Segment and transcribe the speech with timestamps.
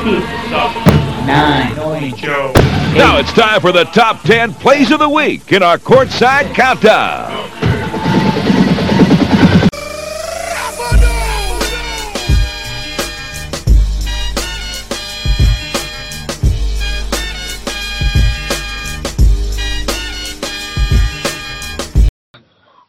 [0.00, 0.24] six,
[1.26, 1.74] nine,
[2.96, 7.32] Now it's time for the top 10 plays of the week in our courtside countdown.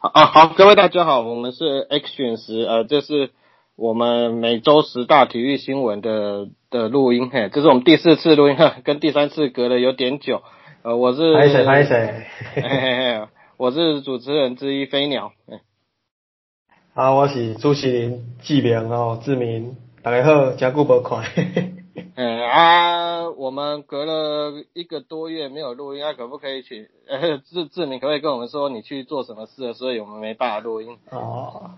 [0.00, 3.30] 啊，好，各位大家好，我们是 X 选时，呃，这是
[3.75, 10.43] 我们每周十大体育新闻的的录音，嘿，这是我们第四次录音，哈，跟第三次隔了有点久，
[10.83, 12.79] 呃，我是，拍谁拍谁，嘿嘿
[13.19, 15.59] 嘿，我是主持人之一飞鸟，嘿。
[16.93, 21.23] 啊，我是主持人志明哦，志明，大家好，真久无看，
[22.13, 30.99] 嗯啊，我们隔了一个多月没有录音，啊，可不可以请呃 志志明可不可以跟我们说你去做什么事了，所以我们没办法录音。
[31.09, 31.71] 哦，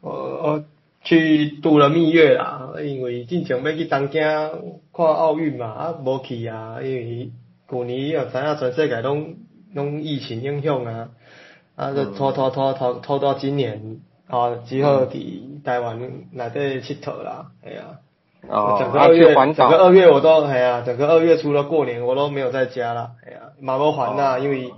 [0.00, 0.64] 我我
[1.02, 7.30] 去度了蜜月啦，因为进前要去东京看奥运嘛，啊无去啊，因为
[7.68, 9.36] 去年也知影全世界拢
[9.74, 11.08] 拢疫情影响啊，
[11.76, 15.98] 啊就拖拖拖拖拖到今年，啊只好伫台湾
[16.32, 17.98] 内底佚佗啦，哎呀、
[18.48, 24.70] 哦，整个啊二月，整个二月我都，哎呀，整个二月除了过年我都没有在家啦，哎呀，马都还呐，因为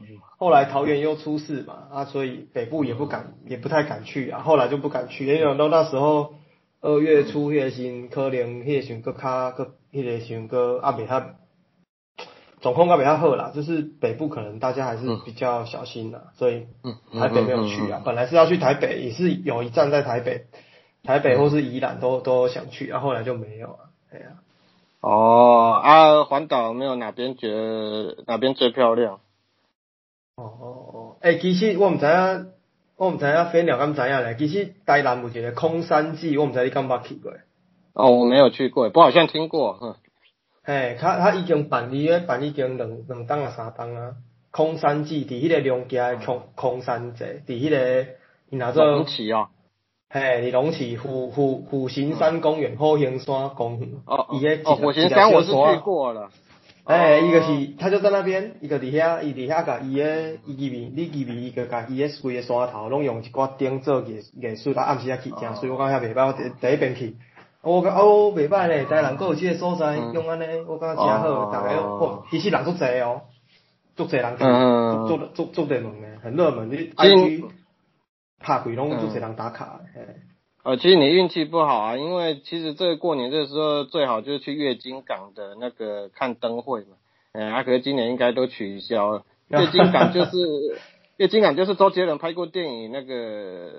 [0.42, 6.34] 后来桃园又出事嘛，啊，所以北部也不敢，也不太敢去啊，后来就不敢去，因为到那时候
[6.80, 11.22] 二月初迄个时可能迄个时候搁较搁迄个时候搁啊袂较，
[12.60, 20.46] 总控较袂较好啦，就是北部可能大家还是比较小心啦，所以嗯台北没有去啊，本来是要去台北，也是有一站在台北。
[21.04, 23.90] 台北或是宜兰都都想去，啊，后来就没有啊。
[24.12, 24.26] 哎呀、
[25.00, 29.18] 哦啊，环岛有没有哪边觉得哪边最漂亮？
[30.36, 32.52] 哦哦哦，诶、其实我毋知影，
[32.96, 34.36] 我毋知影飞鸟敢知影咧。
[34.38, 37.32] 其实台南有一個空山寺，我毋知你敢捌去过。
[37.94, 39.96] 哦，我没有去过，不过好像听过，哼，
[40.64, 44.14] 嘿，他他已经办理咧，辦已經兩兩檔啊三档啊。
[44.50, 48.06] 空山記佇迄個龍家的空空山節，佇迄、个
[48.50, 49.48] 伊若做龙旗哦，
[50.10, 53.90] 嘿，伫龍池虎虎虎形山公园、虎形山公园。
[54.06, 55.80] 哦伊迄哦，虎形山我是去。
[55.82, 56.30] 过了，
[56.84, 67.16] 哎，伊个是，他就在那边，伊个伫遐，伊伫遐甲伊个伊入面，你入面伊个甲伊个规个山头，拢用一寡灯做艺艺术，啊暗时啊去誠水，我感觉遐袂歹，我第第一遍去，
[67.62, 73.22] 我感哦袂歹咧，台南閣有即个所在，嗯用安尼，我感覺誠好，哦大家哦，其实人足济哦，
[73.94, 77.44] 足济人足足足足熱門咧，很热门，你其實 IG
[78.40, 80.00] 拍开拢足济人打卡的，嘿
[80.64, 86.96] 呃，其实你运气不好啊，因为其实这个过年这个时候最好就是去月经港的那个看灯会嘛，
[87.32, 89.22] 哎、啊，可是今年应该都取消了。
[89.48, 90.38] 月经港就是
[91.18, 93.70] 月经港就是周杰伦拍过电影那个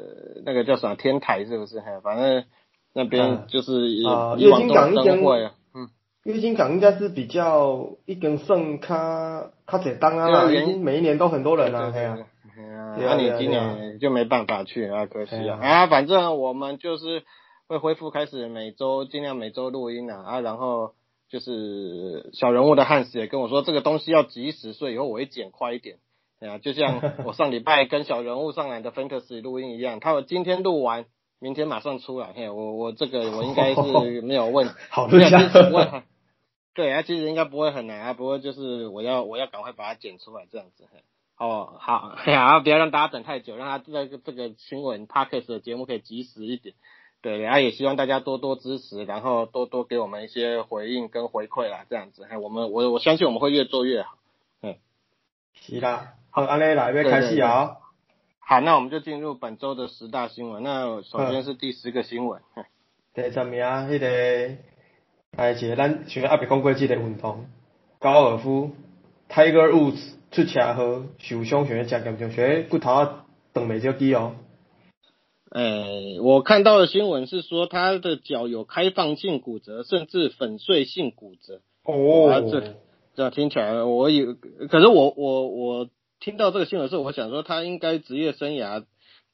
[0.45, 1.79] 那个叫什么天台是不是？
[1.79, 2.43] 嘿，反正
[2.93, 5.89] 那边嗯就是以、啊以往都月经港已经灯会啊，嗯，
[6.25, 12.17] 月经港应该是比较一根圣咖咖铁当啊每一年都很多人啊，对嘿啊
[12.97, 15.67] 那你今年就没办法去啊，可惜对啊啊。
[15.67, 17.23] 啊，反正我们就是
[17.67, 20.93] 会恢复开始每周尽量每周录音啊，啊，然后
[21.29, 25.97] 就是小人物的汉斯也跟我说，这个东西要及时，所以以后我会剪快一点。
[26.39, 31.05] 对啊，就像我上礼拜跟小人物上来的 Fantasy 录音一样，他们今天录完，
[31.39, 32.33] 明天马上出来。
[32.35, 36.03] 嘿，我我这个我应该是没有问， 好没有，厉害其实不会很，
[36.75, 40.85] 对啊，其实应该不会很难啊，不过就是我要我要赶快把它剪出来这样子。
[40.91, 40.99] 嘿
[41.37, 46.75] 哦，好， 哎呀，不要让大家等太久，让他这个这个新闻 podcast 的节目可以及时一点。
[47.21, 54.17] 对，然后也希望大家多多支持，然后多多给我们一些回应跟回馈啦，这样子，哎，我们我我相信我们会越做越好。
[54.61, 54.75] 嗯
[55.53, 57.77] 是啦，好，安尼来要开始啊。
[58.39, 60.63] 好，那我们就进入本周的十大新闻。
[60.63, 62.65] 那首先是第十个新闻，嘿
[63.13, 64.57] 第十名迄、个，
[65.37, 67.47] 哎，一个咱像阿别讲过即个运动，
[67.99, 68.71] 高尔夫
[69.29, 74.35] ，Tiger Woods 出车祸受傷，像咧真嚴重，像咧骨頭啊斷袂少支哦。
[75.51, 81.61] 哎，我看到的新闻是说他的脚有开放性骨折，甚至粉碎性骨折。
[81.85, 82.75] 啊这
[83.15, 84.33] 这样听起来，我有，
[84.69, 85.89] 可是我我我
[86.19, 88.85] 听到这个新闻的时候，我想说他应该职业生涯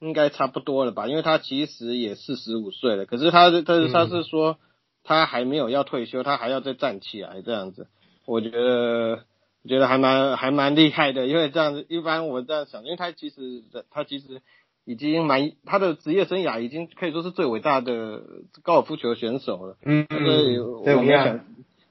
[0.02, 4.58] 应该差不多了吧，因为他其实也四十五岁了，可是他他嗯他是说
[5.06, 7.88] 他还没有要退休，他还要再站起来这样子，
[8.26, 9.24] 我觉得
[9.64, 14.42] 我觉得还蛮还蛮厉害的，因为这样子一般我这样想，因为他其实他其实
[14.86, 18.22] 已经蛮他的职业生涯已经可以说是最伟大的
[18.64, 19.78] 高尔夫球选手了。
[19.84, 21.46] 嗯所以我们想，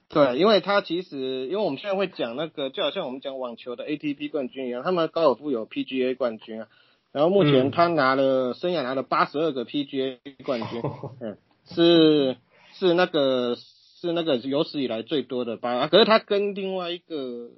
[0.08, 6.68] 对，因为他其实，因为我们现在会讲那个，就好像我们讲网球的 ATP 冠军一样，他们高尔夫有 PGA 冠军啊，
[7.12, 10.82] 然后目前嗯他拿了、生涯拿了八十二个 PGA 冠军，
[11.20, 11.36] 嗯，
[11.66, 12.36] 是
[12.72, 13.56] 是那个
[14.00, 17.50] 是那个有史以来最多的八，可是他跟另外一个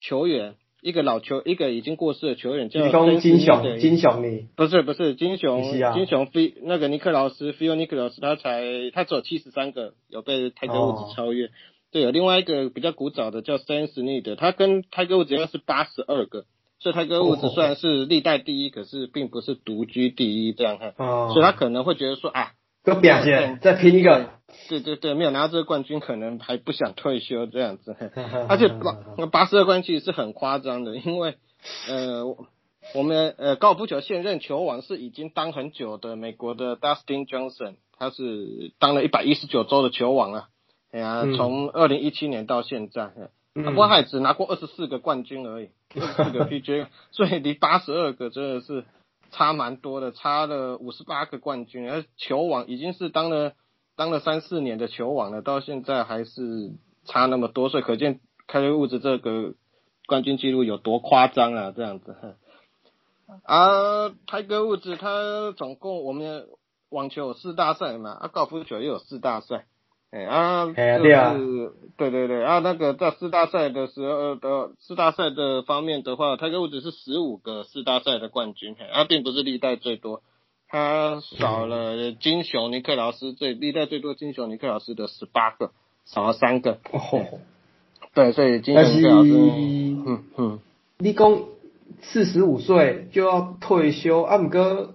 [0.00, 2.80] 球员，一个老球，一个已经过世的球员叫
[3.18, 5.62] 金雄，金雄你不是不是金雄，
[5.94, 11.50] 金雄菲那个尼克劳斯菲欧尼克劳斯，他才他只有七十三个，有被泰格伍兹超越。
[11.90, 16.44] 对，有另外一个比较古早的叫 Stan Smith，他跟泰格伍兹是八十二个。
[16.80, 20.94] 所以泰戈伍兹虽然是历代第一，可是并不是独居第一这样看，
[21.32, 22.52] 所以他可能会觉得说啊，
[22.84, 24.30] 个表现再拼一个，
[24.68, 27.96] 对对对，没有拿到这个冠军，可能还不想退休这样子。
[28.48, 31.36] 而且八八十二冠其实是很夸张的，因为
[31.88, 32.24] 呃，
[32.94, 40.48] 我们呃高尔夫球现任球王是已经当很久的美国的 Dustin Johnson，他是当了一百一十九周的球王啊，
[40.92, 43.10] 哎呀，从二零一七年到现在。
[43.54, 48.84] 不过他只拿过二十四个冠军而已，二十四个 PGA， 所以离八十二个真的是
[49.30, 51.90] 差蛮多的，差了五十八个冠军。
[51.90, 53.52] 而球王已经是当了
[53.96, 56.72] 当了三四年的球王了，到现在还是
[57.04, 59.54] 差那么多，所以可见开瑞物质这个
[60.06, 61.72] 冠军记录有多夸张啊！
[61.76, 62.16] 这样子。
[63.42, 66.46] 啊，泰格物质他总共我们
[66.88, 69.66] 网球有四大赛嘛，啊高尔夫球也有四大赛。
[70.10, 80.22] 哎啊，就是对对对啊，那个在四大赛的时候的四大赛的方面的话，泰格伍兹是十五个四大赛的冠军，啊，并不是历代最多，
[80.66, 85.72] 他少了金熊尼克劳斯最历代最多金熊尼克劳斯的十八个，
[86.06, 86.78] 少了三个。
[86.90, 87.40] 哦，
[88.14, 90.58] 对，所以金熊尼克劳斯，嗯嗯，
[91.00, 91.38] 你讲
[92.00, 94.94] 四十五岁就要退休，啊，姆哥，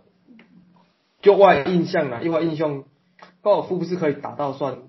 [1.21, 2.83] 就我印象啊，因为印象
[3.43, 4.79] 高尔夫不是可以打到算。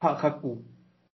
[0.00, 0.62] 他他不，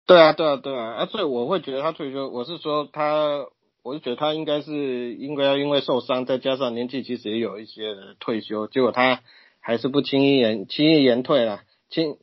[0.06, 1.06] 对啊对啊对啊啊！
[1.06, 3.44] 所以我会觉得他退休，我是说他，
[3.82, 9.20] 我是觉得他应该是应该要因为受伤，再加上年纪其实也有一些退休，结果他
[9.60, 11.60] 还是不轻易言轻易言退了，
[11.90, 12.16] 轻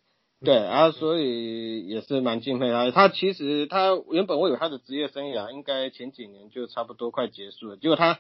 [0.44, 2.89] 对啊，所以也是蛮敬佩他。
[2.89, 8.18] 他其实他原本我以为他的职业生涯应该前几年就差不多快结束了，结果他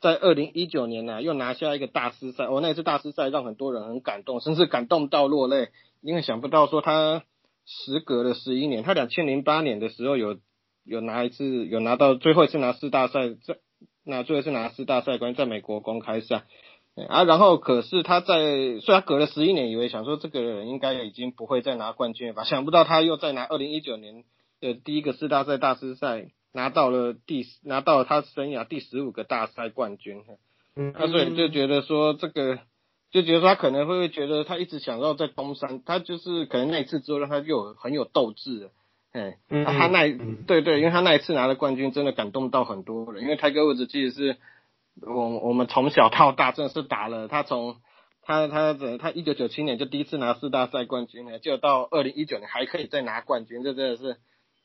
[0.00, 5.68] 在二零一九年呢又拿下一个大师赛，哦，那次大师赛让很多人很感动，甚至感动到落泪，
[6.02, 7.22] 因为想不到说他。
[7.66, 10.38] 时隔了十一年，他两千零八年的时候有
[10.84, 13.58] 有拿一次，有拿到最后一次拿四大赛，在
[14.04, 16.44] 那最后一次拿四大赛冠军，在美国公开赛
[17.08, 24.22] 啊，然后可是他在虽然隔了十一年，以为想说这个人应该已经不会再拿冠军了吧，想不到他又在拿二零一九年
[24.60, 30.22] 的第一个四大赛大师赛拿到了第拿到了他生涯第十五个大赛冠军，
[30.76, 32.60] 嗯，他所以就觉得说这个。
[33.12, 38.70] 就觉得他可能会觉得他一直想要在东山，他就是可能那一次之后让他又很有斗志，
[39.12, 40.12] 哎，他那
[40.46, 43.22] 对对，因为他那一次拿了冠军，真的感动到很多人。
[43.22, 44.36] 因为泰戈伍兹其实是
[45.00, 47.76] 我我们从小到大真的是打了他从
[48.22, 54.16] 他他的他一九九七年就第一次拿四大赛冠军了，就到二零一九年还可以再拿冠军，这真的是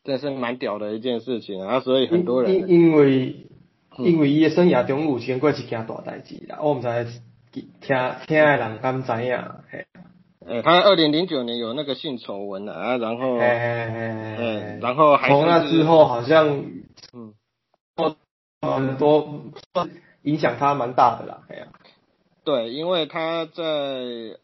[0.04, 1.80] 真的是蛮屌的一件事情啊！
[1.80, 3.46] 所以很多人因因为
[4.00, 6.88] 因为伊的生涯中有经过一件大代志啦，我唔知。
[7.52, 9.38] 听听的人敢知影？
[9.70, 9.86] 嘿，
[10.48, 16.66] 诶，他二零零九年有那个性丑闻啊，然后，嗯，然后从那之后好像，
[17.14, 17.34] 嗯，
[18.62, 19.42] 很多
[20.24, 21.68] 影响他蛮大的啦，哎呀，
[22.46, 23.64] 对，因为他在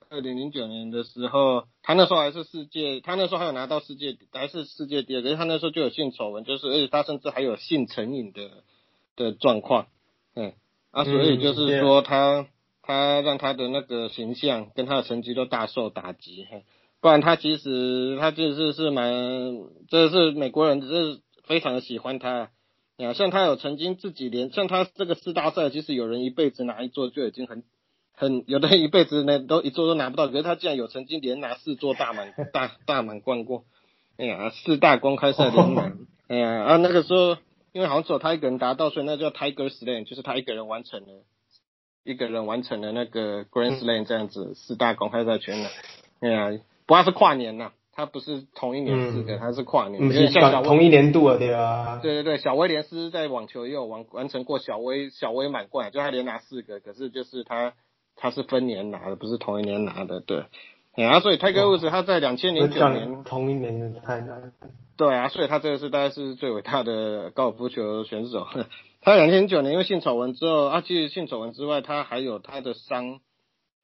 [0.10, 8.50] 二零零九年的时候，他那时候还是世界，他那时候还有拿到世界，还是世界第二，可是他那时候就有性丑闻，就是而且他甚至还有性成瘾的
[9.16, 9.88] 的状况，
[10.36, 10.52] 嗯，
[10.92, 12.48] 啊，所以就是说他。
[12.88, 16.48] 他让他的那个形象跟他的成绩都大受打击，
[17.02, 19.12] 不然他其实他就是是蛮，
[19.90, 22.50] 这是美国人是非常的喜欢他，
[22.98, 27.66] 啊，像他有曾经自己连像他这个四大赛，其实有人一辈子拿一座就已经很
[28.14, 33.66] 很，有的人一辈子呢都一座都拿不到，可是他竟然有曾经连拿四座大满 大大满贯过，
[34.16, 35.98] 哎呀，四大公开赛连满，
[36.30, 37.36] 哎呀，啊那个时候
[37.74, 41.26] 因为好像只有他一个人达到，所以那叫 Tiger Slam，就是他一个人完成了。
[42.08, 45.70] 一个人完成了那个 Grand Slam 这样子四大公开赛全拿，
[46.22, 46.50] 对啊，
[46.86, 52.00] 不过是跨年呐，他不是同一年四个，他是跨年，是像同一年度啊，对啊。
[52.02, 57.74] 对对对，小威廉斯在网球也有完完成过小威小威满贯，就他连拿四个，可是就是他
[58.16, 60.46] 他是分年拿的，不是同一年拿的，对。
[60.96, 64.54] 啊，所以泰戈伍兹他在两千零九年同一年太难。
[64.96, 68.48] 对啊，所以他这个是大概是最伟大的高尔夫球选手。
[69.02, 73.20] 他两千零九年因为性丑闻之后，啊，其实性丑闻之外，他还有他的伤，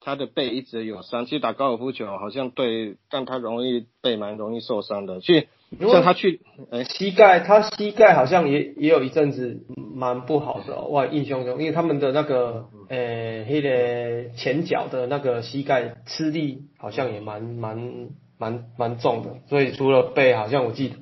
[0.01, 1.25] 他的背一直有伤。
[1.25, 5.21] 其实打高尔夫球好像对，但他容易背蛮容易受伤的。
[5.21, 5.47] 去
[5.79, 9.65] 像他去，呃，膝盖他膝盖好像也也有一阵子
[9.95, 20.95] 蛮不好的，哇，印象中，因为他们的那个，呃，那个前脚的那个膝盖吃力好像也蛮蛮蛮蛮重的，所以除了背，好像我记得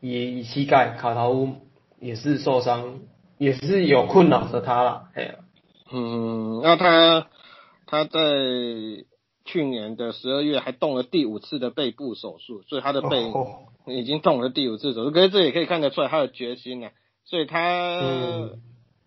[0.00, 1.50] 以膝盖卡陶乌
[2.00, 3.00] 也是受伤，
[3.40, 5.34] 也是有困扰着他了，哎呀，
[5.90, 7.26] 嗯，那他
[7.86, 8.20] 他在
[9.46, 13.64] 去年的十二月还动了第五次的背部手术，所以他的背哦。
[13.86, 16.90] 已经动了第五次手术，可是这也可以看得出来他的决心呢、
[17.24, 18.60] 所以他、嗯。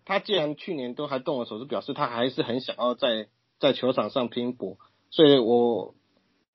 [0.04, 3.28] 他既然去年都还动了手术，表示他还是很想要在
[3.60, 4.76] 在球场上拼搏，
[5.10, 5.94] 所以我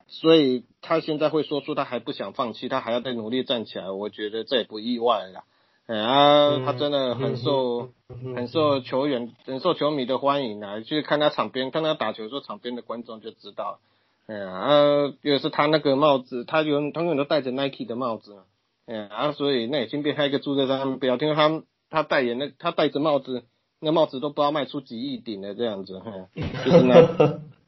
[0.07, 5.45] 所以他现在会说出他还不想放弃，他还要再努力站起来，我觉得这也不意外啦。
[5.89, 10.81] 哎啊，他真的很受、嗯很受球员、很受球迷的欢迎啊！
[10.81, 13.79] 去看他场边，看他打球的时候，场边的观众就知道了。
[14.27, 18.41] 哎呀，啊，也是他那个帽子，他永永远都戴着 Nike 的帽子嘛。
[18.85, 21.17] 哎呀，啊，所以那已经变成一个注册商标。
[21.17, 23.45] 听说他他代言那他戴着帽子，
[23.79, 27.39] 那帽子都不知道卖出几亿顶了这样子，嘿就是那。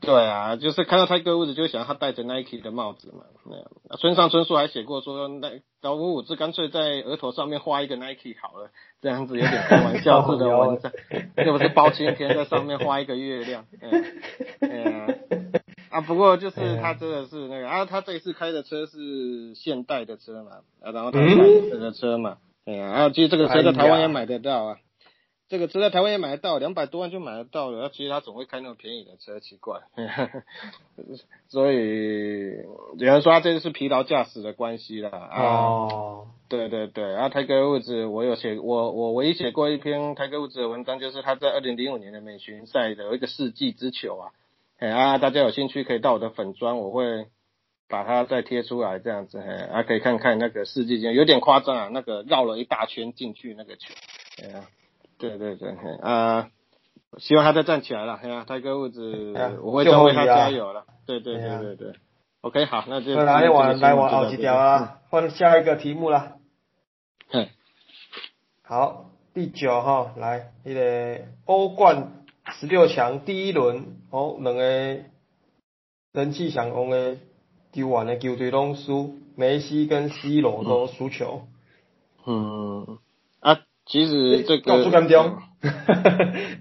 [0.00, 3.24] 对啊，就是看到泰戈伍兹就会想他戴着 Nike 的帽子嘛。
[3.44, 3.66] 那样
[3.98, 5.50] 村上春树还写过说，那
[5.82, 8.70] 老五五志干脆在额头上面画一个 Nike 好了，
[9.02, 10.90] 这样子有点开玩笑式的文章，
[11.44, 13.66] 又不是包青天在上面画一个月亮。
[13.80, 14.04] 嗯，
[14.60, 15.14] 嗯啊
[15.90, 24.76] 啊，不过就是他真的是那个啊，他这一次开的车是现代的车嘛，啊，然后他买这个车嘛，哎呀，啊，其实这个车在台湾也买得到啊。
[25.50, 27.90] 这个车在台湾也买得到，两百多万就买得到了。
[27.90, 29.80] 其实他总会开那么便宜的车，奇怪。
[31.50, 32.52] 所以
[32.96, 35.10] 有人说他这是疲劳驾驶的关系啦。
[35.10, 44.30] 啊，哦，对对对，啊，泰戈伍兹，我有写，我我唯一写过一篇泰戈伍兹的文章，就是他在二零零五年的美巡赛的有一个世纪之球啊。
[44.78, 47.26] 哎啊，大家有兴趣可以到我的粉砖，我会
[47.88, 53.92] 把它再贴出来，这样子，哎，啊，可以看看那个世纪间有点夸张啊，那个绕了一大圈进去那个球，
[54.44, 54.64] 哎呀、
[55.20, 56.48] 对对对，嘿啊，
[57.18, 61.92] 希望他再站起来了，哎呀，泰戈伍兹哎呀，我会再为他加油了，对对对对对
[62.40, 66.36] ，OK，好，那就那来往来往好几条啊，啊，换下一个题目啦。
[67.28, 67.50] 嘿，
[68.62, 72.24] 好，第九哈，来，那个欧冠
[72.58, 74.62] 十六强第一轮，哦，两个
[76.12, 77.18] 人气上旺的
[77.72, 81.42] 球员的球队拢输，梅西跟 C 罗都输球。
[82.26, 82.86] 嗯，啊，
[83.90, 85.38] 其实这个告诉干中，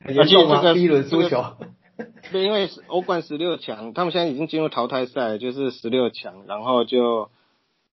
[0.03, 0.55] 很 严重吗？
[0.55, 1.45] 而且这个第一轮输球。
[2.31, 7.29] 对，因为是欧冠十六强，他们现在已经进入淘汰赛，就是十六强，然后就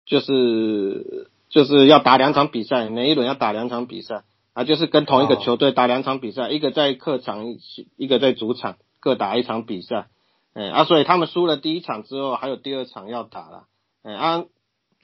[0.06, 4.22] 就是就是要打两场比赛，每一轮要打两场比赛
[4.52, 7.58] 啊，就是跟同一个哦球队打两场比赛，一个在客场，一
[7.96, 10.06] 一个在主场，各打一场比赛。
[10.52, 13.64] 哎啊，所以他们输了第一场之后，还有第二场要打了。
[14.04, 14.44] 哎啊，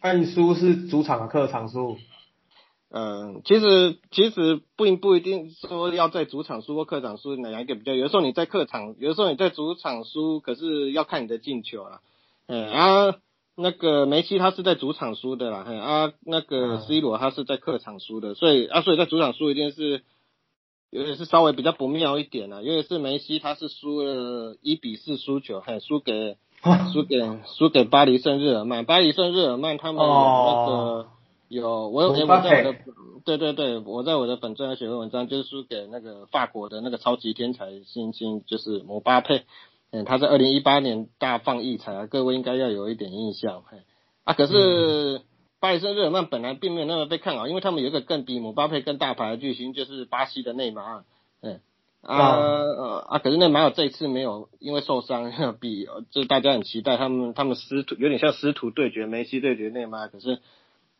[0.00, 1.96] 按输是主场和客场输。
[2.92, 12.00] 嗯，其实其实并不一定说要在主场输或客场输哪一个比较，有的时候你在客场，有的时候你在主场输，可是要看你的进球啦。
[12.49, 13.14] 嗯啊，
[13.54, 20.02] 那个梅西他是在主场输的啦，嘿啊，那个嗯 C 罗他是在客场输的，所以啊，所以在主场输一定是，
[20.90, 26.38] 有点是稍微比较不妙一点啦，因为是梅西他是输了一比四输球，嘿，输给
[26.92, 27.20] 输给
[27.56, 30.73] 输给巴黎圣日耳曼，巴黎圣日耳曼他们那个。
[30.73, 31.06] 哦
[31.50, 32.78] 有我有、我在我的
[33.25, 39.42] 对对对，我在我的本专写过文章，就是输给那个法国的那个超级天才新星，就是姆巴佩。
[39.90, 43.64] 嗯，他在二零一八年大放异彩啊，各位应该要有一点印象。
[43.69, 43.78] 嘿
[44.23, 45.23] 啊，可是
[45.59, 51.04] 巴黎圣日耳曼本来并没有那么被看好，因为他们有一个更比姆巴佩更大牌的巨星，就是巴西的内马尔。
[51.42, 51.61] 嗯。
[52.02, 53.19] 啊呃啊！
[53.19, 55.30] 可是内马尔这一次没有因为受伤，
[55.61, 60.38] 比就大家很期待他们他们师徒有点像师徒对决，梅西对决内马尔，可是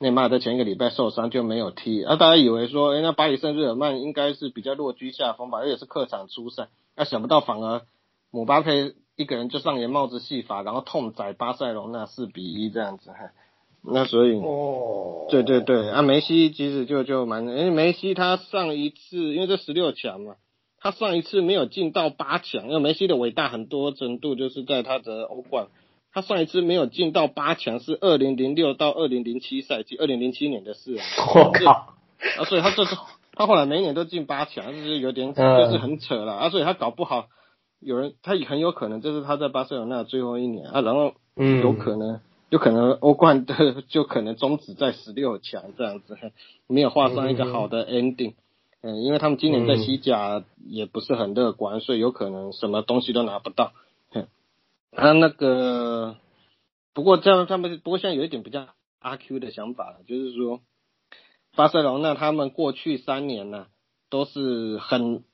[0.03, 7.83] 内马尔在前一个礼拜受伤就没有踢，啊，大家以为说，哎、那巴黎圣日耳曼应该是比较落居下风吧，而且是客场出赛，那、想不到反而
[8.31, 13.27] 姆巴佩一个人就上演帽子戏法，然后痛宰巴塞罗那四比一这样子，嘿
[13.85, 14.39] 那所以。
[14.41, 15.27] 哦。
[15.29, 20.37] 对对对，啊，梅西其实就就蛮，因为梅西他上一次因为这十六强嘛，
[20.79, 25.69] 他上一次没有进到八强，因为梅西的伟大很多程度就是在他的欧冠，
[26.13, 31.71] 他上一次没有进到八强是二零零六到二零零七赛季，二零零七年的事啊，我靠！
[32.39, 32.97] 啊，所以他这是
[33.33, 37.27] 他后来每一年都进八强，就是有点嗯就是很扯了，啊，所以他搞不好
[37.81, 42.21] 有人他也很有可能这是他在巴塞罗那最后一年啊，然后嗯有可能。
[42.51, 46.19] 有可能欧冠的就可能终止在十六强这样子，
[46.67, 48.35] 没有画上一个好的 ending。
[48.83, 53.71] 嗯，因为他们今年在西甲也不是很乐观，所以有可能什么东西都拿不到。
[54.93, 56.17] 他，那个
[56.93, 58.69] 不过这样他们不过现在有一点比较
[58.99, 60.61] 阿 Q 的想法了，就是说
[61.57, 63.67] 巴塞罗那他们过去三年呢、
[64.09, 65.25] 都是很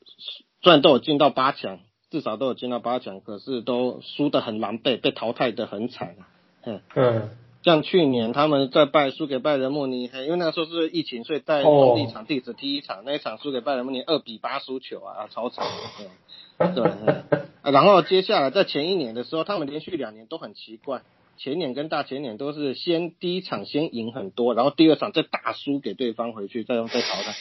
[0.62, 6.16] 虽然都有进到八强，至少都有进到八强，可是都输得很狼狈，被淘汰的很惨。
[6.64, 7.30] 嗯嗯，
[7.66, 16.72] 像去年他们在拜输给拜仁慕尼黑，因为那时候是疫情，所以在哦第一场地址第一场那一场输给拜仁慕尼二比八输球啊，超惨的。
[16.72, 21.02] 对对，然后接下来在前一年的时候，他们连续两年都很奇怪，
[21.36, 27.34] 前年跟大前年都是先第一场先赢很多，然后第二场再大输给对方回去，再用再淘汰。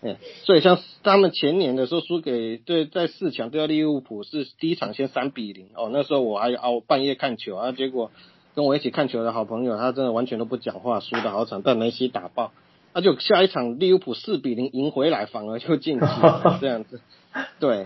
[0.00, 8.10] 嗯，所以像他们前年的时候输给对在四强对到利物浦是第一场先三比零哦，那时候我还熬半夜看球啊，结果
[8.58, 12.50] 跟我一起看球的好朋友他真的完全都不讲话，输的好惨，被梅西打爆。
[12.92, 17.00] 那就下一场利物浦四比零赢回来，反而就晋级了 这样子。
[17.60, 17.84] 对，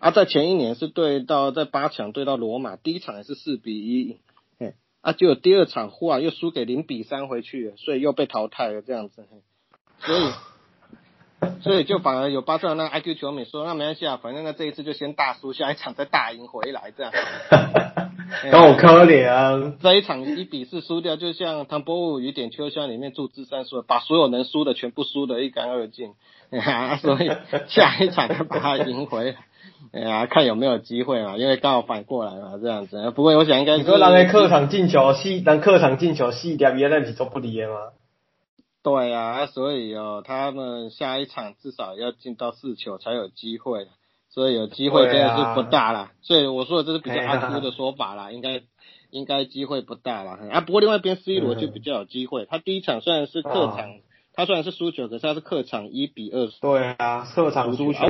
[0.00, 4.16] 啊，在前一年是对到在八强对到罗马，第一场也是四比一，
[4.58, 9.24] 嗯啊，就有第二场忽然又输给零比三回去了，所以又被淘汰了这样子。
[10.00, 10.32] 嘿所以，
[11.62, 17.12] 所以就反而有巴塞罗那 IQ 球迷说，那没关系啊，反正那这一次就先大输，下一场再大赢回来这样。
[18.50, 26.12] 跟我可怜，这一场一比四输掉，就像《唐伯虎与点秋香》里面祝枝山说的，把所有能输的全部输得一干二净。
[26.50, 27.30] 啊， 所以
[27.68, 29.36] 下一场再把它赢回来。
[29.92, 33.10] 哎呀，看有没有机会嘛，因为刚好反过来嘛，这样子。
[33.12, 37.74] 不过我想应该是你说人的客场进球，四人客场进球四点，原来是做不离的吗？
[38.82, 43.86] 对啊，所以哦，他们下一场至少要进到四球才有机会，
[44.30, 46.12] 所以有机会真的是不大啦。
[46.22, 48.62] 所以我说的这是比较阿 Q 的说法啦，应该
[49.10, 50.38] 应该机会不大啦。
[50.50, 53.90] 啊，不过另外一边 C 罗就比较有机会，他第一场虽然是客场，
[54.32, 56.48] 他虽然是输球，可是他是客场一比二。
[56.62, 58.00] 对啊，客场输球。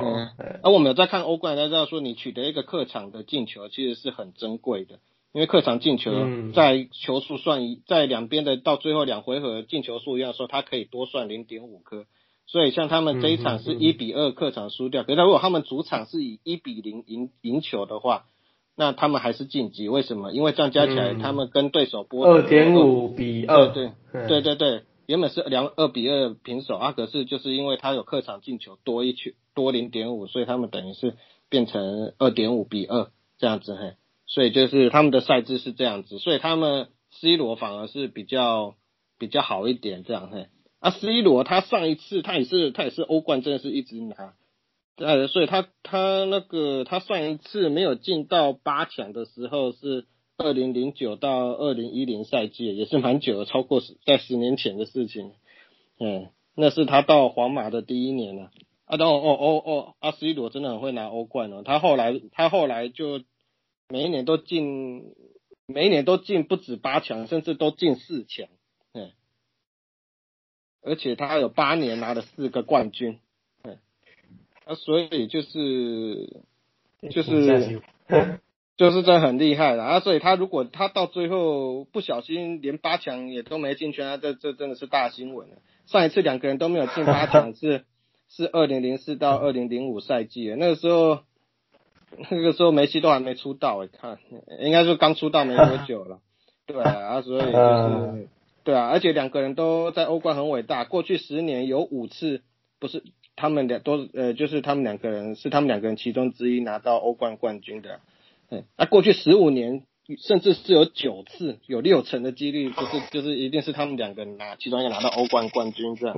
[0.62, 5.00] 而我们有在看欧冠，大家知道说你取得一个客场的进球，其实是很珍贵的。
[5.32, 6.12] 因为客场进球
[6.54, 12.06] 在球数算一，在两边的到最后两回合进球数一样的时候，它可以多算零点五颗。
[12.46, 18.24] 所以像他们这一场是一比二客场输掉，可是如果他们主场是以一比零赢赢球的话，
[18.76, 19.88] 那他们还是晋级。
[19.88, 20.32] 为什么？
[20.32, 31.14] 因为这样加起来，他们跟对手波二点五比二，对对对对对，原本是两二比二平手啊，可是就是因为他有客场进球多一球多零点五，所以他们等于是
[31.48, 33.92] 变成二点五比二这样子嘿。
[34.32, 38.76] 所以就是他们的赛制是这样子，所以他们 C 罗反而是比较
[39.18, 40.46] 比较好一点这样嘿。
[40.78, 44.34] 啊，C 罗他上一次他也是他也是欧冠真的是一直拿，
[44.98, 50.06] 呃，所以他他那个他上一次没有进到八强的时候是
[50.38, 55.32] 二零零九到二零一零赛季，也是蛮久的，超过十在十年前的事情。
[55.98, 58.52] 嗯，那是他到皇马的第一年了。
[58.84, 63.20] 啊，然后哦哦哦，阿 C 罗真的很会拿欧冠哦，他后来他后来就。
[63.92, 65.16] 每一年都进，
[65.66, 68.46] 每一年都进不止八强，甚至都进四强，
[68.94, 69.10] 嗯，
[70.80, 73.18] 而且他有八年拿了四个冠军，
[73.64, 73.78] 嗯，
[74.64, 76.44] 啊，所以就是
[77.10, 77.82] 就是
[78.76, 79.98] 就是这很厉害了啊！
[79.98, 85.56] 所以他如果他到最后不小心连八强也都没进去，那这这真的是大新闻了。
[85.86, 87.84] 上一次两个人都没有进八强是
[88.28, 91.24] 是二零零四到二零零五赛季那个时候。
[92.30, 94.18] 那个时候梅西都还没出道，我看
[94.60, 96.20] 应该是刚出道没多久了，
[96.66, 98.28] 对啊，所以就是
[98.64, 102.42] 对啊，而且两个人都在欧冠很伟大，过去十年有五次
[102.78, 103.04] 不是
[103.36, 108.00] 他们俩都呃，就是他们两个人是他们两个人其中之一拿到欧冠冠军的，
[108.50, 109.84] 嗯，那过去十五年
[110.18, 116.16] 甚至是有九次，有六成的几率就是就是一定是他们两个人拿其中一个拿到欧冠冠军这样，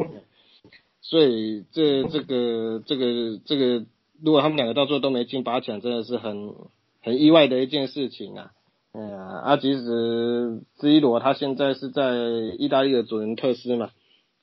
[1.03, 3.85] 所以这这个这个这个。
[4.25, 6.55] 如果他们两个到最后都没进八强，真的是很
[7.03, 8.53] 很意外的一件事情啊！
[8.93, 12.15] 哎呀，啊，其实 C 罗他现在是在
[12.59, 13.91] 意大利的祖云特斯嘛，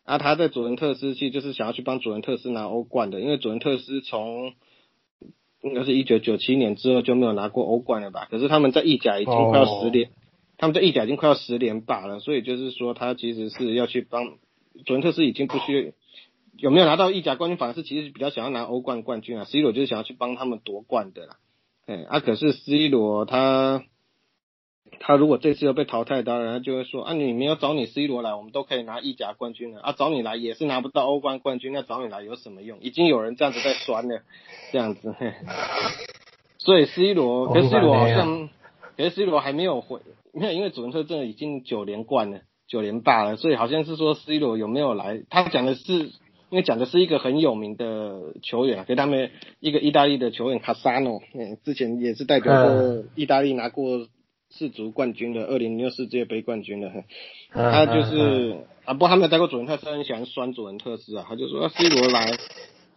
[0.03, 4.53] 啊，他在祖云特斯其实就是想要去帮祖云特斯拿欧冠的，因为祖云特斯从
[5.61, 8.27] 应该是一九九七年之后就没有拿过欧冠了吧？
[8.29, 10.09] 可是他们在意甲已经快要十连，
[10.57, 14.25] 他们在意甲已经快要十连霸了，所以就是说他其实是要去帮
[14.85, 15.93] 祖云特斯已经不需。
[16.57, 17.57] 有没有拿到意甲冠军？
[17.57, 19.45] 反而是其实比较想要拿欧冠冠军啊。
[19.45, 21.37] C 罗就是想要去帮他们夺冠的啦。
[21.85, 23.83] 哎，啊，可是 C 罗他
[24.99, 32.79] 他如果这次又被淘汰，当然他就会说啊，你没有找你 C 罗来，我们都可以拿意甲冠军了啊，找你来也是拿不到欧冠冠军，那找你来有什么用？
[32.81, 34.21] 已经有人这样子在酸了，
[34.71, 35.15] 这样子。
[35.17, 35.33] 嘿
[36.57, 38.49] 所以 C 罗，可是 C 罗好像，
[38.97, 40.01] 可是 C 罗还没有回，
[40.33, 45.23] 没有，因为主人特真的已经九连冠了，九连霸了，所以好像是说 C 罗有没有来？
[45.29, 46.11] 他讲的是。
[46.49, 54.07] 因为讲的是一个很有名的球员，给他们一个意大利的球员卡萨诺，嗯，之前也是代表过意大利拿过
[54.49, 56.91] 世足冠军的，二零零六世界杯冠军的，
[57.53, 62.31] 他就是啊，不过他没有带过祖云特斯，很喜欢酸祖云特斯啊，他就说 C 罗来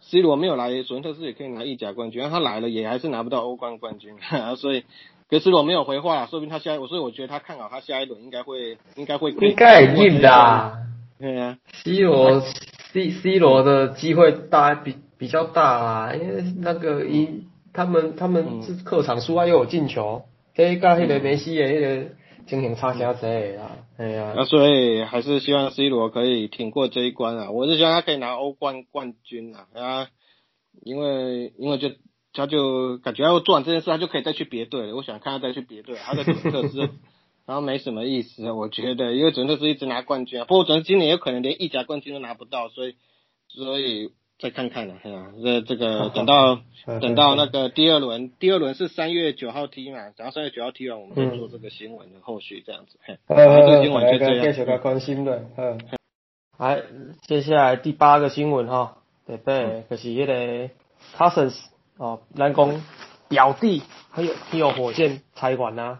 [0.01, 4.13] ，C 罗没有来，祖云特斯也可以拿意甲冠军，他来了也还是拿不到欧冠冠军，
[4.57, 4.83] 所以。
[5.29, 10.73] 可是罗没有回话，说明他下，所以我觉得他看好他下一轮应该会应该会应该很硬的啊。
[11.17, 12.43] 对啊，C 罗
[12.93, 22.09] C C 罗的机会大比比较大啊，因为那个一他们他们是客场输啊又有进球，这个迄个梅西的迄个
[22.45, 23.77] 情形差啥子啊？
[23.97, 27.51] 哎呀，那所以还是希望 C 罗可以挺过这一关啊！
[27.51, 29.67] 我是希望他可以拿欧冠冠军啊！
[29.73, 30.07] 啊，
[30.83, 31.89] 因为因为就
[32.33, 34.95] 他就感觉要做完这件事，他就可以再去别队了。
[34.95, 36.89] 我想看他再去别队，他在准特斯，
[37.45, 42.95] 然后没什么意思，我觉得，因为准特是一直拿冠军啊，不过准今年有可能连意甲冠军都拿不到，所以
[43.47, 44.11] 所以。
[44.39, 46.59] 再看看了，哎呀，这这个 等到
[46.99, 52.97] 等到那个第二轮，第二轮是三月九号踢嘛，等到三月九号踢完，我们再做这个新闻的后续这样子。
[53.05, 54.43] 呃，这个新闻就这样。
[54.43, 55.79] 继续关心的，嗯。
[56.57, 56.81] 来，
[57.21, 60.69] 接下来第八个新闻哈，对对，就是那个
[61.15, 61.57] Cousins
[61.97, 62.81] 哦，南宫
[63.29, 65.99] 表弟，还有还有火箭财管呐。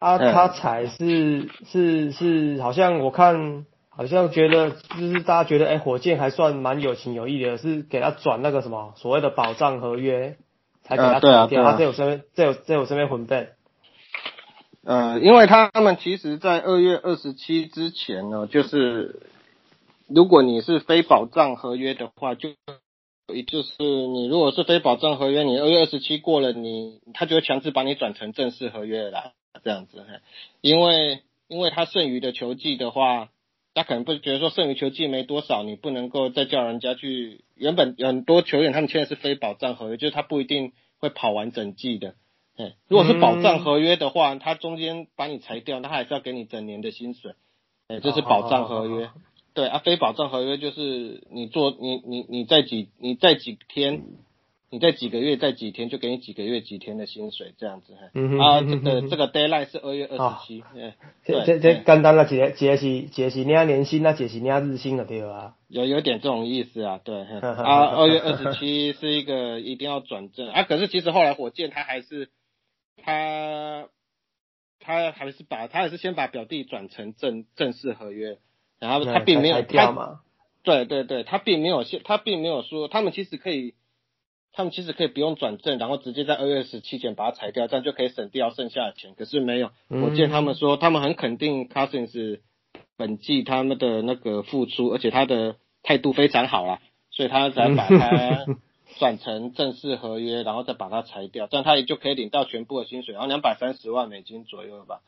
[0.00, 3.64] 啊，他才是是是，好像我看。
[3.92, 10.38] 好像觉得就是大家觉得，哎，火箭还算蛮有情有义的，是给他转那个什么所谓的保障合约，
[10.84, 11.64] 才给他转掉。
[11.64, 13.48] 他在我身边，在我在我身边混蛋。
[14.84, 19.20] 呃，因为他们其实，在二月二十七之前呢，就是
[20.08, 22.50] 如果你是非保障合约的话，就
[23.46, 29.32] 就是你如果是非保障合约，你二月二十七过了，你他就会强制把你转成正式合约啦，
[29.62, 30.04] 这样子。
[30.60, 33.30] 因为因为他剩余的球季的话。
[33.72, 37.44] 他可能不觉得说剩余球季没多少，你不能够再叫人家去。
[37.54, 42.16] 原本很多球员他们签的是非保障合约，就是他不一定会跑完整季的。
[42.56, 47.34] 哎，如果是保障合约的话，他中间把你裁掉，他还是要给你整年的薪水。
[47.86, 49.08] 哎，这是保障合约。
[49.54, 54.02] 对啊，非保障合约就是你做你你你在几你在几天。
[54.72, 58.02] 你在几个月，在几天就给你几个月几天的薪水，这样子哈。
[58.40, 60.62] 啊，这个这个 d a y l i g h t 是二月二十七。
[61.24, 65.56] 这这这简单了，解解是解是领年薪，那解是领日薪了，对吧？
[65.66, 67.20] 有有点这种意思啊，对。
[67.20, 72.28] 啊，二月二十七是一个一定要转正啊，可是其实后来火箭他还是
[73.02, 73.88] 他
[74.78, 78.38] 他还是把他还是先把表弟转成正正式合约，
[78.78, 80.20] 然后他并没有他，
[80.62, 83.74] 对对对，他并没有先他并没有说他们其实可以。
[84.52, 89.14] 他们其实可以不用转正，然后直接在二月十七前把它裁掉，这样就可以省掉剩下的钱。
[89.14, 92.40] 可是没有，我见他们说他们很肯定 Cousins
[92.96, 98.46] 本季他们的那个付出，而且他的态度非常好啦，所以他才把它
[98.98, 105.00] 转成正式合约，然后再把它裁掉，这样他也就可以领到全部的薪水，然后两百三十万美金左右吧。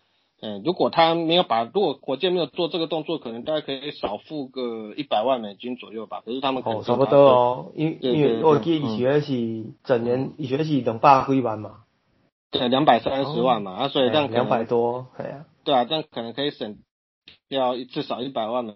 [0.44, 6.20] 嗯，如果他没有把，如果火箭没有做这个动作，可能大概可以少付个一百万美金左右吧。
[6.26, 11.84] 可是他们哦，差不多哦，因因为我记以前是整年以前是两百几万嘛，
[12.50, 16.78] 对，两百三十万嘛，啊，所以这样两百多，对啊，对啊，这样可能可以省
[17.48, 18.74] 掉至少一百万美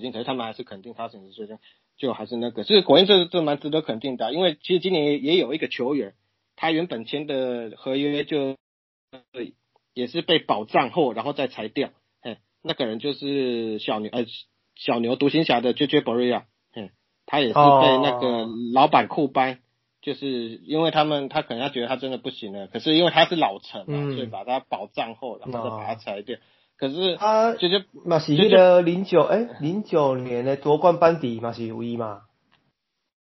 [0.00, 0.10] 金。
[0.10, 1.58] 可是他们还是肯定他省的税金，
[1.96, 6.14] 就还是那个，所以果然这这蛮值得肯定的，因为其实今年也也有一个球员，
[6.56, 8.56] 他原本签的合约就。
[9.94, 11.90] 也是被保障后，然后再裁掉。
[12.20, 14.26] 哎，那个人就是小牛，呃，
[14.74, 16.90] 小牛独行侠的 JJ b o r i a 嗯，
[17.26, 17.60] 他也是被
[18.02, 19.60] 那个老板酷掰，
[20.02, 20.26] 就是
[20.66, 26.36] 因为他们，他可能他觉得他真的不行了，可是因为他是老臣嘛，所以把他保障后，然后再把他裁掉。
[26.76, 32.22] 可是他就就那是那个零九，哎，零九年的夺冠班底嘛是有一嘛？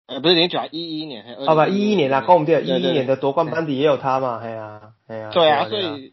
[0.07, 6.12] 呃，不是零九，一一年，哦不，一一年啊，跟我们对，一一年的夺冠班底也有他嘛，嘿呀，嘿呀，对啊，所以。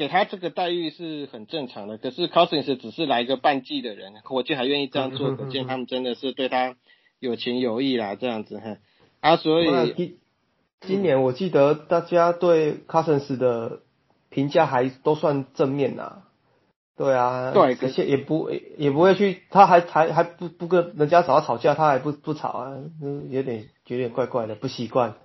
[0.00, 6.74] 给他这个待遇是很正常的，可是 Cousins 只是来一个半季的人，火箭还愿意这样做，可见他们真的是对他
[7.18, 8.78] 有情有义啦，这样子哈。
[9.20, 10.16] 啊，所以
[10.80, 13.80] 今年我记得大家对 Cousins 的
[14.30, 16.22] 评价还都算正面呐。
[16.96, 22.78] 对啊，对，可是也不也不会去，他还还还不不跟人家找他吵架，他还不不吵啊，
[23.28, 25.16] 有点有点怪怪的，不习惯。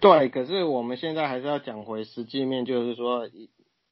[0.00, 3.28] 对，可是我们现在还是要讲回实际面，就是说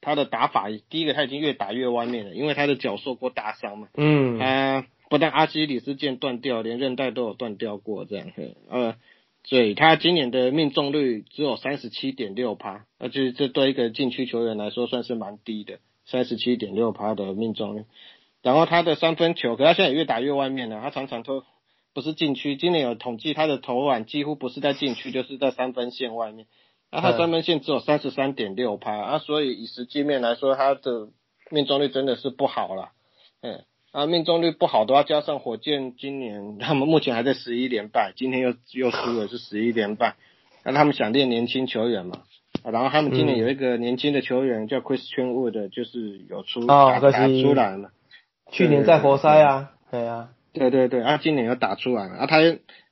[0.01, 3.87] 他的打法，第一个他已经越打越外面了，因为他的脚受过大伤嘛。
[3.95, 4.39] 嗯。
[4.39, 8.27] 他不但阿基里斯腱断掉，连韧带都有断掉过这样。
[8.69, 8.95] 呃，
[9.43, 17.83] 所以他今年的命中率只有三十七点六趴，而且这对一个禁区球员来说算是蛮低的，三十七点六趴的命中率。
[18.41, 21.43] 然后他的三分球，可他现在也越打越外面了，他常常都。
[21.99, 26.45] 不是禁区，今年有统计他的投篮几乎不是在禁区，就是在三分线外面。
[26.89, 31.09] 那他三分线只有三十三点六趴啊，所以以实际面来说，他的
[31.51, 32.91] 命中率真的是不好了。
[33.41, 40.15] 嗯，啊，命中率不好的话，加上火箭今年他们目前还在十一连败，今天又又输了是十一连败。
[40.63, 42.21] 那他们想练年轻球员嘛？
[42.63, 47.91] 然后他们今年有一个年轻的球员叫 Christian Wood，就是有出哦打出来了。
[48.53, 52.37] 去年在活塞啊，对啊，对对对，啊，今年又打出来了，啊，他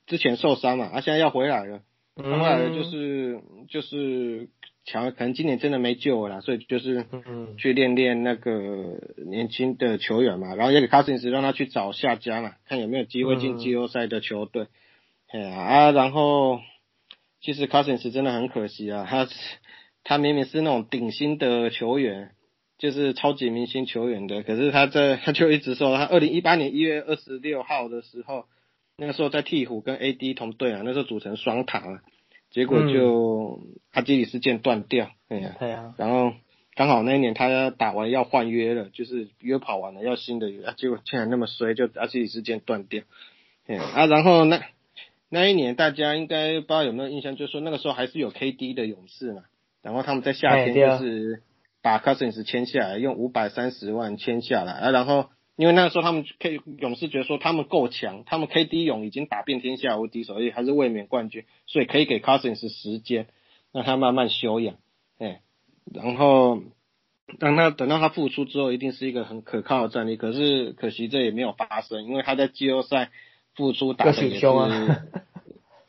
[0.05, 1.81] 之前受伤嘛，啊，现在要回来了，
[2.15, 4.49] 回来了就是就是
[4.85, 7.55] 强，可能今年真的没救了啦，所以就是嗯。
[7.57, 13.57] 去练练那个年轻的球员嘛，然后也给 Cousins 让他去找下家嘛，看有没有机会进嗯。
[13.57, 14.67] 季后赛的球队。
[15.29, 16.61] 哎呀啊，然后
[17.41, 19.27] 其实 Cousins 真的很可惜啊，他
[20.03, 22.31] 他明明是那种顶薪的球员，
[22.77, 28.45] 就是超级明星球员的，可是他在 他就一直说，他二零一八年一月二十六号的时候，
[28.97, 32.01] 那个时候在鹈鹕跟 AD 同队啊，那时候组成双塔啊，
[32.51, 33.61] 结果就
[33.91, 36.33] 阿基里斯腱断掉，哎呀，对啊，然后
[36.75, 43.03] 刚好那一年他打完要换约了，就是约跑完了要新的约，啊、结果竟然那么衰，就阿基里斯腱断掉，
[43.65, 44.61] 哎啊，然后那
[45.29, 49.43] 那一年大家应该不知道有没有印象，就是说那个时候还是有 KD 的勇士嘛，
[49.81, 51.41] 然后他们在夏天就是
[51.81, 63.27] 把 Cousins 签下来，用五百三十万签下来，啊，然后因为那个时候他们 K 勇士觉得说他们够强，他们 KD 勇已经打遍天下无敌手，所以还是卫冕冠军，所以可以给 Cousins 时间，
[63.71, 64.75] 让他慢慢休养，
[65.17, 65.41] 哎，
[65.93, 66.61] 然后
[67.39, 70.15] 当他等到他复出之后，一定是一个很可靠的战力。
[70.15, 73.11] 可是可惜这也没有发生，因为他在季后赛
[73.55, 75.01] 复出打的也是，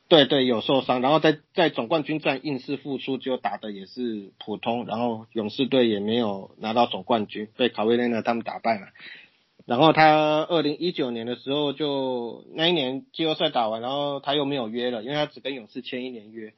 [0.09, 8.89] 对对有受伤，然后在在总冠军战硬是复出，就打的也是普通，然后勇士队也没有拿到总冠军，被卡威内纳他们打败了。
[9.67, 16.55] 然后他二零一九年的时候就那一年季后赛打完，然后他又没有约了，因为他只跟勇士签一年约。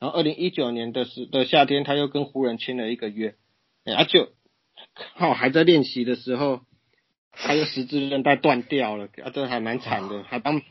[0.00, 3.34] 然后二零一九年的时的夏天，他又跟湖人签了一个约，
[3.84, 4.30] 哎，啊就
[5.18, 6.60] 刚好还在练习的时候，
[7.32, 10.62] 他又十字韧带断掉了，啊，这还蛮惨的，还帮，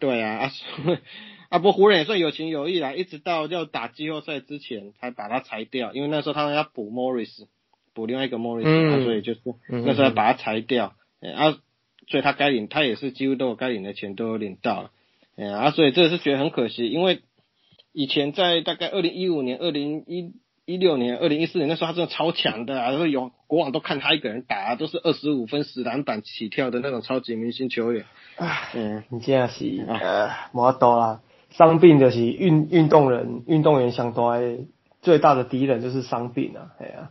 [0.00, 0.50] 对啊，
[1.50, 7.46] 啊，不过湖人也算有情有义啦，一直到要打季后赛之前才把他裁掉，因为那时候他们要补 Morris，
[7.94, 11.58] 补另外一个 Morris，、嗯啊、所以就是嗯那时候要把他裁掉，哎啊，
[12.08, 14.90] 所以他该领，他也是几乎都有该领的钱都有领到了，
[15.36, 17.20] 哎啊，所以这是觉得很可惜，因为
[17.92, 20.32] 以前在大概二零一五年、二零一
[20.66, 28.04] 一六年、二零一四年那时候，他真的超强的啊，然后有国网都看他一个人打、啊，都是二十五分、十篮板起跳的那种超级明星球员。
[28.74, 31.20] 嗯，你这样是呃，无法度啦。
[31.50, 34.22] 伤病就是运运动人运动员上大
[35.02, 37.10] 最大的敌人就是伤病啊，哎呀、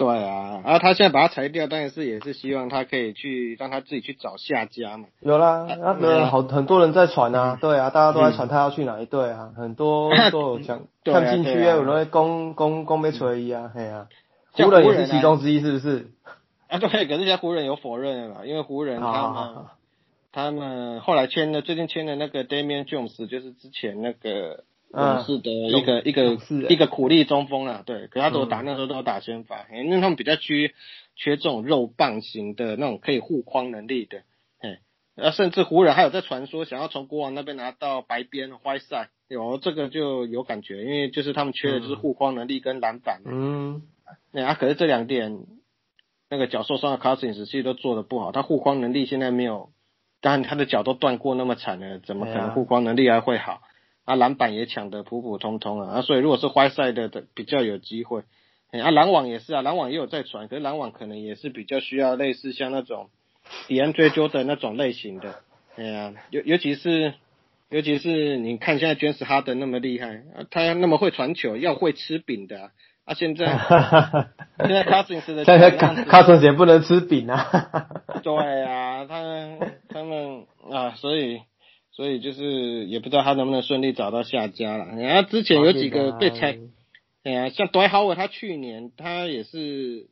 [0.00, 5.08] 对啊，然后他现在把他裁掉，当然是也是希望他可以去让他自己去找下家嘛。
[5.20, 11.76] 有啦，那个好很多人在传啊，对啊，大家都在传他要去哪一队啊，很多 都有讲看进去对啊。
[11.76, 14.06] 有人会攻攻攻被锤一啊，嘿啊，
[14.54, 16.10] 湖人也是其中之一，是不是？
[16.68, 19.72] 啊，对，可是现在湖人有否认了啦，因为湖人他们、啊，
[20.32, 30.72] 他们后来签的最近签的那个 Damian Jones，就是之前那个嗯勇士的一个、一个一个苦力中锋啦，对，可他都打、嗯那时候都有打先发，因为他们比较缺
[31.14, 34.22] 缺这种肉棒型的那种可以护框能力的，
[34.58, 34.80] 哎，
[35.14, 43.82] 那，甚至湖人还有在传说想要从国王那边拿到白边坏赛，有这个就有感觉，因为就是他们缺的就是护框能力跟篮板嘛，嗯，
[44.32, 45.38] 对啊，可是这两点，
[46.28, 49.70] 那个脚受伤的 Cousins 其实都做的不好，他护框能力现在没有，
[50.20, 53.62] 当然他的脚都断过那么惨了，怎么可能护框能力还会好？
[54.04, 58.22] 啊，篮板也抢得普普通通啊，啊，所以如果是坏赛的的比较有机会。
[58.72, 63.10] 哎啊，篮网也是啊，篮网也有在传，可是篮网可能也是比较需要类似像那种
[63.66, 65.34] DeAndre Jordan 那种类型的，
[65.74, 67.14] 哎呀、尤尤其是
[67.68, 72.70] 尤其是你看现在 James Harden 那么厉害，啊，他那么会传球，要会吃饼的啊，
[73.06, 73.46] 啊现在
[74.64, 77.90] 现在 Cousins 的现在卡球这样子卡森也不能吃饼啊，
[78.22, 79.58] 对啊，他们
[79.88, 81.40] 他们啊，所以
[81.92, 84.86] 所以就是也不知道他能不能顺利找到下家了。
[84.96, 86.58] 然后之前有几个被裁，
[87.22, 90.08] 哎呀，像 d w r 他去年他也是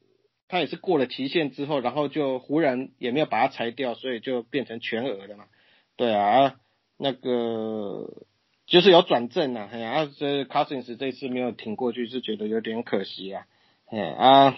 [0.48, 5.44] 他也是过了期限之后，然后就忽然也没有把他裁掉，所以就变成全额了嘛。
[5.96, 6.56] 对啊，
[6.98, 8.10] 那个
[8.66, 13.46] 就是有转正啊，哎呀，啊这 Cousins 这次没有挺过去，是觉得有点可惜啊。
[13.86, 14.56] 哎啊，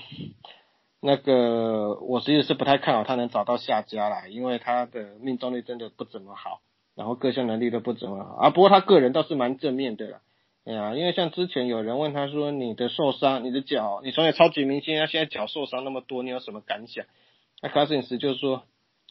[1.01, 6.61] 那个我其实是不太看好他能找到下家啦，因为他的命中率真的不怎么好，
[7.01, 8.51] 然后各项能力都不怎么好啊。
[8.51, 10.21] 不过他个人倒是蛮正面的啦。
[10.67, 17.07] 哎呀，因为像之前有人问他说：“你的受伤，你的脚，你从小超级明星，他现在脚受伤那么多，你有什么感想？”
[17.63, 18.65] 那 Cousins 就说：“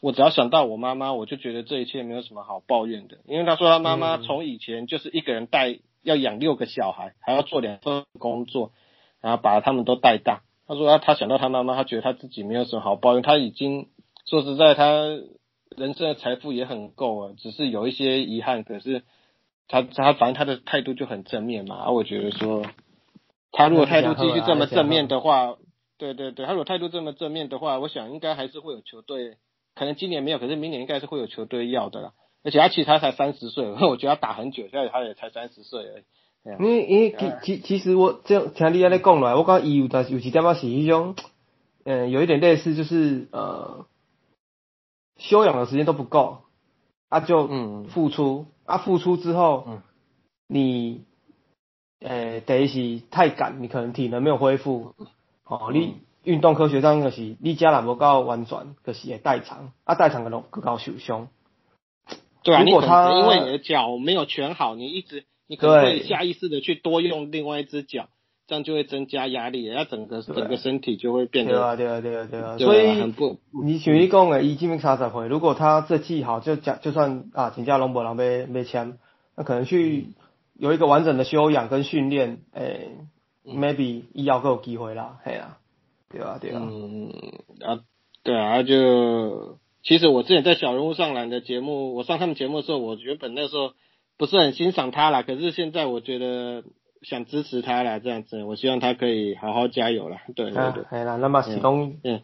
[0.04, 3.18] 我只要想到我妈妈，我就觉得这一切没有什么好抱怨的。
[3.26, 8.72] 因为他说他妈妈从以前就是一个人带，要养六个小孩，还要做两份工作，
[9.20, 10.44] 然后把他们都带大。
[10.68, 13.88] 他说他他想到他妈妈，他觉得他自己没有什么好抱怨，他已经
[14.26, 15.18] 说实在，他
[15.80, 18.64] 人生的财富也很够啊，只是有一些遗憾。
[18.64, 19.04] 可是
[19.68, 22.64] 他他反正他的态度就很正面嘛，啊，我觉得说
[23.52, 25.56] 他如果态度继续这么正面的话，
[25.98, 29.38] 对对对，他如果态度这么正面的话，我想应该还是会有球队，
[29.74, 32.12] 可能今年没有，可是明年应该是会有球队要的啦。
[32.44, 36.04] 而且他其实他才三十岁， 我觉得他打很久，现在他也才三十岁而已。
[36.58, 41.16] 因为因为其其其实我这样听你安尼讲来，我讲伊有但是有几点仔是迄种，
[41.84, 43.86] 嗯，有一点类似就是呃，
[45.20, 46.40] 休养的时间都不够，
[47.10, 49.82] 啊就嗯付出，啊付出之后，嗯，
[50.48, 51.04] 你，
[52.00, 54.96] 呃，第一是太赶，你可能体能没有恢复，
[55.46, 61.28] 哦，你运动科学上就是你家人无够完全，就是会代偿，啊代偿可能更高受伤。
[62.42, 65.26] 对啊，如果他因为你的脚没有全好，你一直。
[65.52, 68.08] 你可能会下意识的去多用另外一只脚，
[68.50, 78.98] 这样就会增加压力，然后整个整个身体就会变得对啊对啊对啊对啊，所以很不你像你讲的，伊这边三十岁，如果他这季好，就讲就算啊，请假龙博郎被被签，
[79.38, 80.08] 那可能去
[80.58, 82.90] 有一个完整的修养跟训练，诶
[83.46, 85.58] ，maybe 医药更有机会啦，系啊，
[86.10, 87.12] 对啊对啊，嗯
[87.62, 87.80] 啊
[88.24, 93.74] 对啊就其实我之前在小人物上篮的节目，我上他们节目的时候，我原本那时候。
[94.20, 96.66] 不是很欣赏他啦，可是现在我觉得
[97.02, 100.18] 想支持他啦，这样子，我希望他可以好好加油啦。
[100.36, 102.22] 对对对，哎啦，那么始终，嗯，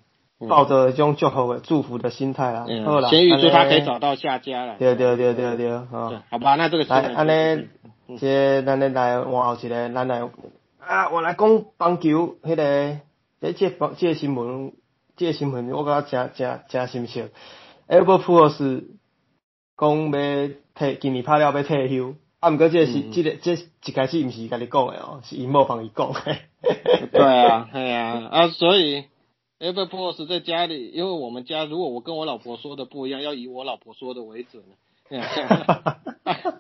[0.48, 4.76] 抱着一种祝福祝福的心态啦，好啦，先预祝他可以找到下家了。
[4.78, 10.22] 对对对对对，好，好吧，那这个来，安尼，这咱来来换后一个，咱来
[10.80, 13.00] 啊，我来讲棒球，迄个，
[13.42, 14.74] 这这这新闻，
[15.16, 17.30] 这新闻我感觉真真真新鲜
[17.88, 18.84] ，Albert Pujols
[19.78, 20.50] 讲要。
[20.76, 26.14] 退今年拍了要退休，啊，毋过这是这个这一开始毋是甲你讲诶哦，是伊某帮伊讲。
[27.12, 29.06] 对啊，系啊，啊，所以
[29.60, 34.62] Ever Pose 在家里，因为我们家如果我跟我老婆说的不一样，要以我老婆说的为准。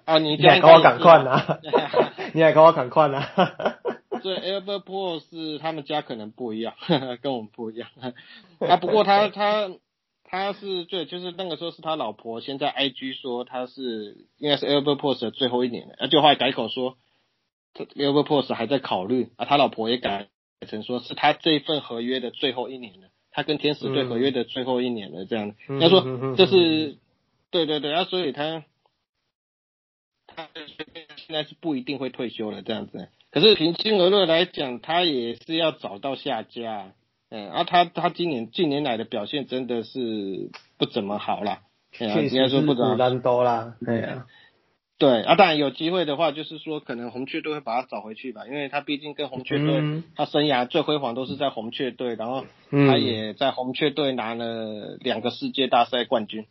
[0.05, 1.59] 啊， 你还跟我赶快呐？
[2.33, 3.23] 你还跟我赶快呐？
[4.23, 6.73] 对，Ever Pose 他们家可能不一样，
[7.21, 7.89] 跟我们不一样。
[8.59, 9.69] 啊，不过他他。
[10.35, 16.97] 他是对，就是那个时候是他老婆先在 IG 说他是应该是 Albert p o s t 的最后一年了，啊，就后来改口说
[17.73, 20.27] ，Albert p o s t 还在考虑，啊，他老婆也改
[20.67, 26.97] 成说是他这份合约的最后一年了，他跟天使队合约的最后一年了，这样，他说这是
[27.51, 28.63] 对对对，啊，所以他
[30.27, 30.49] 他
[31.15, 36.93] 现在是不一定会退休了这样子，可是平心而论来讲，他也是要找到下家。
[37.35, 41.63] 嗯，啊，他他今年近年来的表现真的是不怎么好啦，
[41.99, 44.25] 应该说不难多啦，对啊，
[44.97, 49.81] 对啊，当然有机会的话，就是说可能红雀队会把他找回去吧，因为他毕竟跟红雀队，
[50.15, 56.45] 他生涯最辉煌都是在红雀队，然后他也在红雀队拿了两个世界大赛冠军，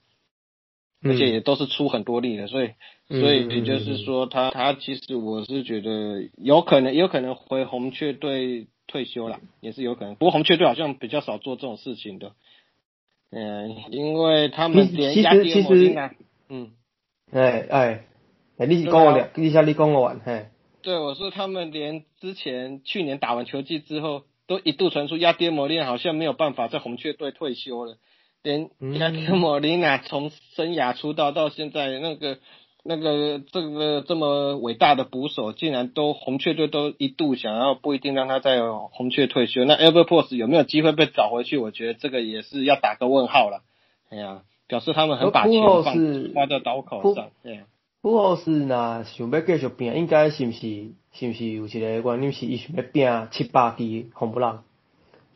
[1.03, 2.73] 而且也都是出很多力的，所以
[3.09, 8.66] 所以也就是说他他其实我是觉得有可能有可能回红雀队。
[8.94, 12.30] 退休了也是有可能，不过红雀队好像比较少做这种事情的，
[13.33, 16.14] 嗯，因为他们连压跌摩金啊，
[16.48, 16.70] 嗯，
[17.33, 18.04] 哎哎，
[18.57, 20.46] 哎，你是讲我俩，你下你讲我完，嘿，
[20.80, 27.96] 对，我说他们连之前去年打完球季之后，都一度传出亚跌摩利好像没有办法在红雀队退休了，
[28.44, 32.38] 连亚跌摩利娜从生涯出道到现在那个。
[32.87, 41.57] 那个这个这么伟大的捕手，竟然都红雀队都一度想要不一定让他在红雀退休，那 Ever p o s 有没有机会被找回去？
[41.57, 43.62] 我觉得这个也是要打个问号了。
[44.11, 45.83] 哎呀，表示他们很把钱放
[46.35, 47.31] 花在刀口上。
[47.42, 47.61] 对，
[48.03, 54.62] 不过是那想要继续拼，应该是不是是不是有一个原因是伊想要拼七八支红不浪？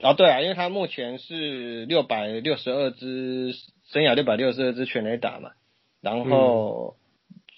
[0.03, 3.55] 哦，对啊，因为他目前是六百六十二支
[3.87, 5.53] 生涯六百六十二支全垒打嘛，
[6.03, 6.95] 然后。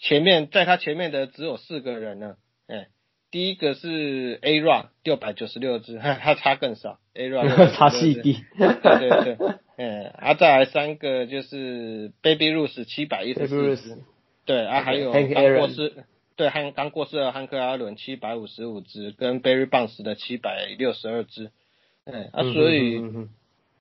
[0.00, 2.36] 前面在他前面的只有四个人呢，
[2.66, 2.88] 哎，
[3.30, 13.98] 第一个是 A Rod 六百九十六只，他差更少，A Rod 差细滴，对对对，嗯，啊再来三个就是 Baby Ruth 七百一十四支，
[14.46, 21.50] 对啊还有刚过世，对汉刚过世的汉克阿伦七百五十五只，跟 Barry Bonds 的七百六十二只，
[22.04, 23.02] 嗯啊所以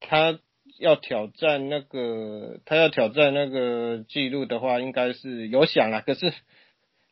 [0.02, 0.40] 他。
[0.80, 6.02] 要挑战那个，他要挑战那个记录的话，应该是有想啊。
[6.02, 6.34] 可是，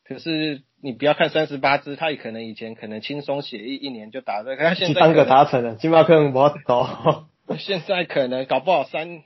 [0.05, 7.27] 可是你不要看三十八支，他也可能以前可能轻松写一一年就打这个，他现在三个达成了，金马可能不到。
[7.59, 9.21] 现在可能搞不好三，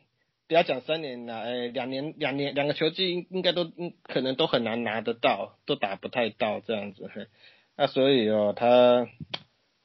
[0.47, 3.71] 不要讲三年了，哎，两年两年两个球季应该都
[4.03, 7.09] 可能都很难拿得到，都打不太到这样子。
[7.77, 9.07] 那所以哦，他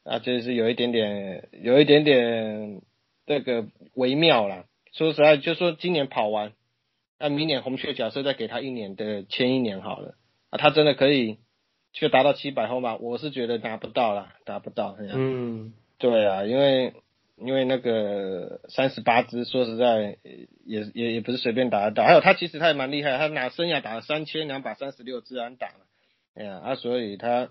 [0.05, 2.81] 啊就是有一点点，有一点点。
[3.27, 4.65] 这个微妙啦。
[4.93, 6.53] 说实在，就说今年跑完，
[7.19, 10.15] 那明年红雀假设再给他一年的签一年好了，
[10.49, 11.39] 啊，他真的可以
[11.93, 14.97] 就达到七百轰吗，我是觉得达不到啦，达不到。
[14.99, 16.95] 嗯，对啊，因为
[17.37, 20.17] 因为那个三十八支，说实在
[20.65, 22.05] 也也也不是随便打得到。
[22.05, 25.87] 还有他其实他也蛮厉害，他拿生涯打了三千两百三十六支安打了，
[26.35, 27.51] 哎呀啊，所以他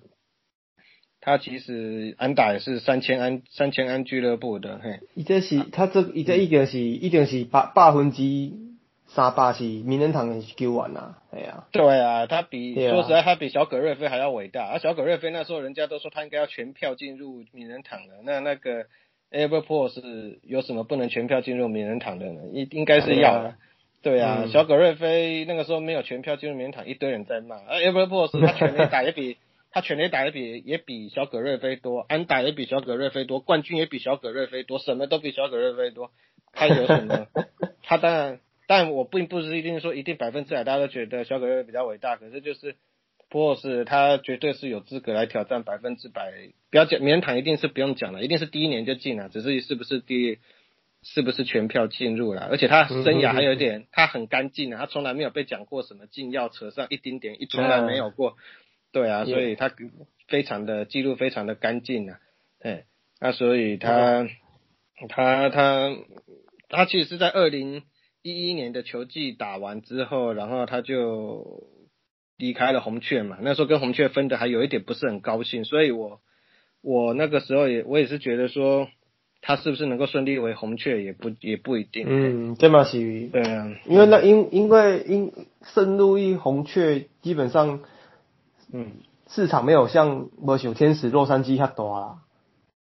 [1.26, 4.99] 他其实安打也是三千安三千安俱乐部的，嘿。
[5.15, 8.21] 伊这是他这伊这一定是一定是百百分之
[9.07, 14.67] 三百是名人堂的球员呐，哎呀，对啊，他比、说实在，他比小葛瑞菲还要伟大。
[14.71, 18.86] 而、小葛瑞菲那时候人家都说他应该要全票进入名人堂的，那那个
[19.89, 22.41] 是有什么不能全票进入名人堂的呢？
[22.53, 23.55] 应应该是要的。
[24.03, 27.55] 对啊，嗯小葛瑞菲那个时候没有全票进入名人堂，一堆人在骂。
[27.67, 29.38] 而是他全垒打也比
[29.76, 36.11] 他全垒打也比也比小葛瑞菲多，安打也比小葛瑞菲多，冠军也比小葛瑞菲多，什么都比小葛瑞菲多。
[36.53, 37.28] 他有什么？
[37.84, 42.78] 他当然，但我并不是一定说一定百分之百大家都觉得小葛瑞菲比较伟大，可是就是
[43.30, 46.32] 波是他绝对是有资格来挑战百分之百。
[46.71, 50.39] 不要讲名人堂，一定是不用讲了，一定是第一年就进了，只是是不是第
[51.03, 52.47] 是不是全票进入了？
[52.49, 58.38] 而且他生涯还有一点，他很干净啊，他从来没有被讲过什么禁药扯上一丁点，一从来没有过。
[58.96, 59.70] 对啊，所以他
[60.30, 62.18] 非常的记录非常的干净啊，
[62.62, 62.86] 对，
[63.20, 64.26] 那所以他
[65.10, 65.98] 他他
[66.70, 67.84] 他其实是在二零
[68.22, 71.68] 一一年的球季打完之后，然后他就
[72.38, 76.22] 离开了红雀嘛，那时候跟红雀分的还有一点不是很高兴，所以我
[76.82, 78.88] 我那个时候也我也是觉得说
[79.41, 85.34] 他是不是能够顺利为红雀也不也不一定，嗯，这嘛是，对啊，因为那因因为因
[85.74, 87.84] 圣路易红雀基本上
[88.74, 88.91] 嗯
[89.28, 92.18] 市场没有像无像天使洛杉矶遐大啦，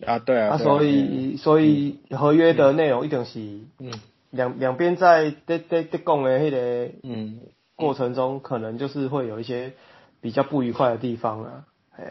[0.07, 3.41] 啊对啊，啊，所以所以合约的内容一定是
[3.78, 3.93] 嗯。
[4.30, 7.41] 两两边在在在在讲的迄个嗯。
[7.74, 9.72] 过程中，可能就是会有一些
[10.20, 11.64] 比较不愉快的地方啊。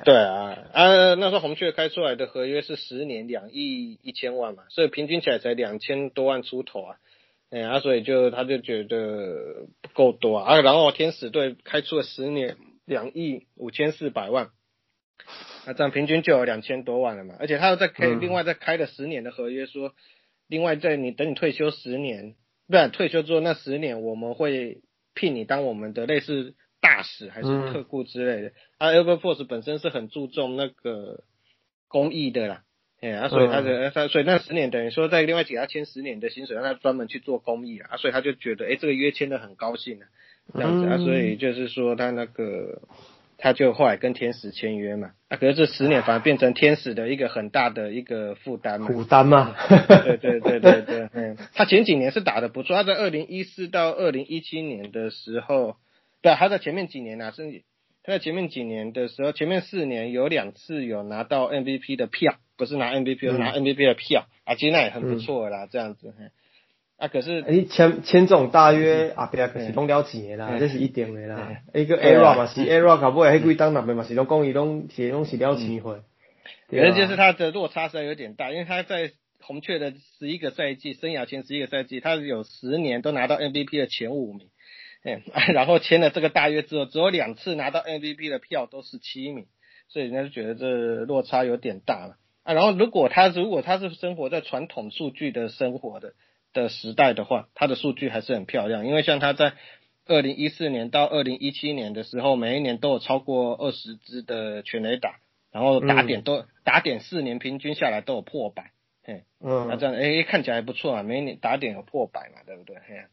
[0.03, 6.95] 对啊，啊，那时候红雀开出来的合约是十年两亿一千万嘛，所以平均起来才两千多万出头啊，
[7.51, 12.57] 哎啊，所以就他就觉得不够多啊，啊然后天使队开出了十年
[12.91, 14.49] 两亿五千四百万，
[15.65, 18.19] 那这样平均就有两千多万了嘛，而且他又再开、嗯。
[18.19, 19.93] 另外再开了十年的合约说，
[20.47, 22.35] 另外在你等你退休十年，
[22.67, 24.81] 不然退休之后那十年我们会
[25.13, 27.71] 聘你当我们的类似大使还是嗯。
[27.71, 28.51] 特雇之类的。
[28.77, 31.23] 啊 e v e r Force 本身是很注重那个
[31.87, 32.63] 公益的啦，
[32.99, 40.07] 哎、啊，所以他的、他所以那十年等于说在另外给他签十年的薪水，让他专门去做公益啊，所以他就觉得哎、这个约签的很高兴啊，
[40.53, 42.81] 这样子啊，嗯所以就是说他那个。
[43.43, 49.55] 他就后来跟天使签约嘛，啊，可是这十年反而变成天使的一个很大的一个负担嘛，负担嘛。
[49.67, 55.77] 对对对对对，嗯，他前几年是打的不错，他在二零一四到二零一七年的时候，
[56.21, 57.63] 对，他在前面几年啊，甚至
[58.03, 63.33] 他在前面几年的时候，前面四年有两次有拿到 MVP 的票，不是拿 MVP，、嗯。
[63.33, 66.25] 是拿 MVP 的票，啊，其实那也很不错啦，这样子，嘿
[67.02, 70.60] 啊，可是你签签这种大约后壁是拢了钱的啦，嗯。
[70.60, 71.47] 这是一定的啦。
[71.74, 71.82] 嗯。
[71.84, 75.99] 迄个对 A 啊 Rock 嘛是 A Rock 后尾迄几档那边嘛是拢讲伊拢是拢是了钱货。
[76.70, 84.49] 可是就是他的落差实在有点大，因为他在红雀的十一个赛季，生涯前十一个赛季，他有十年都拿到 MVP 的前五名，
[85.04, 85.24] 嗯，
[85.56, 89.47] 然后签了这个大约之后，只有两次拿到 MVP 的票都是七名，
[89.89, 90.68] 所以人家就觉得这
[91.06, 92.18] 落差有点大了。
[92.43, 92.54] 啊。
[92.54, 96.14] 然后如果他如果他是生活在传统数据的生活的
[96.54, 99.54] 的时代的话，它的数据还是很漂亮，因为像它在
[100.08, 105.16] 二零一四年到二零一七年的时候，每一年都有超过二十支的全垒打。
[105.54, 108.72] 然后打点都、打点四年平均下来都有破百，
[109.04, 112.78] 嘿，嗯那嗯这样哎看起来还不错啊，每年打点有破百嘛，对不对？
[112.88, 113.06] 嘿啊，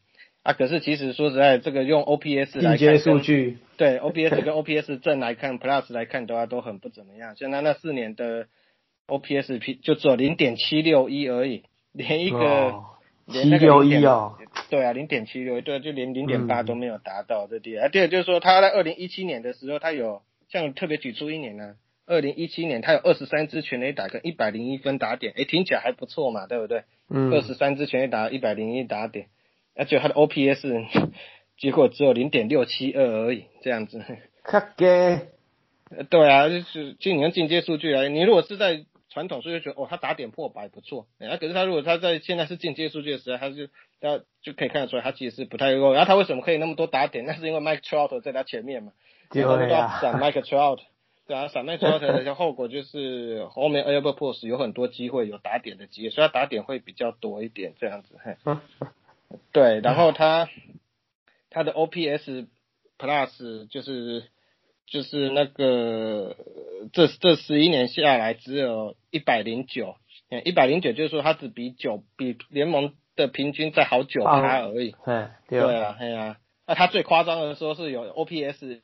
[0.43, 7.35] 啊可是其实说实在，这个用 OPS 来看数，据，对 OPS 跟 OPS 正来看，Plus 来看的话都很不怎么样。
[7.35, 8.47] 像他那四年的
[9.07, 12.85] OPS P 就只有零点七六一而已，连一个、哦
[13.31, 14.35] 连那个761哦，
[14.69, 16.65] 对啊，零点七六，对，就连零点八嗯。
[16.65, 17.85] 都没有达到，这第二。
[17.85, 21.75] 啊，第二就是说他在二零一七年的时候，他有像特别举出一年呢、
[22.05, 26.83] 二零一七年他有二十三支全垒打跟一百零一分打点，诶，听起来还不错嘛，对不对？
[27.09, 27.31] 嗯。
[27.31, 29.27] 二十三支全垒打，一百零一打点，
[29.75, 30.85] 而且他的 OPS
[31.57, 34.03] 结果只有零点六七二而已，这样子。
[34.49, 43.67] 较低，呃对啊，就是就你用进阶数据啊，你如果是在传统数据觉得哦，他打点破百不错，哎、啊，可是他如果他在现在是进阶数据的时代，他就
[43.99, 45.93] 他就可以看得出来，他其实是不太够。
[45.93, 47.25] 然后他为什么可以那么多打点？
[47.27, 48.93] 那是因为 Mike Trout 在他前面嘛，
[49.31, 50.79] 对然后都要啊，闪 Mike Trout，
[51.27, 58.15] 对啊，闪 Mike Trout 的后果就是后面 Albert p o s 有很多机会有打点的机会，所以他打点会比较多一点这样子。
[58.23, 58.37] 嘿，
[59.51, 60.49] 对，然后他
[61.49, 62.47] 他的 OPS
[62.99, 64.25] Plus 就是
[64.91, 66.35] 就是那个
[66.93, 69.95] 这这十一年下来只有一百零九，
[70.43, 74.95] 一百零九就是说他只比九比联盟的平均再好九趴而已。
[75.05, 76.37] 哎，对啊，对啊。
[76.65, 78.79] 那他最夸张的说是有 OPS，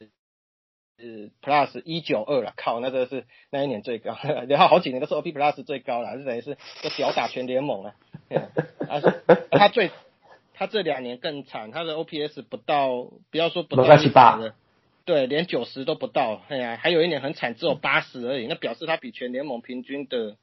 [0.97, 7.95] 呃，Plus 一九二了，靠，那个是那一年最高，然后好几年都是 OP Plus 最高了，就等于是就屌打全联盟了。
[8.87, 9.01] 啊，
[9.51, 9.91] 他最
[10.53, 12.89] 他这两年更惨，他的 OPS 不到，
[13.29, 14.55] 不要说不到一百了，
[15.05, 16.41] 对，连九十都不到。
[16.49, 20.35] 哎呀，还有一年很惨，只有八十而已，那表示他比全联盟平均的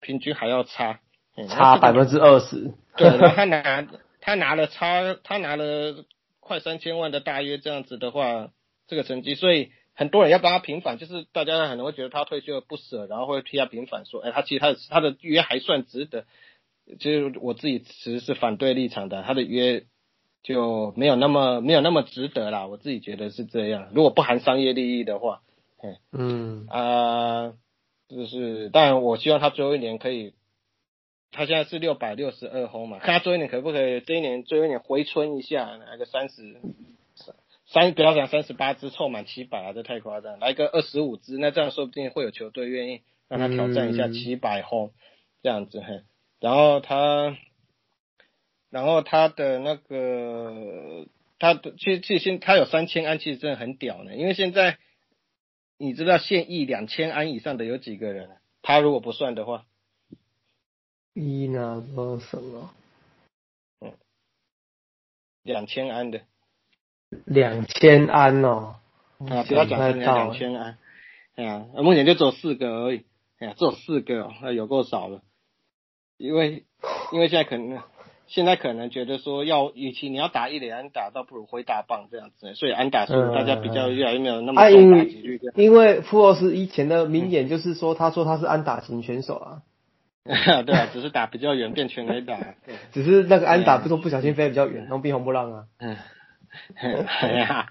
[0.00, 1.00] 平均还要差，
[1.48, 2.72] 差百分之二十。
[2.96, 3.86] 对，他拿
[4.20, 6.04] 他拿了差，他拿了。
[6.46, 8.50] 快三千万的大约这样子的话，
[8.86, 16.26] 这个成绩，所以很多人要帮他平反，就是大家可能会觉得他退休不舍，然后会替他平反，说，哎，他其实他的他的约还算值得。
[17.00, 19.84] 其实我自己其实是反对立场的，他的约
[20.44, 23.88] 就没有那么没有那么值得啦，我自己觉得是这样。
[23.92, 25.42] 如果不含商业利益的话，
[26.12, 27.54] 嗯啊，
[28.08, 30.34] 就是，但我希望他最后一年可以。
[31.36, 36.60] 他现在是六百六十二轰嘛，看他最后一年可不可以，这一年最后一年回春一下，来个三十
[37.66, 44.92] 三，不要讲三十八支凑满七百啊，这太夸张，来个二十五支，那这样说不定会有球队愿意让他挑战一下七百轰
[45.42, 46.02] 这样子嘿。
[46.38, 47.36] 然后他，
[48.74, 51.06] 然后他的那个，
[51.38, 54.78] 他的其实其实现他有三千安，其实真的很屌呢，因为现在
[55.78, 58.28] 你知道现役两千安以上的有几个人？
[58.62, 59.64] 他如果不算的话。
[61.12, 62.74] 一那个什么？
[63.80, 63.92] 嗯，
[65.44, 66.22] 两千安的，
[67.26, 68.80] 两千安哦，
[69.20, 70.78] 啊，不要讲成两千安，
[71.36, 73.04] 哎呀，目前就只有四个而已，
[73.38, 75.22] 哎呀，只有四个，那有够少了，
[76.16, 76.64] 因为
[77.12, 77.80] 因为现在可能
[78.26, 85.52] 现在可能觉得说要，与其你要打一连安打，倒不如挥大棒这样子，所以安打数大家比较越来越没有那么重打几率的。
[85.56, 89.62] 因为富沃斯以前的名言就是说，他说他是安打型选手啊。
[90.24, 92.38] 对啊，只是打比较远，变全垒打。
[92.92, 95.64] 只是那个安打不说不小心飞比较远，然后避红不浪啊。
[95.78, 95.96] 嗯，
[97.20, 97.68] 哎呀，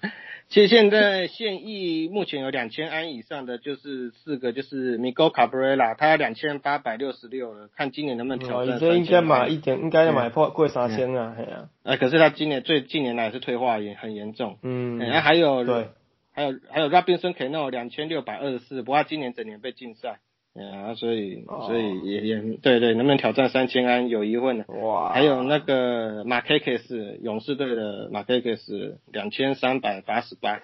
[0.49, 8.77] 其实现在现役目前有两千安以上的就是四个，就是 Miguel Cabrera，他两千八百六十六了，看今年能不能挑战。
[8.79, 11.69] 这应该买一点，应该要买破过三千啊，哎呀。
[11.83, 14.59] 啊，可是他今年最近年来是退化也很严重。
[14.61, 14.99] 嗯。
[14.99, 15.87] 然后还有对，
[16.33, 20.19] 还有还有 Robinson Cano 两千六百二十四，不过他今年整年被禁赛。
[20.55, 24.65] 啊，所以所以也也对对，能不能挑战三千安有疑问呢？
[24.67, 25.11] 哇！
[25.11, 30.59] 还有那个马凯克斯勇士队的马凯克斯两千三百八十八，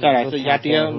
[0.00, 0.90] 再来是亚迪尔，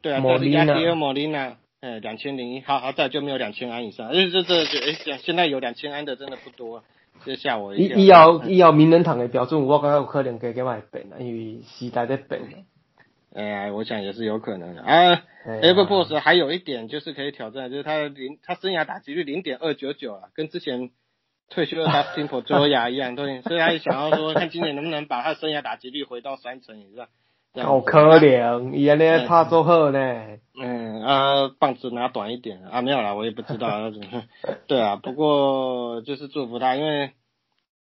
[0.00, 6.82] 对啊，这是亚迪尔莫利纳，哎，两千零一，好好再就没有两千安以上，哎这这这哎现在有两千安的真的不多，
[7.26, 7.98] 这吓我一跳。
[7.98, 12.40] 以后以后名人堂的标准，我感觉有可能给给买变了，因为时代在变。
[13.34, 15.22] 哎，我想也是有可能的啊。
[15.44, 20.90] Everboss 还有一点就是可以挑战，就是他零他生涯打击率零点二九九啊，跟之前
[21.50, 27.08] 退休的 Dustin Pedroia 一样，对，所以他也想要说，看今年能不能把他生涯打击率回到三成以上。
[27.62, 30.38] 好可怜，原来他做好呢。
[30.60, 33.90] 嗯啊，棒子拿短一点啊，没有啦，我也不知道。
[34.66, 37.12] 对啊，不过就是祝福他，因为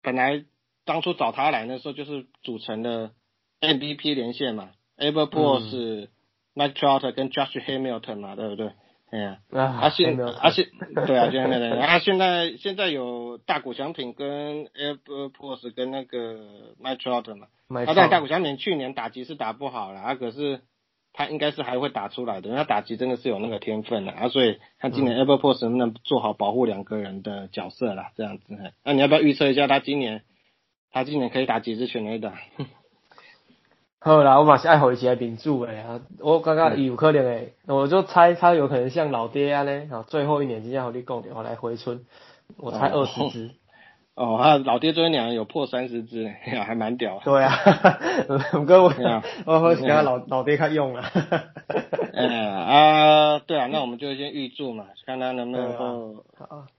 [0.03, 0.45] 本来
[0.85, 3.13] 当初找他来的时候就是组成了
[3.61, 4.71] MVP 连线嘛。
[4.99, 6.09] Everboss 是
[6.55, 8.73] Mike Trout 跟 Josh Hamilton 嘛，对不对？
[9.09, 10.67] 哎呀，啊现啊现
[11.07, 17.47] 对啊，就那个，啊现在现在有大谷翔平跟 Everboss 跟那个 Mike Trout 嘛，
[17.87, 20.61] 他在大谷翔平去年打击是打不好了，啊可是
[21.13, 28.11] 他应该是还会打出来的，他打击真的是有那个天分的，啊所以他今年 Everboss 能不能做好保护两个人的角色啦？
[28.17, 28.45] 这样子，
[28.83, 30.25] 那你要不要预测一下他今年
[30.91, 32.35] 他今年可以打几支全垒打？
[34.07, 42.05] 好啦，我嘛是爱好一个民主诶啊，我感觉有可能诶，我就猜他有可能像老爹啊咧，啊最后一年即将和你讲电话来回春，
[42.57, 43.51] 我猜二十只。
[44.17, 46.27] 哦，他老爹昨天两有破三十支，
[46.64, 47.21] 还蛮屌。
[47.23, 47.53] 对啊，
[48.55, 48.91] 五哥我
[49.45, 51.03] 我我给他老老爹看用了。
[52.14, 56.25] 哎啊，对啊，那我们就先预祝嘛，看他能不能够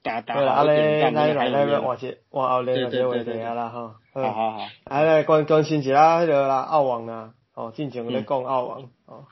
[0.01, 3.95] 打打好一点，那来那边换些换后年的位置啊啦哈。
[4.13, 4.67] 好好好。
[4.85, 9.25] 啊来关关心一下迄个啦，澳网啊，哦，进前咧讲澳网哦。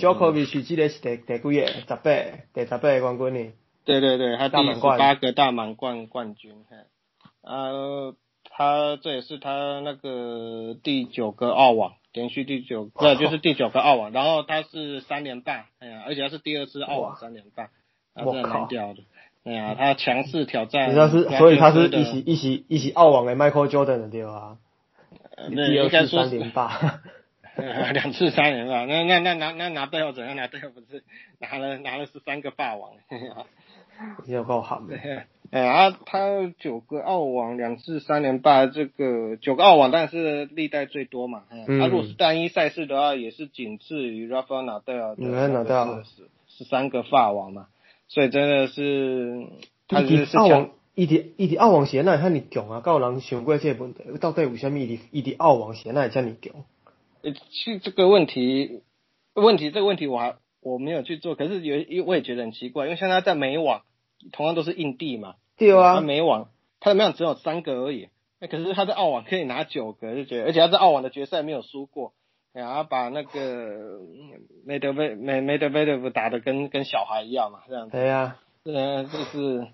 [0.00, 1.66] j o k o v i c 这个是第第几个？
[1.68, 2.10] 十八，
[2.52, 3.52] 第十八个冠军呢？
[3.84, 6.52] 对对对，他第十八个大满贯冠军。
[7.46, 8.16] 呃，
[8.50, 17.70] 他这也是他那个第九个澳网，连续第九，对，就是第九个澳网，然后他是三连败，哎呀，而且他是第二次澳网三连败，
[18.14, 19.02] 他真的蛮屌的，
[19.44, 24.58] 哎呀，他强势挑战，他是，所以他是一起一起一起澳网的 Michael Jordan 的对吧？
[25.50, 26.68] 那应该说三连败，
[27.92, 30.34] 两次三连霸，那那那拿那拿队后怎样？
[30.34, 31.04] 拿队后不是
[31.38, 32.94] 拿了拿了十三个霸王，
[34.26, 34.96] 有够好的。
[35.50, 41.44] 哎啊，他九个澳网，两次三连霸，这个九个澳网，但是历代最多嘛。
[41.50, 41.80] 嗯。
[41.80, 47.68] 他如果是单一赛事的话，也是仅次于 Rafael Nadal 的拿到十十三个法网嘛。
[48.08, 49.46] 所以真的是，
[49.88, 56.52] 他是澳网，伊伫伊伫澳网鞋那遐尼强啊，有人想过这个问题，到底为什么伊伫伊伫澳网鞋那这么强？
[57.22, 58.82] 呃，去这个问题，
[59.34, 63.82] 问题这个问题我还我没有去做，可是有我也觉得很奇怪，因为像他在美网，
[64.32, 66.48] 同样都是硬地嘛，对啊，他美网
[66.80, 68.08] 他的美网只有三个而已，
[68.40, 72.12] 那可是他在澳网可以拿九个，就觉得，而且他在澳网的决赛没有输过，
[72.52, 74.00] 然后把那个
[74.64, 79.66] 梅德韦梅梅德韦德夫打的跟跟小孩一样嘛，这样子，对啊，嗯，就是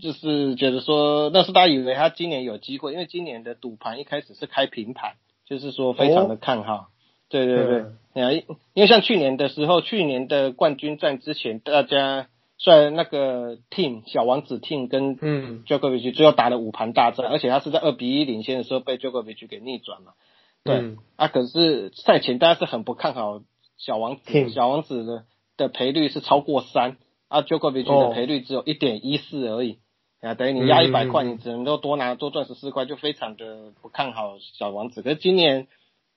[0.00, 5.14] 就是觉得说，那是大家以为他今年有机会，因为今年的赌盘一开始是开平盘。
[5.46, 6.90] 就是说非常的看好，
[7.28, 8.30] 对对对，啊，
[8.72, 12.28] 因为像去年的时候，去年的冠军战之前，大家
[12.62, 15.64] 虽然那个 team 小王子 team 跟嗯。
[15.66, 20.12] Djokovic 最后打了五盘大战，而且他是在二比一领先的时候被 Djokovic 给逆转嘛，
[20.62, 23.40] 对，啊，可是赛前大家是很不看好
[23.78, 25.24] 小王子，小王子的
[25.56, 26.98] 的赔率是超过三，
[27.28, 29.78] 啊，Djokovic 的赔率只有一点一四而已。
[30.20, 35.00] 啊，等于你压一百块，你只能够多拿多赚十四块，就非常的不看好小王子。
[35.00, 35.66] 可是今年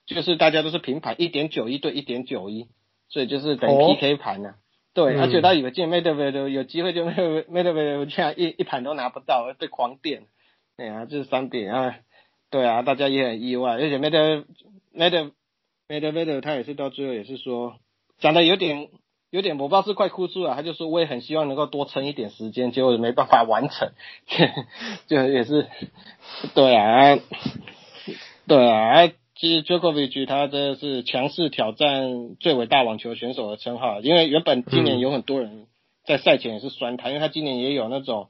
[0.04, 2.68] 就是大家都是平盘，一点九一对一点九一，
[3.08, 4.56] 所以就是等于 PK 盘呢。
[4.94, 10.22] 对，而且他以为今年 Medvedev 有机会，就 Medvedev 这样一一盘都拿不到，被狂电。
[10.76, 11.96] 对啊，就是三点啊。
[12.50, 15.32] 对啊，大家也很意外，而且 Medvedev
[15.88, 17.74] Medvedev 他也是到最后也是说
[18.18, 18.88] 讲的有点。
[19.30, 23.90] 有点我不知道是快哭出来，他就说我也很希望能够多撑一点时间，结果没办法完成，
[25.08, 25.66] 就也是
[26.54, 27.18] 对啊，
[28.46, 35.66] 对啊，其实 Djokovic 他真的是强势挑战最伟大网球选手的称号，因为原本今年有很多人
[36.04, 38.28] 在赛前也是酸他，因为他今年也有那种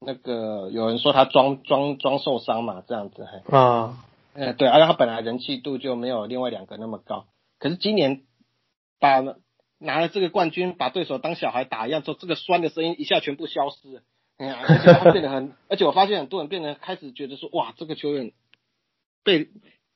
[0.00, 3.98] 那个有人说他装装装受伤嘛，这样子啊，
[4.34, 7.26] 嗯对，而且他本来人气度就没有另外两个那么高，
[7.58, 8.22] 可是今年
[8.98, 9.22] 把。
[9.80, 14.02] 拿了这个冠军，把对手当小孩打一样，说这个酸的声音一下全部消失，
[14.36, 18.32] 哎呀，而且他变得很， 而且我发现很多人变得开始觉得说，哇，这个球员
[19.22, 19.46] 被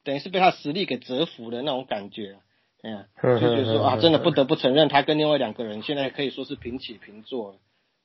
[0.05, 2.36] 等于是被他实力给折服的那种感觉，
[2.82, 7.59] 哎呀，就觉得说啊，真的不得不承认他跟另外两个人现在可以说是平起平坐了，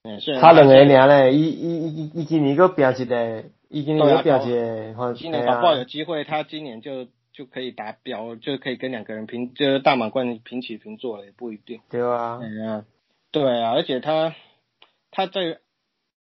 [0.03, 7.07] 嗯，虽然他两个人嘞，一一一一今年个表一个，一今年个表一个，今年搞不好有机会，他今年就。
[7.33, 11.81] 就可以达标，就可以跟两个人平，就是大满贯平起平坐了，也不一定。
[11.87, 12.85] 对啊，嗯啊，
[13.29, 14.33] 对啊，而且他
[15.11, 15.59] 他在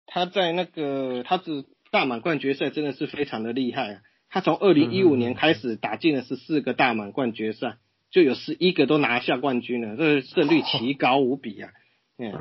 [0.06, 4.00] 他在那个他是大满贯决赛真的是非常的厉害啊！
[4.34, 7.76] 他从二零一五年开始打进了十四个大满贯决赛，
[8.10, 11.70] 就有十一个都拿下冠军了，这胜率奇高无比啊！
[12.18, 12.32] 嗯，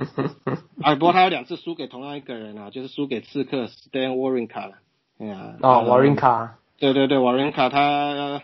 [0.82, 4.78] 啊，不过他有两次输给同样一个人啊，就是输给刺客 Stan Wawrinka 了。
[5.20, 8.42] 哎呀，哦，Wawrinka，对对对，Wawrinka 他。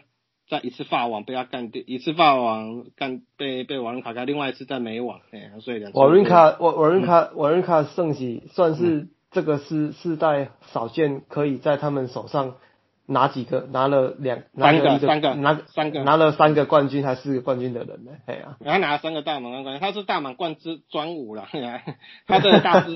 [0.47, 5.97] 在一次法网被他干掉，一次法网干被被瓦伦卡干，另外一次在美网，哎，所以两次。
[5.99, 12.55] 瓦伦卡瓦瓦伦卡瓦伦卡胜喜算是这个是世代少见，可以在他们手上
[13.09, 18.11] 拿几个拿了两三个三个拿三个拿了三个冠军还是四个冠军的人呢？
[18.25, 21.47] 哎呀，他拿了三个大满贯冠军，他是大满贯之专武了，
[22.27, 22.95] 他在大师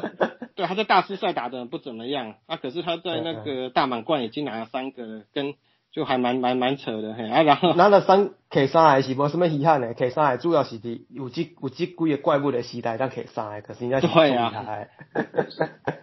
[0.56, 5.56] 对他在大师赛打的不怎么样，啊，可是他在那个大满贯已经拿了三个跟。
[5.94, 14.90] 就还蛮蛮蛮扯的嘿，啊然后拿了三，K 三还是无什么遗憾的，K 三还主要是伫有这有这几个怪物的时代当 K 三，可是人家是厉害。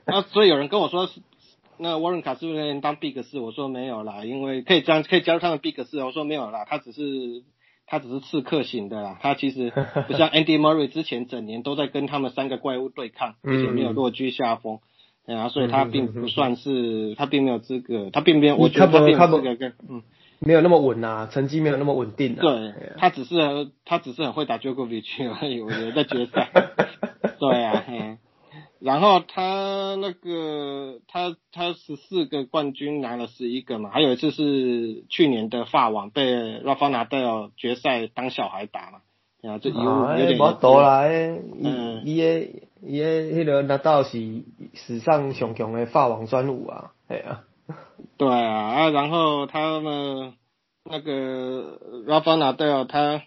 [0.07, 1.09] 那 所以有人跟我说，
[1.81, 3.39] 那沃伦卡是不是能当 Big 四？
[3.39, 6.03] 我说没有啦，因为可以加可以加入他们 Big 四。
[6.03, 7.03] 我说没有啦，他只是
[7.87, 9.72] 他只是刺客型的啦，他其实
[10.07, 14.81] 不像 Andy Murray 之前整年都在跟他们三个怪物对抗，而且没有落居下风。
[15.26, 20.03] 啊，所以他并不算是，他并没有资格，他并没有，我觉得他并没有资格跟，嗯，
[20.41, 22.35] 没有那么稳呐，成绩没有那么稳定。
[22.35, 26.51] 对，他只是他只是很会打 Djokovic 而已，我觉得在决赛。
[27.39, 28.18] 对啊，嗯，
[28.81, 36.24] 然后他那个他他十四个冠军拿了十一个嘛，还有一次是去年的法网被
[36.61, 39.01] Rafa Nadal 决赛当小孩打嘛。
[39.43, 44.18] 啊，这有有点多啦，嗯，伊诶伊诶迄个拿到是
[44.74, 47.45] 史上上强的法王专武啊，系啊，
[48.18, 50.35] 对啊，啊，然后他们
[50.85, 53.22] 那个 Rafa Nadal 他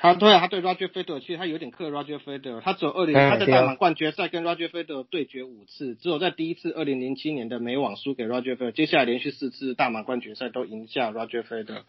[0.00, 11.82] 他对他对 Roger Federer 其实他有点克 Roger Federer，他只有二零他在大满贯决赛跟 Roger Federer 对决五次，只有在第一次二零零七年的美网输给 Roger Federer，接下来连续四次大满贯决赛都赢下 Roger Federer，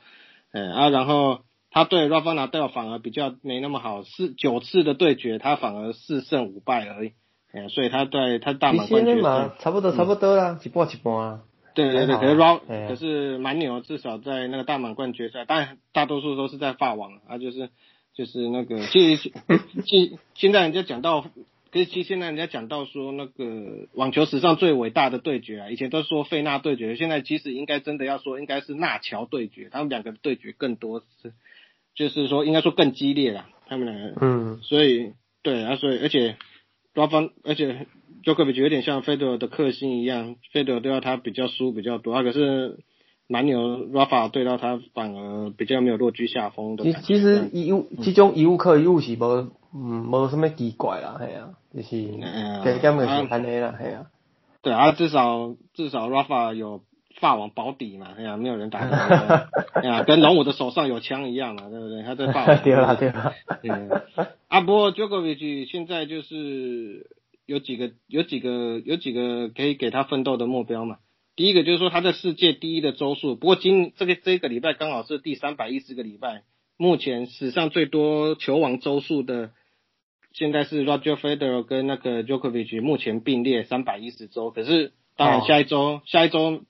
[0.51, 1.41] 嗯啊，然后。
[1.73, 7.13] 他对 Rafa Nadal 反而比较没那么好，四九次的对决他反而四胜五败而已，
[7.53, 11.39] 哎，所以他对他大满贯决赛差不多差不多啦，一半一半啊。
[11.73, 12.59] 对对对，可是 Ra
[12.89, 17.69] 可是蛮牛，至少在那个大满贯决赛，当然大多数都是在法网啊，就是
[18.13, 19.31] 就是那个，其实
[19.85, 21.25] 现现在人家讲到。
[21.73, 31.31] 可是其实现在人家讲到说那个网球史上最伟大的对决啊，以前都说费纳对决，现在其实应该真的要说应该是纳乔对决，他们两个对决更多是，
[31.95, 36.35] 就是说应该说更激烈了，他们两个，嗯，所以对啊，所以而且
[36.93, 37.87] 双方而且
[38.25, 42.79] 就科比有点像费德的克星一样，费德对到他比较输比较多，啊可是
[43.31, 46.83] 蛮牛 Rafa 对到他反而比较没有落居下风的。
[46.83, 51.49] 其其实一物其中一物克一物是无嗯无什么奇怪啦，系啊。
[51.73, 51.95] 就是，
[52.65, 54.07] 给他们是安尼啦，系啊。
[54.61, 56.81] 对啊，至少至少 Rafa 有
[57.21, 58.79] 法网保底嘛，哎呀，没有人打。
[59.73, 62.03] 哎呀，跟龙武的手上有枪一样嘛，对不对？
[62.03, 62.59] 他在法网。
[62.63, 63.33] 对了对了。
[63.63, 63.89] 嗯。
[64.49, 67.07] 啊，不过 Djokovic 现在就是
[67.45, 70.97] 有几个有几个有几个可以给他奋斗的目标嘛。
[71.35, 76.43] 第一个就是说他在世界第一的周数，不过今这个这个礼拜刚好是第三百一十个礼拜，
[76.77, 79.51] 目前史上最多球王周数的。
[80.33, 86.61] 现在是 Roger Federer 跟那个 Djokovic 目前并列三百一十周，可是当然下一周下一周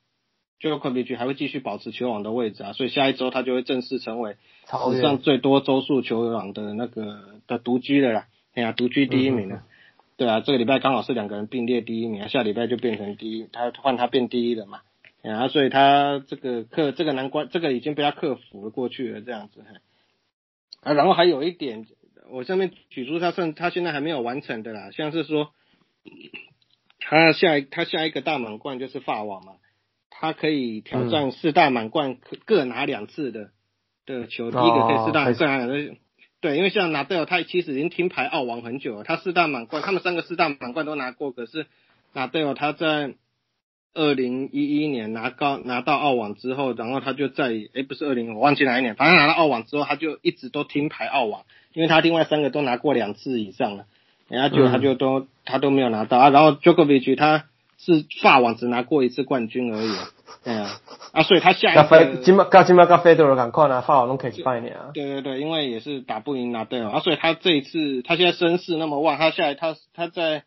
[0.60, 4.36] Djokovic 还会继续保持球王的位置啊，所以下一周他就会正式成为
[4.92, 9.64] 史上最多周数球王的那个的独居的啦，哎呀独居第一名了，
[10.22, 14.82] 对啊，这个礼拜刚好是两个人并列第一名，下礼拜就变成第一，他换他变第一了嘛，
[15.24, 19.66] 然啊，所以他这个克这个难关这个已经被他克服了过去了这样子，
[20.84, 21.88] 啊，然后还有一点。
[22.30, 25.50] 我上面举出他算他现在还没有完成的啦，像是说，
[27.00, 29.54] 他下一他下一个大满贯就是法网嘛，
[30.12, 33.50] 他可以挑战四大满贯各拿两次的
[34.06, 35.98] 的球，第一个可以四大各拿两次，
[36.42, 41.68] 对，因为像拿德他其实已经听牌澳网很久了，他四大满贯他们三个四大满贯都拿过，可是
[42.14, 43.14] 拿德他在
[43.94, 51.44] 二零一一年拿高拿到澳网之后，然后他就在诶不是二零我忘记哪一年，反正拿到澳网之后他就一直都听牌澳网。
[51.74, 53.86] 因为他另外三个都拿过两次以上了，
[54.28, 56.30] 然后就他就都他都没有拿到啊。
[56.30, 57.46] 然后 Djokovic 他
[57.78, 59.96] 是法网只拿过一次冠军而已，
[60.44, 60.70] 对啊，
[61.14, 64.92] 啊，所以他下一个今麦今麦跟 Federer 赶快拿法网都可以去拜你啊。
[64.94, 70.44] 对对对，因为也是打不赢拿对啊，所以他这一次他现在声势那么旺，他下来他他在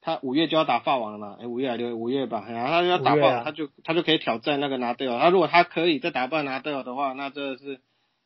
[0.00, 5.18] 他五月就要打法王了嘛，哎五月还六五月吧，然后他要打法网，他就他就可以挑战那个拿对尔。
[5.18, 7.80] 他如果他可以再打败拿对尔的话，那这是。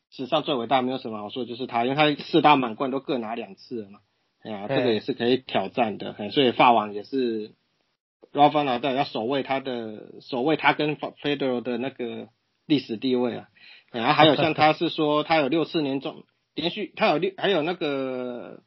[0.09, 3.99] 史上最伟大没有什么好说，就是他，因为他四大满贯都各拿两次了嘛，
[4.45, 7.51] 哎呀，这个也是可以挑战的，所以法王也是
[8.37, 12.29] Rafa Nadal 要守卫他的，守卫他跟 Federer 的那个
[12.67, 13.49] 历史地位啊，
[13.91, 16.25] 然后还有像他是说他有六次年终
[16.55, 18.61] 连续，他有六还有那个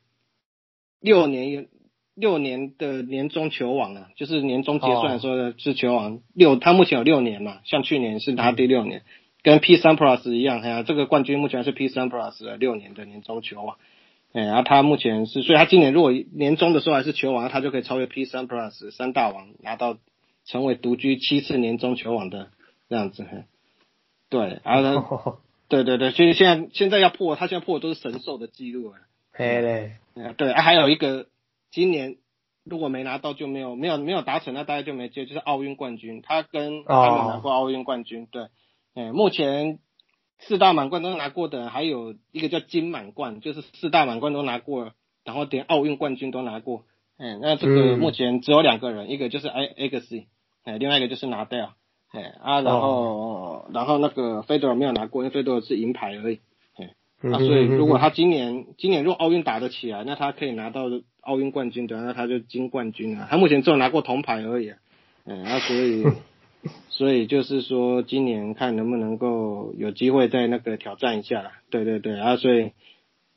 [0.99, 1.67] 六年
[2.15, 6.19] 六年的年终球王啊，就是年终结算说的是球王。
[6.33, 9.03] 六，他目前有六年嘛，像去年是他第六年。
[9.41, 13.77] 跟 P 三 Plus 一样，哎呀，这个冠军目前是 P 三 Plus 的六年的年终球王，
[14.31, 19.97] 哎，然后他目前是，所以他今年如果年终的时候还是球王，他就可以超越 P 三 Plus 三大王，拿到
[20.45, 22.49] 成为独居七次年终球王的
[22.87, 23.25] 这样子，
[24.29, 28.99] 对，然后， 对对对，所以现在现在要破，他现在破的都是神兽的记录啊，
[29.31, 29.93] 嘿嘞，
[30.37, 31.27] 对，还有一个
[31.71, 32.17] 今年
[32.63, 38.47] 如果没拿到就没有没有没有达成，那大家就没接，就是奥运冠军，他跟他们拿过奥运冠军，对。
[38.95, 39.79] 哎，目前
[40.39, 44.93] 四大满贯都拿过的，还有一个叫金满贯，就是四大满贯都拿过，
[45.25, 46.85] 然后连奥运冠军都拿过。
[47.17, 50.23] 嗯，那这个目前只有两个人，一个就是 A X，
[50.63, 51.73] 哎，另外一个就是拿掉。
[52.11, 56.39] 哎啊，然后然后那个费德尔没有拿过，因为费德尔是银牌而已。
[56.77, 56.95] 哎，
[57.29, 60.85] 啊，所以如果他今年今年如果奥运打得起来，那他可以拿到
[61.19, 63.27] 奥运冠军的，那他就金冠军啊。
[63.29, 64.73] 他目前只有拿过铜牌而已。
[65.25, 66.05] 嗯，啊，所以。
[66.89, 71.53] 所以就是说，今年看能不能够有机会再那个挑战一下啦。
[71.69, 72.73] 对对对，啊，所以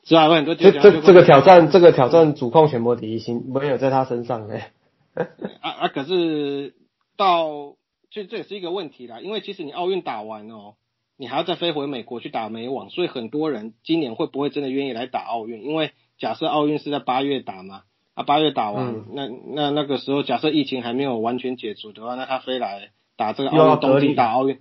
[0.03, 4.73] 之外很多这这这个挑战，这个挑战主控全部第一星没有在他身上哎。
[5.61, 6.75] 啊啊，可是
[7.17, 7.77] 到
[8.11, 10.75] 这这也是一个问题啦，因为其实你奥运打完哦，
[11.17, 15.63] 你还要再飞回美国去打美网，所以很多人今年会不会真的愿意来打奥运？
[15.63, 17.83] 因为假设奥运是在八月打嘛，
[18.15, 22.91] 啊八月打完，那那那个时候假设疫情还没有完全解除的话，那他飞来。
[23.17, 24.61] 打这个奥运，东京打奥运，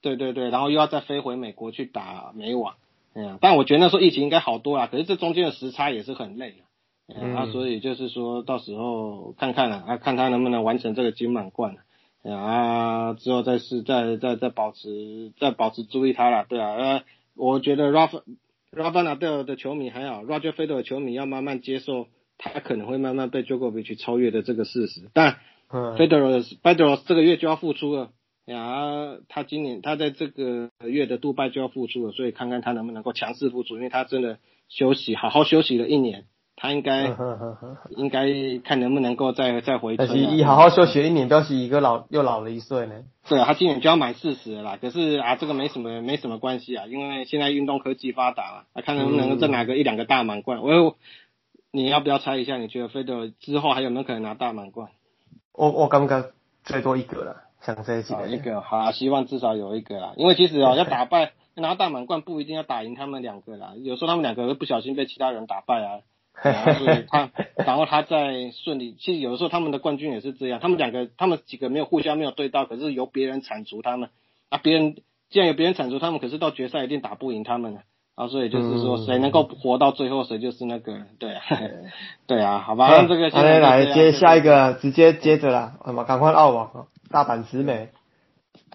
[0.00, 2.74] 对对对，然后又要再飞回美国去打美网，
[3.14, 11.76] 嗯，但我觉得那时候疫情应该好多啦，可是这中间的时差也是很累的，嗯，啊，所以就是说到时候看看啊，看他能不能完成这个金满贯，
[12.24, 17.02] 啊，之后再是再再再保持再保持注意他了，对啊，呃，
[17.36, 18.22] 我觉得 Rafa
[18.72, 22.06] Rafa Nadal 的球迷还好，Roger Federer 的球迷要慢慢接受
[22.38, 25.10] 他可能会慢慢被 Djokovic 超越的这个事实。
[25.12, 25.36] 但
[25.72, 28.10] Federer 这个月就要复出了，
[28.44, 36.26] 呀，他今年他在这个月的杜拜就要复出了，所以看看他能不能够强势复出，因为他真的休息好好休息了一年。
[36.54, 37.16] 他应该
[37.96, 38.28] 应该
[38.62, 39.96] 看能不能够再再回。
[39.96, 43.02] 但是一好好休息一年，表示一个老又老了一岁呢。
[43.26, 44.78] 对啊，他今年就要满四十了啦。
[44.80, 50.62] 可是啊，这个没什么没什么关系啊，因为现在运动科技发达了，啊，看能不能够再拿个一两个大满贯。
[50.62, 50.96] 我，
[51.72, 52.58] 你要不要猜一下？
[52.58, 54.90] 你觉得费德之后还有没有可能拿大满贯？
[55.54, 56.30] 我我感觉
[56.64, 60.14] 最多一个了，想这一起一个好，希望至少有一个啦。
[60.16, 66.00] 因为其实哦，要打败拿大满贯不一定要打赢他们两个啦，有时候他们两个会不小心被其他人打败啊。
[66.42, 68.94] 然后他，然后他再顺利。
[68.98, 74.08] 其实有的时候他们的冠军也是这样，他们两个，他们几个没有互相没有对到，可是由别人铲除他们。
[74.48, 74.96] 啊，别人
[75.28, 77.82] 既然有别人铲除他们，可是到决赛一定打不赢他们了。
[78.14, 81.34] 啊，所以就是说，谁能够活到最后，谁就是那个，对，
[82.26, 83.02] 对啊，好吧。
[83.06, 87.88] 这个来来接下一个，直接接着啦，好嘛，赶快澳网，大阪直美，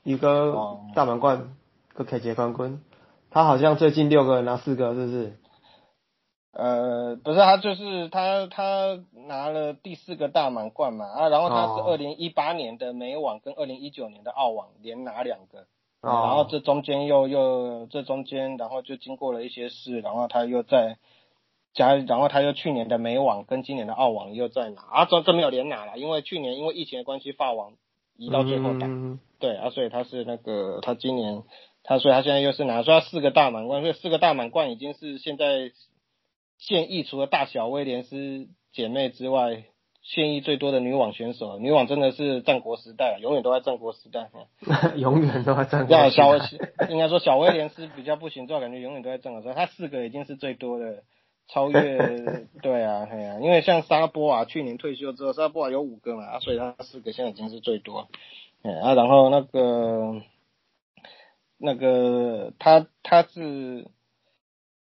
[0.04, 0.56] 一个
[0.96, 1.56] 大满贯，
[1.94, 2.82] 个可杰冠军，
[3.30, 5.38] 他好像最近六个拿四个，是不是？
[6.54, 15.68] 呃，不是他，就是他，他拿了第四个大满贯嘛啊，然后他是二零一八年的美网跟二零一九年的澳网连拿两个，
[16.08, 20.98] 然后这中间又又这中间，然后就经过了一些事，然后他又在
[21.74, 27.74] 加，然后他又去年的美网跟今年的澳网又在拿啊，这这没有连拿了，因为去年因为疫情的关系，法网
[28.18, 28.88] 移到最后打，
[29.40, 31.44] 对啊，所以他是那个他今年
[31.84, 35.72] 他所以他现在又是拿出他四个大满贯，所以四个大满贯已经是现在。
[36.60, 39.66] 现役除了大小威廉斯姐妹之外，
[40.10, 44.30] 现役最多的女网选手，女网真的是战国时代，永远都在战国时代。
[44.96, 46.10] 永远都在战国。
[46.10, 46.38] 小
[46.88, 49.54] 应该说小威廉斯比较不行，之后感觉永远都在战国时代。
[49.54, 51.04] 他四个已经是最多的，
[51.50, 51.98] 超越
[52.64, 58.08] 对啊，对啊，因为像沙波娃，去年退休之后，沙波娃有五个嘛，所以他四个现在已经是最多。
[58.64, 60.22] 嗯啊，然后那个
[61.58, 63.90] 那个他他是。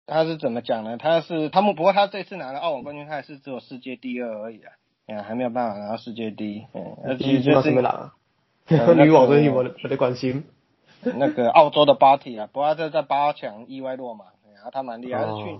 [0.05, 0.97] 他是怎么讲呢？
[0.97, 4.73] 他是他们，不过他这次拿了澳网冠军，他还是只有世界第二而已啊，
[5.07, 6.65] 嗯，还没有办法拿到世界第一。
[6.73, 8.11] 嗯，而且就是拿
[8.95, 10.45] 女网最近我我的关心。
[11.03, 14.25] 那个澳洲的巴蒂啊，不过这在八强意外落马，
[14.55, 15.59] 然后他蛮厉害，去，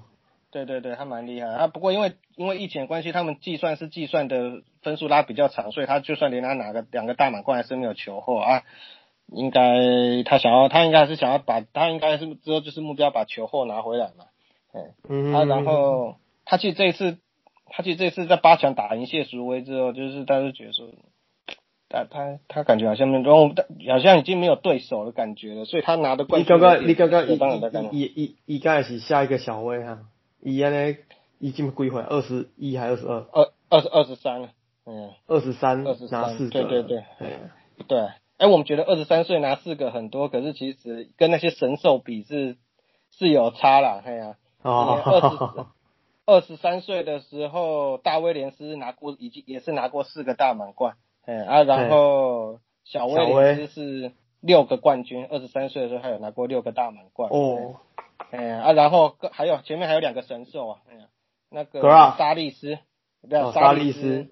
[0.51, 1.47] 对对对，他蛮厉害。
[1.49, 8.63] 啊，不过因为因为疫情的关系，他们计算是计算的分数拉比较长，所以他就算连他拿个两个大满贯，还是没有球后啊。
[9.27, 14.25] 应该他想要，他应该是想要把，他应该是之后就是目标把球后拿回来嘛。
[15.09, 17.17] 嗯，啊，然后他其实这一次，
[17.75, 20.89] 他其实这次在八强打赢谢淑薇之后，就是他就觉得说，
[21.89, 23.51] 他他他感觉好像没有，
[23.91, 26.55] 好像已经没有对手的感觉了，所以他拿的冠军。
[26.55, 30.01] 你刚刚你刚刚一一一一刚是下一个小威哈，
[30.39, 30.97] 伊安尼
[31.39, 33.25] 已经归回二十一还二十二？
[33.31, 34.49] 二二十二十三
[34.85, 37.03] 嗯，二十三二十拿四个，对对对，
[37.87, 38.07] 对，
[38.37, 42.57] 哎，我们觉得二十三岁拿四个很多，可是其实跟那些神兽比是
[43.09, 44.35] 是有差啦，哎呀。
[44.61, 45.65] 哦，二十
[46.55, 50.95] 三岁的时候，大威廉斯拿过，已经也是拿过四个大满贯，
[51.25, 57.75] 嗯啊，然后小威廉斯是六个冠军，二十三岁的时候他有拿过六个大满贯，哦，
[58.31, 61.07] 嗯啊，然后还有前面还有两个神兽啊，嗯，
[61.49, 61.81] 那个
[62.17, 62.79] 沙利斯，
[63.21, 64.29] 不要沙利斯，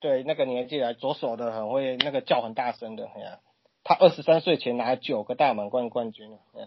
[0.00, 3.38] 对，那个年纪来左手的很会，那个叫很大声的，哎呀，
[3.84, 6.66] 他二十三岁前拿九个大满贯冠军了，嗯，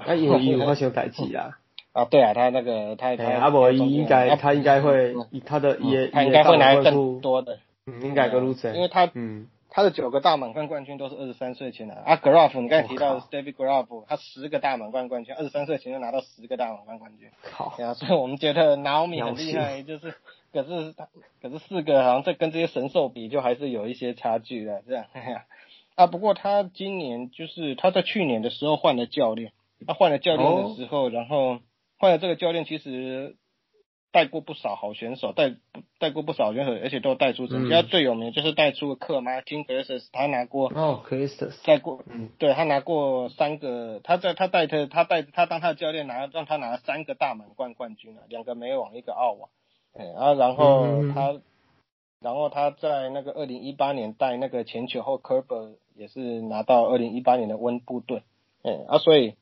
[0.00, 1.58] 他有有那些代志啊。
[1.96, 9.48] 啊，对啊，他那个他他阿伯应该他应该会他的也他应该会拿更多的，嗯，应该个路程，因为他嗯。
[9.68, 11.92] 他的九个大满贯冠军都是二十三岁前的。
[11.96, 20.14] 啊，Graf 你刚才提到 David Graf 他十个大满贯冠军，二十三岁前就拿到十个大满贯冠军，好，啊，所以我们觉得 Naomi 很厉害，就是
[20.50, 21.08] 可是他
[21.42, 25.04] 可是四个好像在跟这些神兽比，就还是有一些差距的这样，
[25.94, 29.52] 啊，不过他今年就是他在去年的时候换了教练，
[29.86, 31.58] 他换了教练的时候，然后。
[31.98, 33.36] 换了这个教练，其实
[34.12, 35.54] 带过不少好选手，带
[35.98, 37.70] 带过不少选手，而且都带出成绩。
[37.70, 49.50] 他最有名就是带出克马 King Chris，他拿过哦，Chris 带过，嗯，对他拿过三个，他在他带他他带他当他的教练拿让他拿了三个大满贯冠军啊，两个美网，一个澳网，
[49.92, 51.40] 哎啊，然后他
[52.20, 58.22] 然后他在那个二零一八年带那个前球后 Kerber 也是拿到二零一八年的温布顿，
[58.62, 59.34] 哎啊，所以。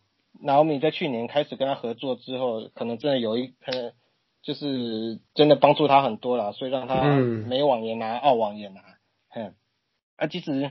[0.43, 3.93] 然后米在去年开始跟他合作之后，可能真的有一可能
[4.43, 8.81] 就是真的帮助他很多了，所以让他美网也拿，澳网也拿，
[9.29, 9.55] 哼。
[10.17, 10.71] 啊，其实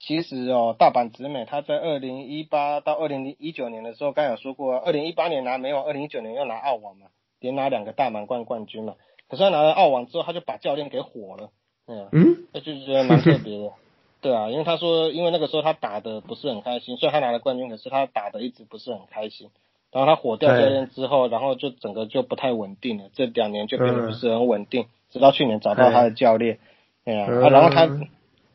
[0.00, 7.06] 其实哦，大阪直美他在二零一八到二零一九年的时候，刚有说过，二零一八年拿美网，二零一九年又拿澳网嘛，
[7.38, 8.96] 连拿两个大满贯冠军嘛。
[9.28, 11.50] 可是他拿了澳网之后，他就把教练给火了，
[11.86, 13.72] 嗯，嗯，那就觉得蛮特别的。
[14.20, 19.50] 对啊，因为他说，因为那个时候他打的不是很开心，虽然他拿了冠军，可是他打的一直不是很开心。
[19.92, 26.58] 然后他火掉教练之后，然后就整个就不太稳定了，这两年就变得不是很稳定，直到去年找到他的教练，
[27.04, 27.86] 对啊，啊，然后他，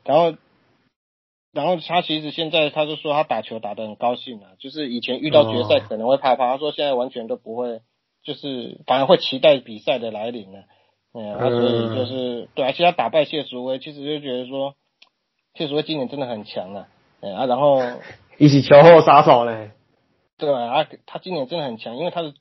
[0.03, 0.37] 然后。
[1.55, 7.79] 然后他其实现在他就说他打球打得很高兴啊，就是以前遇到决赛可能会怕怕，他说现在完全都不会，
[8.25, 10.65] 就是反而会期待比赛的来临了。
[11.13, 14.75] 嗯，所以就是对，而且他打败谢淑薇，其实就觉得说
[15.55, 16.87] 谢淑薇今年真的很强啊，
[17.21, 17.81] 啊，然后
[18.37, 19.71] 一起球后杀手嘞，
[20.37, 22.33] 对啊，他今年真的很强，因为他的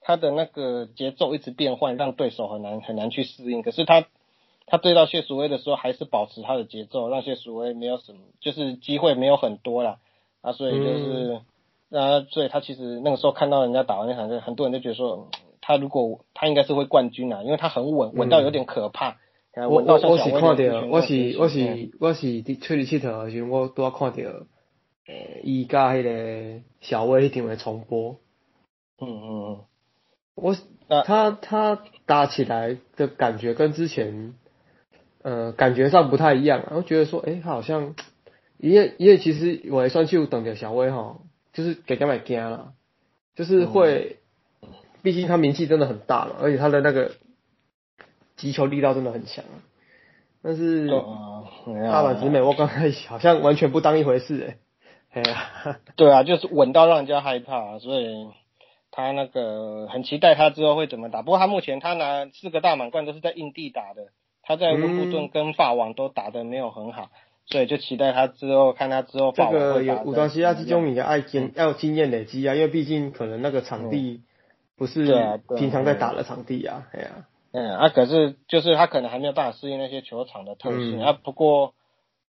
[0.00, 4.06] 他的那个节奏一直变换，让对手很难很难去适应，可是他。
[4.68, 9.98] 他对到谢淑薇的时候，还是保持他的节奏，让谢淑薇没有什么，就是机会没有很多啦。
[10.40, 11.40] 啊，所以就是，
[11.92, 15.28] 啊，所以他其实那个时候看到人家打完那场，很多人就觉得说，
[15.60, 19.18] 他如果他应该是会冠军啊，因为他很稳，稳到有点可怕。
[19.56, 24.16] 我我我是看到，我是我是我是伫出去佚佗的时候，我拄啊看到，
[25.06, 28.18] 诶，伊甲迄个小威迄场诶重播。
[29.00, 29.60] 嗯嗯嗯，
[30.34, 30.56] 我
[31.04, 34.34] 他他打起来的感觉跟之前。
[35.22, 37.96] 呃，感觉上不太一样，然后觉得说，哎，他好像，
[38.58, 41.18] 因为因为其实我也算去等着小威哈，
[41.52, 42.74] 就是给他买惊了，
[43.34, 44.18] 就是会，
[45.02, 47.10] 毕竟他名气真的很大了，而且他的那个
[48.36, 49.44] 击球力道真的很强，
[50.42, 54.56] 但是大阪直美我刚才好像完全不当一回事
[55.10, 55.22] 哎，
[55.96, 58.28] 对啊，就是稳到让人家害怕，所以
[58.90, 64.08] 他那个很期待他之后会怎么打，不过他目前他拿四个大满贯都是在印地打的。
[64.48, 67.10] 他在温布顿跟法网都打的没有很好，
[67.46, 69.32] 所以就期待他之后看他之后。
[69.32, 74.22] 这个有五段西亚这种你的爱经要有经验累积啊，因为毕竟可能那个场地
[74.76, 75.04] 不是
[75.58, 77.26] 平常在打的场地啊，哎呀，
[77.56, 81.12] 嗯啊，可是就是他可能还没有办法适应那些球场的特性啊。
[81.12, 81.72] 不过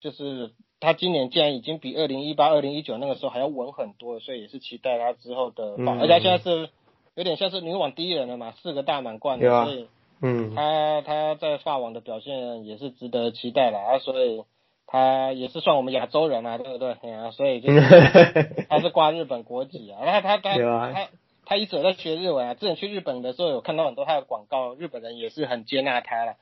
[0.00, 0.50] 就是
[0.80, 5.76] 他今年既然已经比二零一八、二零一九那个时候还要稳很多，所以也是期待他之后的。
[6.00, 6.68] 而且现在是
[7.14, 9.88] 有点像是女网第一人了嘛，四个大满贯，所以。
[10.24, 14.44] 嗯，他他在法网的表现也是值得期待的啊，所以
[14.86, 16.92] 他也是算我们亚洲人啊，对不对？
[17.12, 17.80] 啊，所以就是
[18.70, 21.08] 他是挂日本国籍啊，他他他他
[21.44, 26.34] 他一直在学日文啊，之前去日本的时候有看到很多他的广告，日本人也是很接纳他了，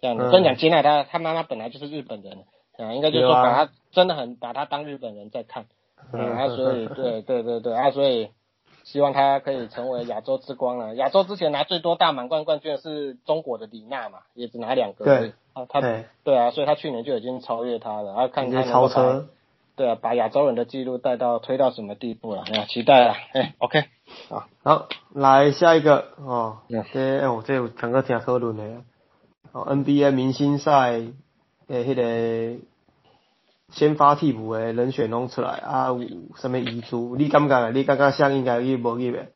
[0.00, 2.44] 这样子，真讲接纳他，他妈妈本来就是日本人
[2.76, 5.66] 啊，应该就是说把他真的很把他当日本人在看，
[6.12, 8.30] 啊，所以对对对对啊，所以。
[8.84, 10.94] 希望他可以成为亚洲之光了。
[10.94, 15.04] 亚洲之前拿最多大满贯冠军的是中国的李娜嘛，也只拿两个。
[15.04, 15.82] 对，啊他
[16.24, 18.14] 对啊，所以他去年就已经超越他了。
[18.14, 19.28] 然后看他超车。
[19.78, 22.42] 对啊，把亚洲人的记录带到推到什么地步了？
[22.50, 23.16] 哎呀，期待啊！
[23.32, 23.84] 哎，OK，
[24.28, 26.58] 好，好，来下一个哦。
[26.92, 28.82] 这哎，我这有整个听讨论的。
[29.52, 31.00] 哦，NBA 明星赛
[31.68, 32.60] 诶，迄个。
[33.70, 36.00] 先发替补的人选拢出来啊，有
[36.36, 37.16] 什么遗珠？
[37.16, 37.70] 你感觉？
[37.72, 39.28] 你感觉像应该去无入诶？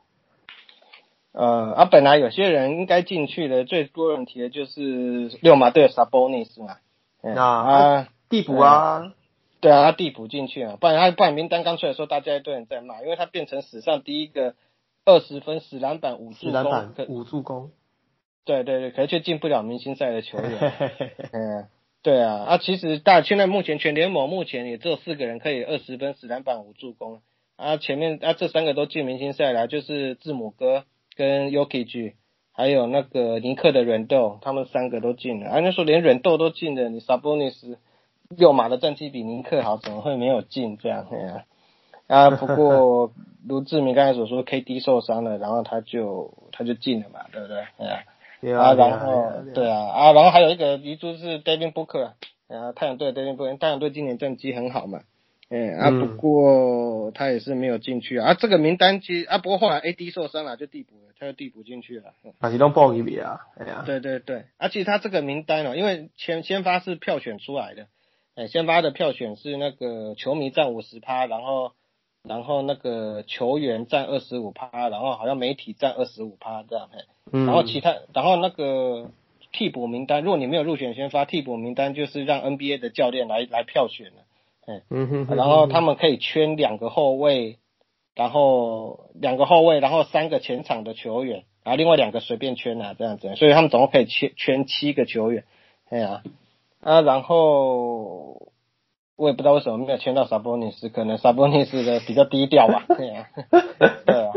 [1.35, 6.77] 呃，啊，本来有些人应该进去的，最多人提的就是六马队的 Sabonis 嘛。
[7.23, 9.13] 那啊，替补啊，
[9.63, 14.55] 对啊，他替补进去啊，不然他不然名单刚出来的时候，大家一堆人在骂，因为他变成史上第一个
[15.07, 17.71] 二十分、十篮板、五助攻、五助攻。
[18.45, 20.73] 对对对，可是却进不了明星赛的球员。
[21.33, 21.69] 嗯。
[22.03, 27.23] 对啊，啊，其实大现在目前全联盟目前也只有四个人可以二十分、十篮板、五助攻
[27.55, 30.85] 啊，前面啊这三个都进明星赛了，就是字母哥
[31.15, 32.15] 跟 Yoki
[32.51, 35.49] 还有那个尼克的软豆，他们三个都进了。
[35.49, 37.77] 啊，那时候连软豆都进了，你 Sabonis
[38.37, 41.07] 六马的战绩比尼克好，怎么会没有进这样？
[41.07, 41.45] 啊，
[42.07, 43.13] 啊， 不过
[43.47, 47.61] 卢志明刚才所说，KD 受伤了，然后他就他就进了嘛，对不对？
[47.87, 48.05] 啊。
[48.61, 52.11] 啊，然后对啊，啊，然后还有一个遗珠是 David Booker，
[52.49, 55.03] 啊，太阳队 David Booker，太阳队今年战绩很好嘛，
[55.49, 67.87] 嗯，啊，不过他也是没有进去啊，这个名单其实啊，不过后来 AD 受伤了就递补了，他就递补进去了，啊，是拢报一笔啊，哎呀，对对对，而且他这个名单哦，因为先先发是票选出来的，
[68.35, 71.73] 哎，先发的票选是那个球迷占五十趴，然后
[72.23, 76.99] 然后那个球员占二十五趴，然后好像媒体占二十五趴这样，嘿。
[77.47, 79.11] 然后其他，然后那个
[79.53, 87.59] 替补名单，如果你没有入选先发，替补名单就是让 NBA 的教练来来票选的，嗯哼，然后他们可以圈两个后卫，
[88.15, 95.45] 然后两个后卫，然后三个前场的球员，然后另外两个随便圈啊，这样子，所以他们总共可以圈圈七个球员，
[95.91, 96.23] 哎呀，啊，
[96.83, 98.53] 然后
[99.17, 102.85] 我也不知道为什么没有签到 Sabonis，可能 Sabonis 的比较低调吧。
[102.97, 103.29] 对啊，
[104.05, 104.33] 对啊，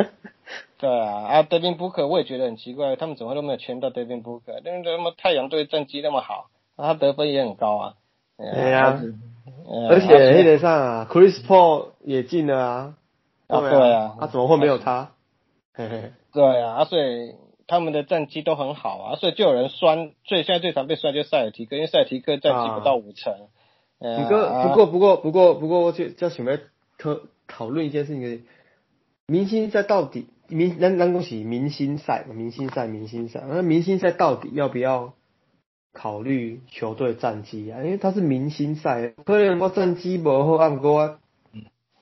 [0.77, 1.23] 对啊。
[1.27, 4.59] 啊，Devin Booker 我也觉得很奇怪，他们怎么都没有签到 Devin Booker？
[4.63, 7.93] 因为什么太阳队战绩那么好，他得分也很高啊。
[8.37, 9.01] 对啊，
[9.89, 12.93] 而且黑得上啊，Chris Paul 也进了啊。
[13.47, 15.11] 对啊，他怎么会没有他？
[15.73, 17.35] 嘿嘿，对啊，所以
[17.67, 23.33] 他们的战绩都很好啊，所以就有人酸，所以现在最常被酸就是塞尔提克，因为塞尔提克战绩不到五成。
[23.97, 26.57] 不过不过不过不过不过，我就叫想要
[26.97, 28.45] 讨讨论一件事情，
[29.25, 35.13] 明星赛到底明那那恭喜明星赛明星赛明星赛，那明星赛到底要不要
[35.93, 37.81] 考虑球队战绩啊？
[37.83, 41.17] 因为他是明星赛，可能我战绩不好，啊，不过我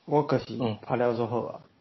[0.06, 1.62] 我可是拍了之后啊。
[1.64, 1.73] 嗯，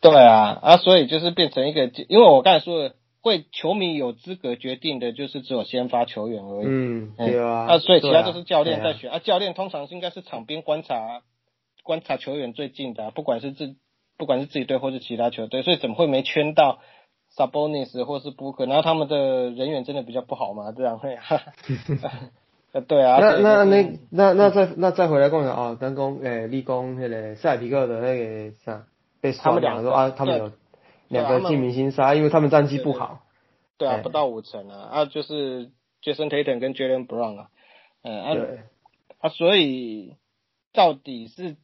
[0.00, 2.94] 对啊，啊，所以就是变成一个，因为我刚才说的。
[3.22, 6.66] 会球迷有资格决定的，就是只有先发球员而已。
[6.66, 7.66] 嗯，对啊。
[7.68, 9.18] 啊，所以其他都是教练在选啊。
[9.18, 11.20] 教练通常应该是场边观察，
[11.82, 13.76] 观察球员最近的，不管是自，
[14.16, 16.78] 不管是自己队或是其他球队，所以怎么会没圈到
[17.36, 18.66] Sabonis 或是 Booker？
[18.66, 20.72] 然后他们的人员真的比较不好嘛？
[20.72, 21.18] 这样会。
[22.72, 23.18] 呃，对啊。
[23.20, 28.86] 那那那那那再那再回来讲啊，刚刚诶，立功那个塞皮克的那个啥
[29.20, 30.52] 被他们两个啊，他们有。
[31.08, 33.18] 两个进明星赛，因为他们战绩不好。
[33.78, 35.72] 对啊，不到五成啊，啊，就是
[36.04, 37.48] Jason Tatum 跟 Jalen Brown 啊，
[38.04, 38.36] 嗯，啊，
[39.18, 40.14] 啊，所以
[40.72, 41.56] 到底是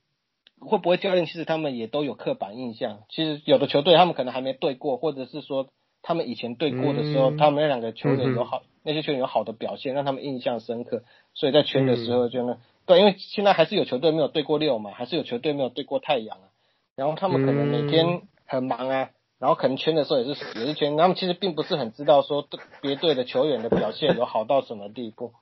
[0.59, 1.27] 会不会教练？
[1.27, 3.05] 其实他们也都有刻板印象。
[3.09, 5.69] 其实有的球队他们可能还没对过，或者是说
[6.03, 11.05] 他们以前对过的时候，他们那两个球员有好，那些球员有好的表现，让他们印象深刻。
[11.35, 16.49] 所以在圈的时候就那对，因为现在还是有球队没有对过六嘛，还是有球队没有对过太阳啊。
[16.97, 19.11] 然后他们可能每天很忙啊。
[19.39, 22.49] 然后可能圈的时候也是也是圈，他们其实并不是很知道说
[22.81, 25.33] 别队的球员的表现有好到什么地步，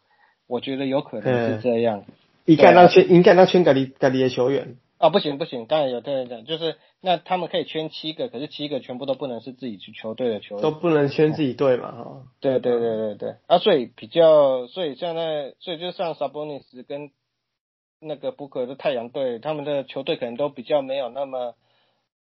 [0.48, 2.05] 我觉得有可能是这样。
[2.44, 4.76] 应该那圈，应该那圈隔离隔离的球员。
[4.98, 12.22] 啊，不行不行，当然有这样讲，就是那他们可以圈七个，可是七个全部都不能是自己去球队的球员，都不能圈自己队嘛哈。
[12.40, 17.11] 对对对对对，啊，所以比较，所以现在，所以就像 Sabonis 跟
[18.05, 21.55] 那个布克的太阳队，他们的球队可能都比较没有那么。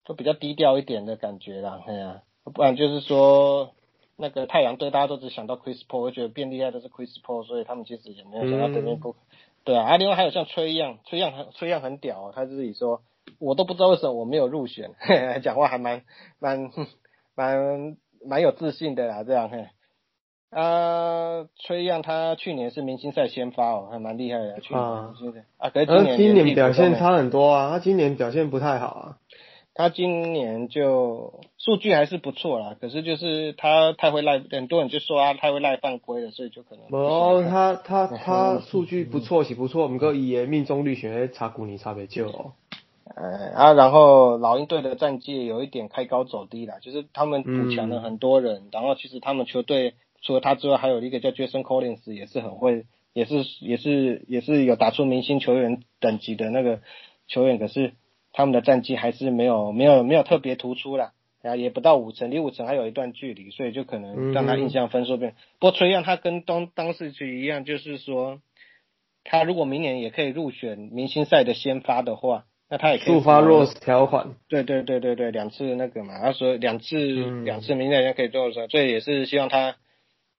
[0.07, 2.21] 都比较低调一点的感觉啦，哎呀，
[2.53, 3.71] 不然就是说
[4.17, 9.15] 那个太阳队大家都只想到 Chris Paul，我觉得变厉害的是 Chris Paul，所以他们其实也没有想到对面不，
[9.63, 13.01] 对啊，啊，另外还有像崔样，崔样很崔样很屌，他自己说，
[13.39, 14.91] 我都不知道为什么我没有入选，
[15.41, 16.03] 讲话还蛮
[16.37, 16.69] 蛮
[17.35, 19.69] 蛮蛮有自信的啦，这样嘿，
[20.55, 24.83] 啊，崔样他去年是明星赛先发哦，还蛮厉害的，去年
[25.57, 29.17] 啊，可是今年表现差很多啊，他今年表现不太好啊。
[29.77, 36.85] 他今年就数据还是不错啦，可是就是他太会赖，很多人就说他太会赖犯规了，所以就可能。
[36.97, 42.53] 哦，他他他数据不错是不错，不过伊命中率选查古尼差别就。
[43.13, 49.95] 呃啊，然后老鹰队的战绩有一点开高走低啦，就是他们补强了很多人，然后其实他们球队
[50.25, 56.81] 除了他之外，还有一个叫 Jason Collins 也是很会，也是也是也是有打出明星球员等级的那个
[57.27, 57.93] 球员，可是。
[58.37, 65.35] 他们的战绩还是没有没有没有特别突出啦，啊也不到五成，离五成还有一段距离，所以就可能让他印象分数变。
[65.57, 68.41] 不过崔样他跟当当时局一样，就是说
[69.23, 73.13] 他如果明年也可以入选明星赛的先发的话，那他也可以。
[73.13, 74.35] 触发 Rose 条款。
[74.49, 76.97] 对对对对对，两次那个嘛，他说两次
[77.45, 79.77] 两次明年也可以做出所以也是希望他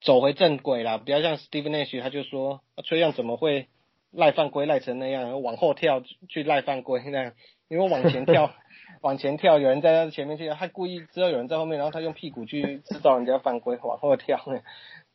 [0.01, 3.67] 走回正轨啦，不要像 Steve Nash 他就说崔样怎么会
[4.11, 7.33] 赖犯规赖成那样，往后跳去赖犯规那样。
[7.69, 8.51] 因为往前跳，
[9.03, 14.39] 往前跳，有人在他前面去，他故意知道有人在后面，然后他用屁股去制造人家犯规，往后跳。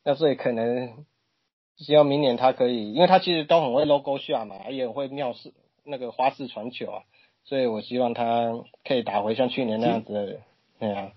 [0.03, 1.03] 那所以可能
[1.77, 5.51] 希望明年他可以，因为他其实都很会 logo 下嘛，也很会妙式
[5.83, 7.01] 那个花式传球啊，
[7.43, 8.53] 所以我希望他
[8.83, 10.39] 可以打回像去年那样子的，
[10.77, 11.11] 对啊。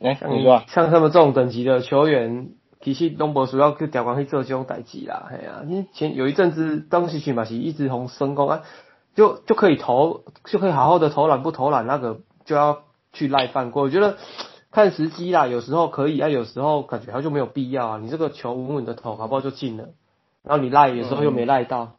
[0.00, 2.50] 哎，你说，像他们这种等级的球员，
[2.80, 8.62] 其实东博主要去调光去做这种代级啦，哎呀，你前有一阵子当时去嘛是一直红升攻啊。
[9.16, 13.82] 就就可以投，就可以好好的投篮，不投篮那个就要去赖犯规。
[13.82, 14.16] 我觉得
[14.70, 17.98] 看时机啦，有时候可以啊，有时候感觉他就没有必要啊。
[18.00, 19.88] 你这个球稳稳的投，好不好就进了。
[20.44, 21.96] 然后你赖，有时候又没赖到。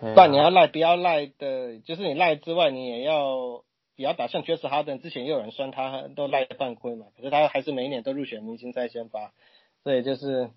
[0.00, 3.60] 不然你要赖，不要赖的，就是你赖之外，你也要
[3.98, 4.26] 也要打。
[4.26, 9.32] 像爵士哈登之前也有人酸他都赖犯规嘛，可是他还是每一年都入选明星赛先发，
[9.84, 10.48] 所以就是。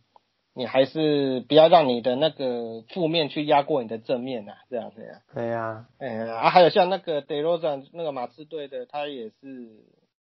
[0.53, 5.21] 你还是不要让你的那个负面去压过你的正面呐，这样这样。
[5.33, 9.85] 对呀，哎啊，还有像那个 De Rozan 那个马刺队的，他也是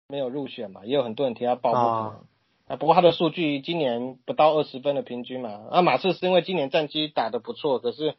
[0.10, 2.28] 没有入选嘛，也有很多人替他抱不平。
[2.68, 5.62] 啊，不过他的数据今年不到二十分的平均嘛。
[5.72, 8.16] 啊，马刺是因为今年战绩打得不错，可是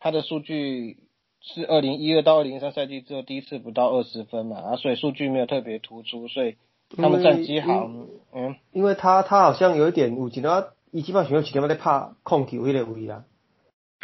[0.00, 0.96] 他的数据
[1.46, 6.56] 是二零一二到二零一三赛季之后第一次不到二十分嘛，啊，所以数据没有特别突出，所以
[6.96, 7.88] 他们战绩好，
[8.34, 13.24] 嗯，因为他他好像有一点有一他伊基本上是点要在拍控球迄个位啊，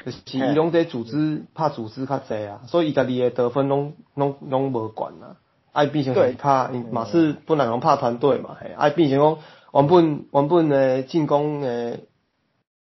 [0.04, 5.36] 就是伊拢在组织拍组织较济啊，所以伊家己的得分拢拢拢无管啊。
[5.72, 9.38] 爱变成是拍，马刺本来讲拍团队嘛，嘿，爱变成讲
[9.72, 12.00] 原本原本的进攻的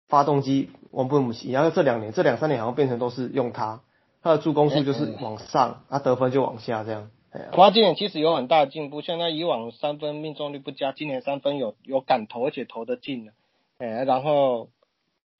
[0.08, 3.82] 发动机原本不是，然后这两年这两三年好像变成都是用他，
[4.28, 7.10] 他的助攻数就是往上，他得分就往下这样。
[7.50, 13.32] 他今年其实有很大的进步，现在以往三分命中率不佳，今年三分有有敢投，而且投的进了，
[13.78, 14.68] 哎，然后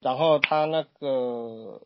[0.00, 1.82] 然后他那个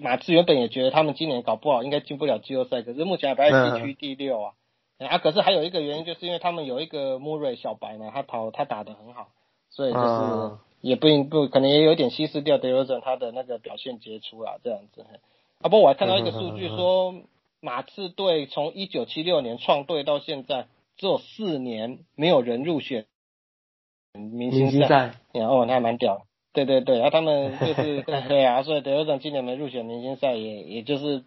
[0.00, 4.52] 马刺原本也觉得他们今年搞不好应该进不了季后赛，可是目前还排在西区第六啊。
[4.98, 9.28] 啊，可是还有一个原因，就是因为他们有一个穆瑞小白嘛，他跑他打的很好，
[9.70, 15.06] 所以就是也不不可能也有点稀释掉德罗赞他的那个表现杰出啊，这样子。
[15.62, 17.14] 啊，不我还看到一个数据说，
[17.60, 20.66] 马刺队从一九七六年创队到现在，
[20.96, 23.06] 只有四年没有人入选
[24.14, 26.26] 明星赛，然后那还蛮屌。
[26.52, 31.24] 对对对，啊，他们就是 对啊，所以德罗赞今年没入选明星赛，也也就是。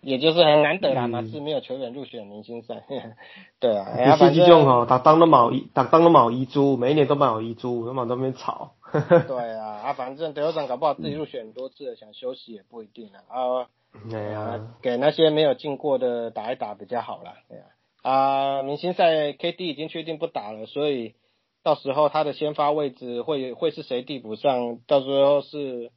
[0.00, 2.84] 也就是很难得啦，马刺没有球员入选明星赛，
[3.58, 3.84] 对啊。
[3.98, 8.74] 也是这种哦，打当都冇遗，打当都冇遗珠，每一年都冇有遗珠，都冇那边吵。
[9.26, 13.22] 对啊，啊，反正德罗赞搞不好自己入选很多次了，想休息也不一定啊。
[13.28, 13.68] 啊，
[14.10, 17.34] 对啊，给那些没有进过的打一打比较好啦。
[17.48, 17.66] 对啊。
[18.02, 21.14] 啊，明星赛 KD 已经确定不打了，所以
[21.62, 24.78] 到时候他的先发位置会会是谁递补上？
[24.86, 25.90] 到时候是。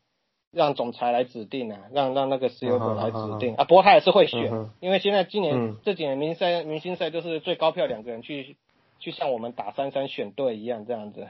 [0.53, 3.63] 让总裁来指定啊，让让那个石油股来指定啊。
[3.63, 8.57] 不过他也是会选，因为现在今年这几年明星赛明星赛就是最高票两个人去
[8.99, 11.25] 去像我们打三三选对一样这样子。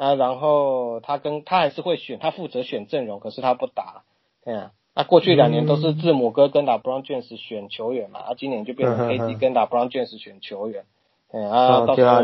[0.00, 4.02] 啊，然后他跟他还是会选，他负责选阵容，可是他不打。
[4.42, 10.84] 对啊，那过去两年都是字母哥跟打 Brown James 选球员嘛，啊，今年就变成 KD 跟打 Brown James 选球员。
[11.32, 12.22] 嗯啊，到时候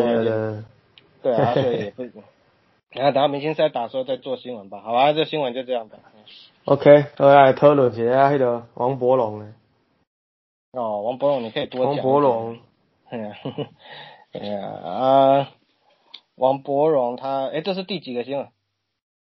[1.23, 2.05] 对啊， 所以也不。
[2.93, 5.99] 然后等到明星赛打的时候再做新闻吧，好吧，这新闻就这样吧。
[6.65, 9.55] OK，我来讨论一下那个王博龙呢。
[10.73, 11.95] 哦，王博龙你可以多讲。
[11.95, 12.59] 王博龙，
[13.11, 13.37] 哎呀，
[14.33, 15.51] 哎呀啊，
[16.37, 18.49] 王博荣他，哎，这是第几个新闻？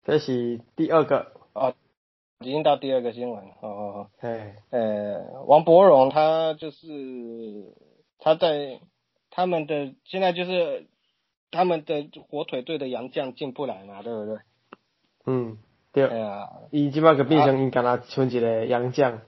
[0.06, 1.32] 这是第二个。
[1.54, 1.74] 哦，
[2.42, 3.44] 已经到第二个新闻。
[3.62, 4.08] 哦哦哦。
[4.20, 7.74] 哎，呃，王博荣他就是
[8.20, 8.80] 他在
[9.32, 10.88] 他们的现在就是。
[11.50, 14.38] 他们的火腿队的洋将进不来嘛，对不对？
[15.26, 15.58] 嗯，
[15.94, 16.06] 对。
[16.06, 19.22] 哎呀，伊即摆个变成伊干那剩一个洋将。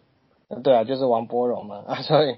[0.61, 2.35] 对啊，就是王波荣嘛啊， 所以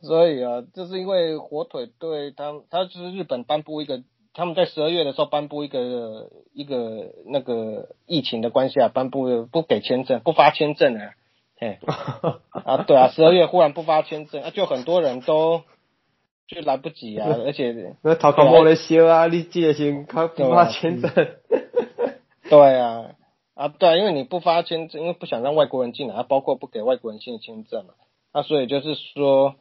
[0.00, 4.02] 所以啊，就是因为火腿队他他就是日本颁布一个，
[4.34, 11.10] 他们在十二月的时候颁布一个一个那个疫情的关系啊，颁布不给签证，不发签证啊，
[11.58, 11.78] 哎
[12.50, 15.62] 啊对啊，十二月忽然不发签证，啊就很多人都。
[16.48, 21.10] 就来不及啊，而且那头壳摸咧烧啊，你记得先靠不发签证。
[22.50, 23.14] 对啊，
[23.54, 27.94] 啊对，因为你不发签证，因为不想让外国人进来，包括不给外国人新签证嘛。
[28.32, 29.54] 啊，所以就是说，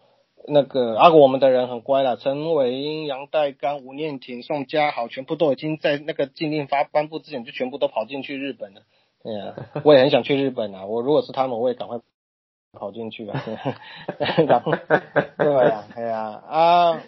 [0.48, 8.82] 那个阿国，我们的人很乖啦，陈伟英、杨代刚、吴念婷、宋佳豪，全部都已经在那个禁令发颁布之前就全部都跑进去日本了。
[9.24, 9.56] 对啊，
[9.86, 12.00] 我也很想去日本啊， 我如果是他们，我也赶快。
[12.74, 13.44] 跑进去啊，
[14.48, 14.72] 然后
[15.38, 17.04] 对啊，哎呀啊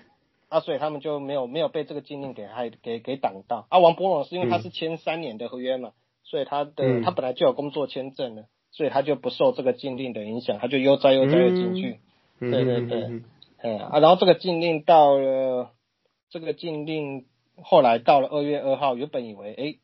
[0.49, 3.65] 啊，所以他们就没有没有被这个禁令给害给给挡到。
[3.69, 5.93] 啊，王博龙是因为他是签三年的合约嘛，
[6.25, 12.01] 所以他的他本来就有工作签证了，所以他就不受这个禁令的影响，他就悠哉悠哉的进去。
[12.51, 13.21] 对对对，
[13.57, 15.71] 哎啊，然后这个禁令到了，
[16.29, 17.25] 这个禁令
[17.61, 19.75] 后来到了二月二号，原本以为哎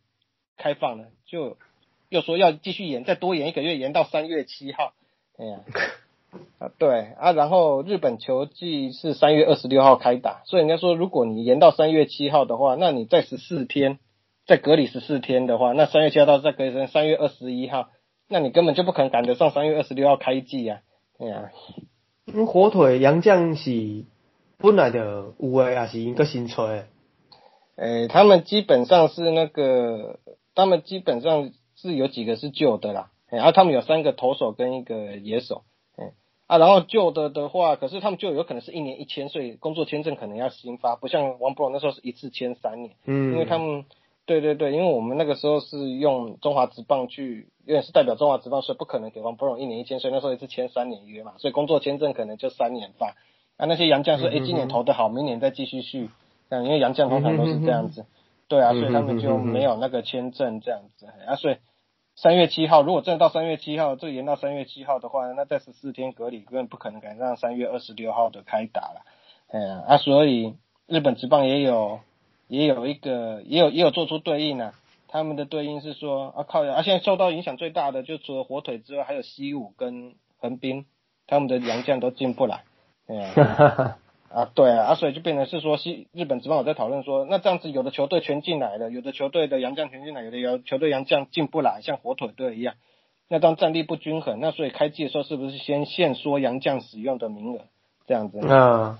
[0.57, 1.57] 开放了，就
[2.09, 4.93] 又说要继续延，再多延一个月，延到三月七号。
[5.37, 5.59] 哎呀，
[6.59, 13.99] 啊对啊，然后日本球季是三月二十六号开打，所以人家说，如果你延到三月七号的话，那你在十四天，
[14.45, 17.89] 在隔离十四天的话，那三月七号到再隔离三月二十一号，
[18.27, 20.81] 那你根本就不可能赶得上三月二十六号开季啊！
[21.19, 21.51] 哎呀，
[22.33, 24.05] 嗯，火腿杨将是
[24.57, 26.85] 本来的有诶，还是应该新吹？
[27.75, 30.19] 诶，他们基本上是那个，
[30.55, 33.11] 他们基本上是有几个是旧的啦。
[33.29, 35.61] 然后他们有三个投手跟一个野手，
[35.99, 36.11] 嗯
[36.47, 43.85] 啊，然后旧的的话，可是他们就有可能是一年一签，所以工作签证可能要新发，不像王博龙那时候是一次签三年，嗯，因为他们
[44.29, 53.15] 对对对，因为我们那个时候是用中华职棒去，因为是代表中华职棒，所以不可能给王博荣一年一签，所以那时候也是签三年约嘛，所以工作签证可能就三年发。
[53.57, 56.11] 啊，那些洋将说，哎，今年投的好，明年再继续续，
[56.49, 58.05] 嗯，因为洋将通常都是这样子。
[58.47, 61.57] 对啊，所以他们就没有那个签证这样子啊，所以
[62.15, 69.01] 三月七号如果真的到三月七号，这延到三月七号的话，那在十四天隔离根本不可能赶上三月二十六号的开打了，
[69.47, 70.55] 哎呀啊，所以
[70.87, 71.99] 日本职棒也有
[72.49, 74.73] 也有一个也有也有做出对应啊。
[75.11, 80.85] 他们的对应是说啊靠呀，啊现在受到影响最大的就除了火腿之外，还有西武跟横滨，
[81.25, 82.63] 他们的洋将都进不来，
[83.07, 83.97] 哎呀，
[84.31, 92.75] 啊对啊，啊所以就变成是说西日本职棒有在讨论说，那这样子有的球队全进来了，有的球队的洋将全进来，有的有球队洋将进不来，像火腿队一样，
[93.29, 97.61] 那当战力不均衡，那所以开季的时候是不是先限缩洋将使用的名额
[98.05, 98.39] 这样子？
[98.43, 98.95] 嗯。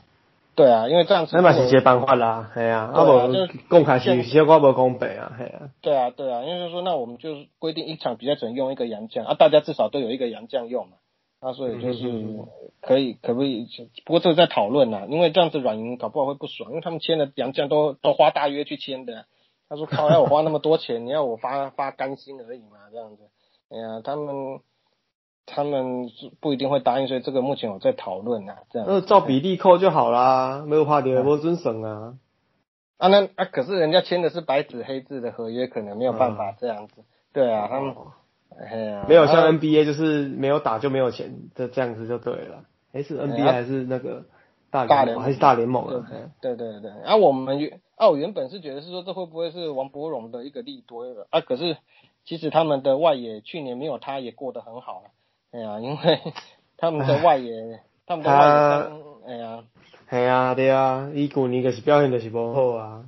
[0.60, 3.32] 对啊，因为这样子那嘛是接办法啦，系啊，啊无
[3.70, 5.70] 公开是小可无公平啊，系啊。
[5.80, 10.98] 对啊，对啊，因为就说那我们就规定一场比赛只能用一个洋将啊，大家至少都有一个洋将用嘛，
[11.40, 12.40] 啊，所以就是
[12.82, 13.70] 可以可不可以？
[14.04, 19.28] 不过这个在讨论呐，因为这样子软银搞不好会不爽，因为他们签的洋将都都花大约去签的，
[19.70, 23.24] 他说靠，要我花那么多钱，你要我发发甘心而已嘛，这样子，
[23.70, 24.60] 哎呀，他们。
[25.50, 26.10] 他们
[26.40, 28.88] 不一定会答应，所以这个目前我在讨论啊，这样。
[28.88, 32.16] 那照比例扣就好啦，没有怕你不遵守啊。
[32.98, 37.04] 啊，那啊，可是人家签的是白纸黑字的合约，可能没有办法这样子。
[37.34, 37.96] 对啊，他们，
[38.60, 42.66] 哎呀，没有像 NBA 就是没有打就没有钱的这样子就对了。
[42.92, 44.26] 哎，是 NBA 还是那个
[44.70, 46.08] 大联盟还是大联盟啊？
[46.42, 46.92] 对对对。
[47.06, 51.40] 啊，我们原啊，我原本是觉得是说这会不会是王博荣的一个利多啊？
[51.42, 51.78] 可是
[52.26, 55.10] 其实他们的外野去年没有他也过得很好了。
[55.52, 56.20] 哎呀，因为
[56.78, 59.64] 他们的外野，他们的外野，哎呀，
[60.10, 63.06] 系啊，对啊，伊旧年个是表现就是无好啊。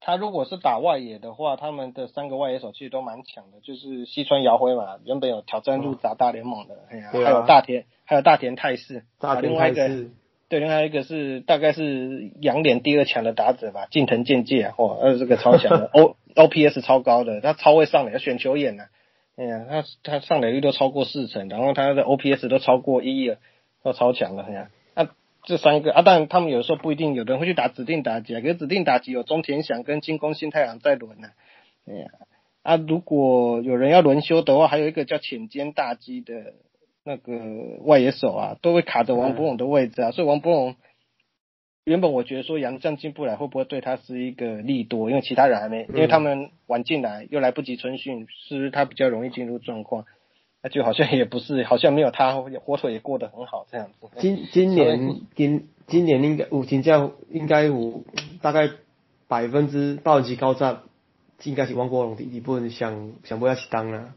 [0.00, 10.10] 他如果是打外野的话，他们的三个外野手其实都蛮强的，就是西川遥辉嘛，原本有挑战入闸大联盟的，哎呀，还有大田，还有大田泰士，大田泰士，
[10.48, 18.84] 对，另外一个是大概是洋联第二强的打者吧，近藤健介，哦，呃，这个超强的， O O P S 超高的，他超会上垒，要选球眼呢。
[19.36, 23.36] 哎呀，他他上垒率都超过四成，然后他的 OPS 都超过一了，
[23.82, 24.44] 都超强了。
[24.44, 25.08] 哎呀，那
[25.44, 31.28] 这三个啊，当然他们有时候不一定，有的人会去打指定打击啊，可是指定打击有中田翔跟金宫新太阳在轮呢。
[31.86, 32.08] 哎呀，
[32.62, 36.54] 啊，如果有人要轮休的话，还有一个叫浅间大基的
[37.04, 37.32] 那个
[37.84, 40.76] 外野手啊，都会卡着王博勇的位置啊，所以王博勇。
[41.86, 50.04] 原本我觉得说杨绛进不来会不会对他是一个利多，因为其他人还没，因为他们晚进来又来不及春训，是不是他比较容易进入状况？
[50.62, 52.32] 那就好像也不是，好像没有他
[52.64, 54.08] 火腿也过得很好这样子。
[54.18, 58.04] 今今年今今年应该五金价应该五
[58.42, 58.68] 大概
[59.28, 60.82] 百分之八十高涨，
[61.44, 64.12] 应该是王国荣第一部分想想不要去当了。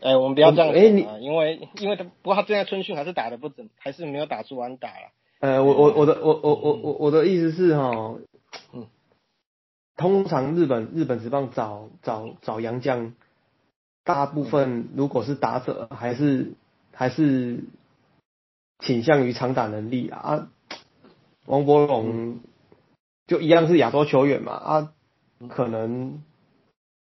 [0.00, 5.10] 哎，我们不要这样哎，你因为因为他不过他现在春训还是打的不怎，还是没有打出完打了。
[5.40, 8.16] 呃，我我我的我我我我我的意思是哈，
[8.72, 8.86] 嗯，
[9.96, 13.14] 通常日本日本职棒找找找洋将，
[14.02, 16.54] 大部分如果是打者，还是
[16.92, 17.64] 还是
[18.80, 20.48] 倾向于长打能力啊。
[21.46, 22.40] 王博龙
[23.26, 24.92] 就一样是亚洲球员嘛啊，
[25.48, 26.22] 可能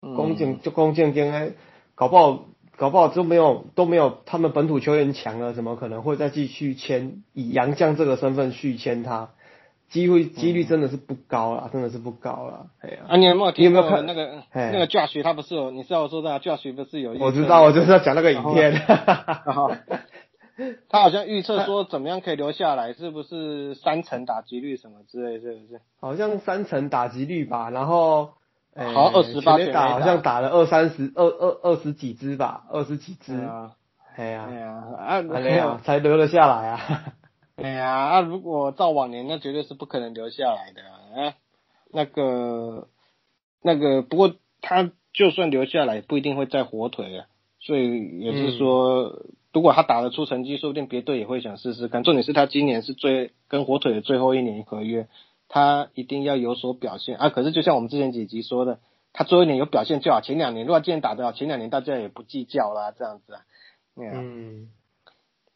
[0.01, 1.53] 弓箭就弓箭应该
[1.95, 2.45] 搞不好。
[2.79, 9.31] 搞不好就没有都没有他们本土球员强了，怎么可能会再继续签以杨将这个身份续签他？
[9.89, 12.67] 机会几率真的是不高了，真的是不高了。
[12.81, 13.65] 哎呀，啊，你有没有听？
[13.65, 15.23] 有没有看那个那个 Josh？
[15.25, 15.71] 他不是有？
[15.71, 17.15] 你是要说的 Josh 不是有？
[17.19, 18.75] 我知道，我就是要讲那个影片。
[20.89, 22.93] 他好像预测说怎么样可以留下来？
[22.93, 25.41] 是不是三成打击率什么之类？
[25.41, 25.81] 是不是？
[26.01, 28.35] 好像三成打击率吧，然后。
[28.95, 33.35] 好二十八打，好像打了二三十二二二十几支吧，二十几支。
[34.17, 36.81] 哎呀，哎呀，啊，没有才留了下来啊。
[37.57, 41.35] 哎呀，啊，如果照往年，那绝对是不可能留下来的啊。
[41.93, 42.89] 那个，
[43.63, 47.27] 那个，不过他就算留下来，不一定会在火腿啊。
[47.61, 52.05] 所以也是说，如果他打得出成绩，说不定别队也会想试试看。
[52.05, 55.09] 重点是他今年是最跟火腿的最后一年合约。
[55.49, 57.31] 他一定要有所表现啊！
[57.31, 58.81] 可是就像我们之前几集说的，
[59.15, 60.21] 他最后一年有表现就好。
[60.21, 63.41] 前两年如果今年打得好，前两年大家也不计较啦，这样子啊。
[63.97, 64.69] 嗯。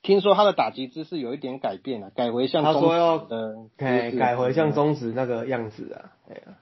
[0.02, 6.10] 听说他的打击姿势有一点改变了，改回像中指的，改改回像中指那个样子啊。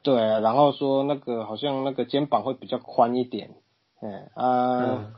[0.03, 3.51] 对啊，然后说那个好像那个肩膀会比较宽一点。
[4.01, 5.13] 哎啊，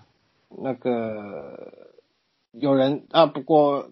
[0.50, 1.96] 那个
[2.52, 3.88] 有人啊，不过。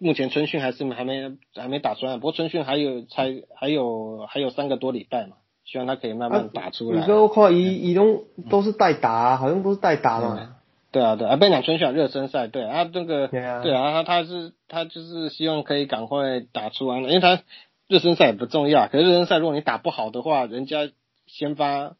[0.00, 7.00] 目前春训还是还没还没打出来，不过春训还有才还有还有三个多礼拜嘛，希望他可以慢慢打出来。
[7.00, 10.56] 你说看一一中都是代打，好像都是代打嘛。
[10.90, 12.88] 对啊对啊，被讲春训热身赛，对啊。
[12.92, 17.42] 那个对啊他他是他就是希望可以赶快打出来，因为他
[17.86, 20.90] 热身赛也不重要，可是热身赛如果你打不好的话，人家
[21.26, 21.94] 先发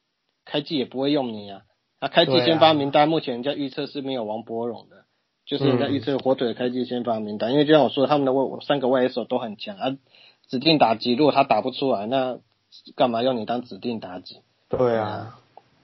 [0.44, 1.62] 开季也不会用你啊。
[2.00, 2.44] 他开季对啊。
[2.46, 5.04] 先发名单，目前人家预测是没有王柏荣的，
[5.50, 9.96] 就是人家预测火腿的开季先发名单，因为就像我说，他们的外三个外野手都很强啊，
[10.46, 12.38] 指定打击如果他打不出来，那
[12.94, 14.42] 干嘛要你当指定打击？
[14.68, 15.40] 对啊，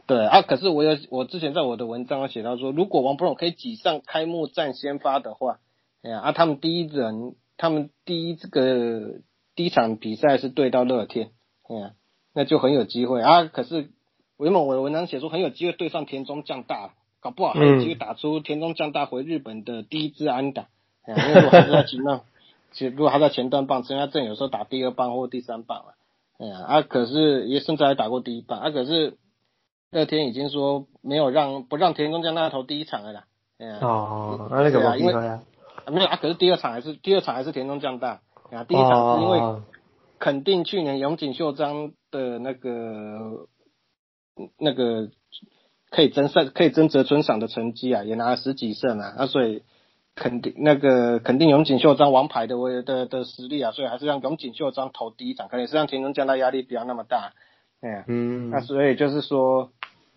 [0.06, 5.58] 对啊，可是我有我之前在我的文章有写到说，如果王博龙可以挤上开幕战先发的话，
[6.04, 9.14] 哎呀啊，他们第一人，他们第一这个
[9.56, 11.30] 第一场比赛是对到乐天，
[11.68, 11.90] 哎呀，
[12.32, 13.46] 那就很有机会啊。
[13.46, 13.90] 可是
[14.36, 20.68] 我原本我的文章写说很有机会对上田中将大，搞不好还有机会打出田中将大回日本的第一支安打，
[21.04, 22.20] 哎呀，因为如果他在前段，
[22.72, 25.94] 其实如果他在前段棒，陈家正有时候打第二棒或第三棒了。
[26.38, 28.60] 哎呀啊，可是也甚至还打过第一棒。
[28.60, 29.16] 啊，可是
[29.90, 33.24] 乐天已经说没有让不让田中将大投第一场了啦。
[33.58, 35.42] 哎呀，哦，那那个因为啊，
[35.84, 38.20] 啊没有啊，可是第二场还是第二场还是田中将大。
[38.50, 39.64] 啊，第一场是因为哦
[40.18, 43.48] 肯定去年永井秀章的那个
[44.58, 45.10] 那个
[45.96, 49.62] 可以争胜可以争泽村赏的成绩啊，也拿了十几胜啊，那所以
[50.14, 57.32] 肯定那个肯定永井秀章王牌的我的的实力啊，所以还是让永井秀章投第一场，可能也是让田中将大压力不要那么大，
[57.80, 59.70] 哎呀、嗯那所以就是说，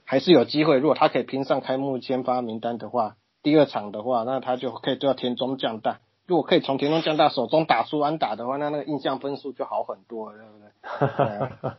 [0.03, 0.79] 还是有机会。
[0.79, 6.01] 如果他可以拼上开幕先发名单的话，第二场的话，那他就可以对到田中将大。
[6.27, 11.07] 如果可以从田中将大手中打出安打的话，那那个印象分数就好很多了，对不对？
[11.25, 11.77] 对啊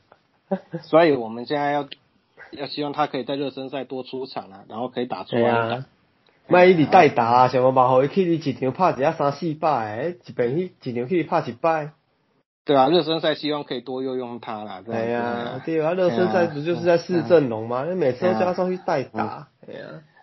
[0.80, 1.86] 所以我们现在要
[2.52, 5.44] 要希望他可以在热身赛多出场啊，然后可以打出对。
[5.44, 5.86] 啊，
[6.48, 11.90] 莫伊伫代打啊，想要嘛，互伊去你一场拍一下三四摆，一边去一场去拍一摆。
[12.64, 14.82] 对啊，热身赛希望可以多用用他啦。
[14.84, 17.84] 这样哎呀，对啊，热身赛不就是在试阵容吗？
[17.88, 19.80] 你每次都叫他上去代打，哎呀，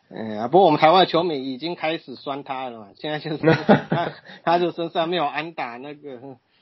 [0.09, 3.37] 哎呀，不过我们台湾的球迷已经开始酸他了嘛，现在就是
[3.89, 4.11] 他
[4.43, 6.19] 他就身上没有安打那个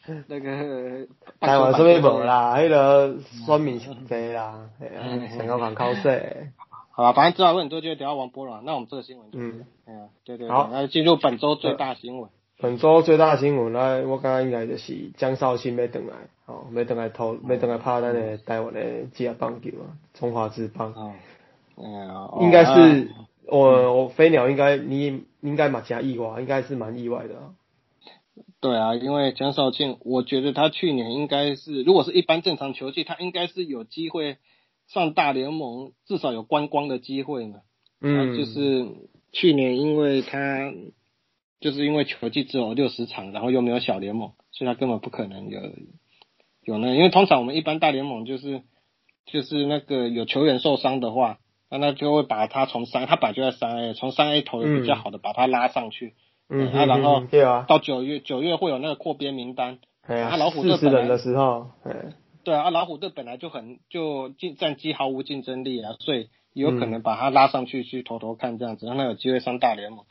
[0.27, 1.07] 那个
[1.39, 2.19] 台湾说咩无？
[2.23, 3.15] 啦， 迄个
[3.45, 6.51] 选民是济啦，哎呀，想要反考试。
[6.91, 8.61] 好吧，反正知道问多就会聊到王波了。
[8.63, 12.29] 那我们这个新闻就，嗯，哎呀，对对对，好那进入本周最大新闻。
[12.57, 16.13] 本周最大新闻呢，我感觉应该就是江少庆要转来，
[16.45, 18.81] 哦，要转来投，要转来拍咱的台湾的
[19.13, 20.93] 职业棒球啊，中华职棒。
[20.93, 21.11] 哦，
[21.77, 23.09] 哎呀，应该哦是
[23.47, 27.51] 我我飞鸟应该你应该蛮加意外，应该是蛮意外的啊。
[28.59, 34.37] 对啊，因为江少庆，我觉得他去年应该是，如果是一般正常球季，他应该是有机会
[34.87, 37.59] 上大联盟，至少有观光的机会嘛。
[38.01, 38.87] 嗯，啊就是
[39.31, 40.73] 去年因为他
[41.59, 45.59] 就是因为球季只有六十场，然后又没有小联盟，所以他根本不可能有
[46.63, 48.63] 有那，因为通常我们一般大联盟就是
[49.25, 51.39] 就是那个有球员受伤的话，
[51.69, 56.13] 那那就会把他从三，他本来就在三 A，从三 A 投的比较好的把他拉上去，嗯，
[56.49, 62.13] 啊然后嗯对啊，到九月九月会有那个扩编名单，哎呀啊老虎四队本来十人的时候，哎，
[62.43, 70.05] 对啊，啊老虎队本来就很就竞战绩毫无竞争力啊，所以有可嗯能把他拉上去去投投看这样子，让他有机会上大联盟。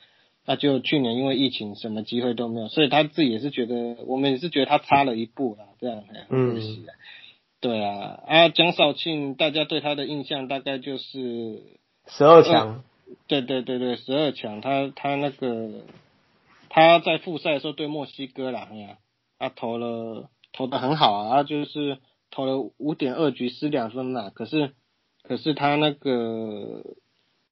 [0.47, 6.55] 那就去年因为疫情什么机会都没有，所以他自己也是觉得，我们也是觉得他差了一步啦，这样很嗯。
[6.55, 6.93] 可惜啊。
[7.61, 11.63] 对啊，啊江少庆大家对他的印象大概就是，
[12.09, 12.85] 十二强，
[13.27, 15.71] 对对对对，十二强，他他那个
[16.75, 18.99] 他在复赛的时候对墨西哥啦，哎呀，
[19.39, 21.99] 他投了投的很好啊，他就是
[22.33, 24.73] 投了五点二局失两分啦，可是
[25.23, 26.83] 可是他那个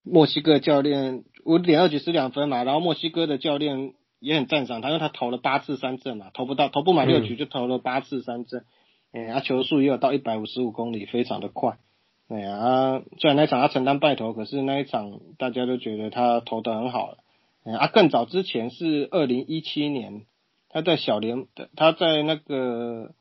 [0.03, 8.65] 墨西哥教练五点二局失两分嘛，然后墨西哥的教练也很赞赏他，因为他投了八次三振嘛，投不到投不满六局就投了八次三振，
[9.13, 11.79] 哎、他球速也有到一百五十五公里，非常的快。
[12.29, 17.19] 对呀、啊，虽然那一场他承担败投，可是那一场大家都觉得他投的很好了。
[17.65, 20.27] 嗯啊，更早之前是二零一七年，
[20.69, 23.13] 他在小联，他在那个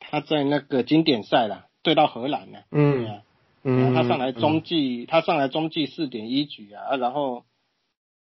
[0.00, 2.60] 他在那个经典赛啦，对到荷兰呢。
[2.70, 3.22] 对嗯啊，
[3.64, 7.44] 嗯，他上来中继，他上来中继四点一局啊，啊然后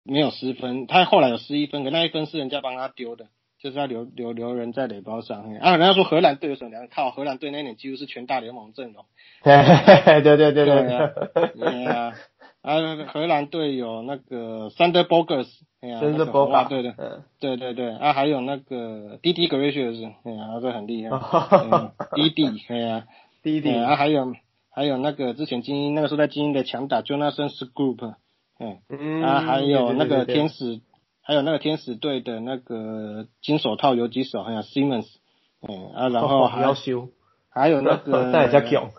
[0.02, 3.26] 没有失分，他后来有失一分，可那一分是人家帮他丢的，
[3.60, 5.44] 就是他留留留人在垒包上。
[5.48, 6.88] 嘿啊，人家说荷兰队有什么良？
[6.88, 9.04] 靠，荷兰队那一年几乎是全大联盟阵容。
[9.44, 10.64] 对对对对，
[11.54, 12.12] 对啊，
[12.64, 15.46] 啊，荷兰队有那个 Sander Bogus，
[15.82, 17.22] 哎呀，真是那个红袜队的，嗯。
[17.38, 21.10] 对对对，啊，还有那个 D D Gracious，哎呀，这很厉害，
[21.62, 23.04] 嗯 D D，哎呀，，
[23.44, 24.32] D D，啊，还有
[24.70, 28.14] 还有那个之前精英那个时候在精英的强打 Jonathan Scoop，
[28.58, 30.80] 嗯，嗯啊，还有那个天使，使，
[31.22, 35.06] 还有那个天使队的那个金手套游击手，还有 Simmons，
[35.68, 37.08] 嗯啊，然后还要修，
[37.50, 38.90] 还有那个 那也叫强，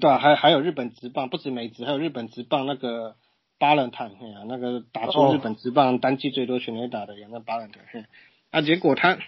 [0.00, 3.16] 对啊，还还有日本职棒，不止美职，还有日本职棒那个
[3.58, 8.04] 巴伦坦，哎呀，那个打出哦日本职棒单季最多全垒打的人，那巴伦坦，嘿
[8.50, 9.18] 啊，结果他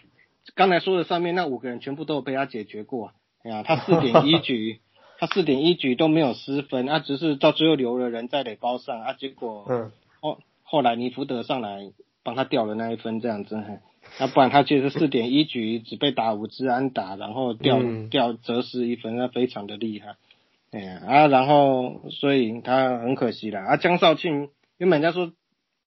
[0.54, 3.12] 刚才说的上面那五个人全部都有被他解决过，
[3.42, 4.80] 哎呀，他四点一局，
[5.18, 11.90] 他四点一局都没有失分，啊，只是到最后留了人在垒包上，啊，结果嗯，后后来尼福德上来
[12.22, 13.78] 帮他掉了那一分，这样子，嘿
[14.18, 20.16] 那不然他其实四点一局只被打五支安打，然后掉、嗯掉折失一分，那非常的厉害。
[20.70, 23.62] 哎呀啊，然后所以他很可惜啦。
[23.62, 25.32] 啊，江少庆原本人家说，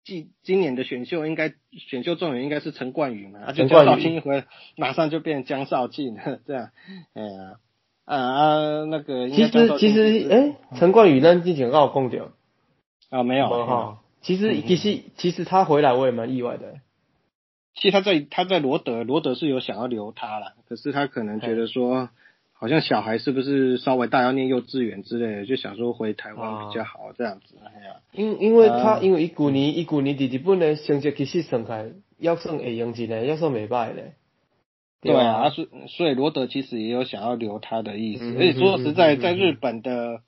[0.04, 4.46] 今今年的选秀应该选秀状元应该是陈冠宇嘛，啊，就江陈冠宇少庆一回来
[4.76, 6.70] 马上就变江少庆了，这样，
[7.14, 7.58] 哎呀
[8.04, 12.32] 啊啊那个其实其实诶，陈冠宇咱之前刚有讲到，
[13.10, 14.00] 啊没有哈。
[14.20, 16.80] 其实嗯其实其实他回来我也蛮意外的。
[17.74, 22.08] 其实他在他在罗德，罗德是有想要留他了，可是他可能觉得说，
[22.56, 27.56] 好像小孩是不是稍微大要念幼稚园之类的，就想说回台湾比较好这样子。
[27.62, 34.14] 哎呀，因因为他、啊因为伊旧年伊旧年弟弟本的成绩其实算起来，要算会用一个，要算袂歹嘞。
[35.02, 38.24] 对啊，所以所以罗德其实也有想要留他的意思。
[38.24, 40.22] 嗯而且说实在，在日本的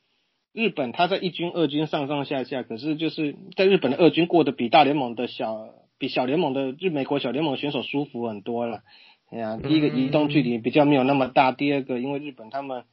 [0.53, 8.83] 日本，他在一军、二军上上下下，可是就是在日本的二军过得比大联盟的小，比小联盟的日美国小联盟选手舒服很多了。
[9.31, 12.85] 哎呀，第一个嗯移动距离比较没有那么大，第二个因为日本他们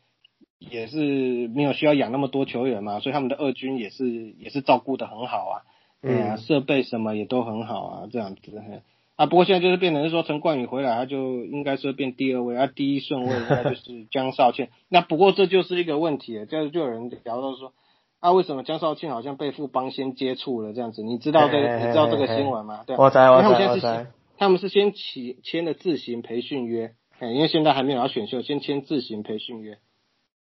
[0.59, 5.61] 也是没有需要养那么多球员嘛，所以他们的二军也是也是照顾的很好啊。
[6.01, 8.41] 哎呀，嗯设备什么也都很好啊，这样子。
[8.45, 8.81] 嘿
[9.15, 14.69] 啊，不过现在就是变成是说陈冠宇回来，他就应该说变第二位，啊，第一顺位应该就是江少庆。
[14.89, 17.73] 那不过这就是一个问题了，就就有人聊到说，
[18.19, 21.03] 啊，为什么江少庆好像被富邦先接触了这样子？
[21.03, 22.83] 你知道这个你知道这个新闻吗？
[22.87, 24.11] 对啊，我知我因为他们知我知现在是先，
[24.43, 29.79] 他们是先起签了自行培训约，哎，因为现在还没有要选秀，先签自行培训约。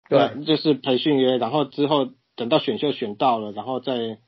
[0.09, 4.19] 对，就是培训约，然后之后等到选秀选到了，然后再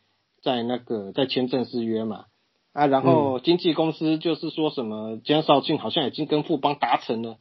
[0.42, 2.26] 再那个再签正式约嘛。
[2.72, 7.38] 啊，然后经纪公司就是说什么江少庆好像已经跟富邦达成了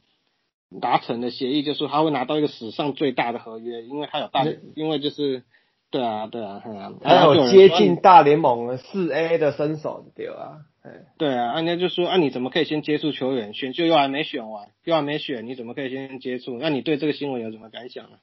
[0.80, 4.46] 达成了协议，就是他会拿到一个史上最大的合约，因为他有大，
[4.76, 5.44] 因为就是
[5.92, 10.66] 对啊对啊，对啊，还有接近大联盟的四 A 的身手对啊。
[10.82, 13.54] 哎对啊，人家就说啊，你怎么可以先接触球员？
[13.54, 16.58] 选秀又还没选完，又还没选，你怎么可以先接触？
[16.58, 18.18] 那你对这个新闻有什么感想呢？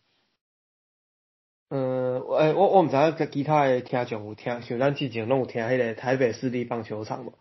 [1.68, 7.32] 嗯，我诶，我我毋知影其他的听众有听，像咱之前拢有听迄个台北市立棒球场无？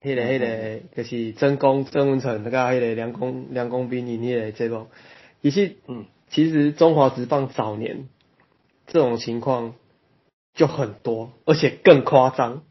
[0.00, 4.88] 迄、个、迄、个就是曾公曾文成甲迄个梁公梁公斌因迄个节目，
[5.42, 8.08] 其实嗯，其实中华职棒早年
[8.92, 9.72] 这种情况
[10.52, 12.62] 就很多，而且更夸张。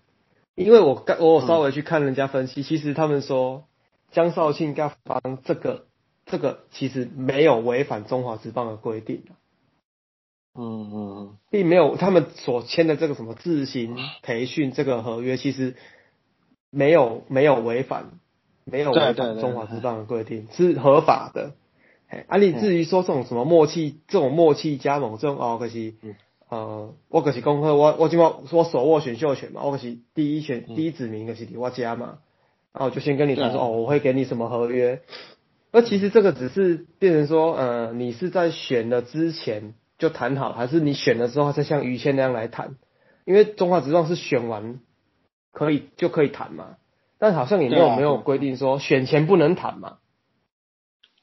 [0.54, 3.64] 因为我刚我有稍微去看人家分析，其实他们说
[4.12, 5.88] 江少庆跟方这个
[6.28, 9.24] 这个其实没有违反中华职棒的规定。
[10.54, 15.76] 嗯嗯并没有他们所签的这个什么自行培训这个合约，其实
[16.70, 18.12] 没有没有违反，
[18.66, 21.54] 没有违反中华职棒的规定，是合法的。
[22.12, 26.16] 哎，啊，你至于说这种什么默契，这种默契加盟这种哦，可惜嗯，
[26.50, 30.76] 呃，我可是讲好，我我今晚我手握选秀权嘛，我可是第一选嗯。
[30.76, 32.18] 第一指名，可是我加嘛，
[32.74, 33.66] 然后我就先跟你谈说，啊。
[33.66, 35.02] 哦，我会给你什么合约。
[35.72, 42.76] 那其实这个只是变成说，呃，你是在选了之前就谈好，还是你选了之后再像于谦那样来谈？
[43.24, 44.82] 因为中华职棒是选完
[45.54, 46.76] 可以就可以谈嘛，
[47.20, 47.96] 但好像也没有、啊。
[47.96, 50.00] 没有规定说选前不能谈嘛。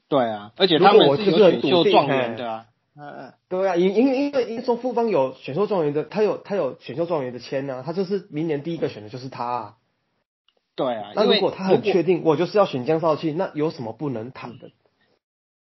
[0.09, 2.67] 对啊，而且他们是就是有选秀状元的啊。
[3.01, 9.75] 嗯嗯，对啊，因因为因为因为说富邦有选秀状元的，他有他有选秀状元的签呢、他就是明年第一个选的就是他、啊。
[10.75, 14.71] 对啊，那如果他很确定我就是要选江少庆，那有什么不能谈的？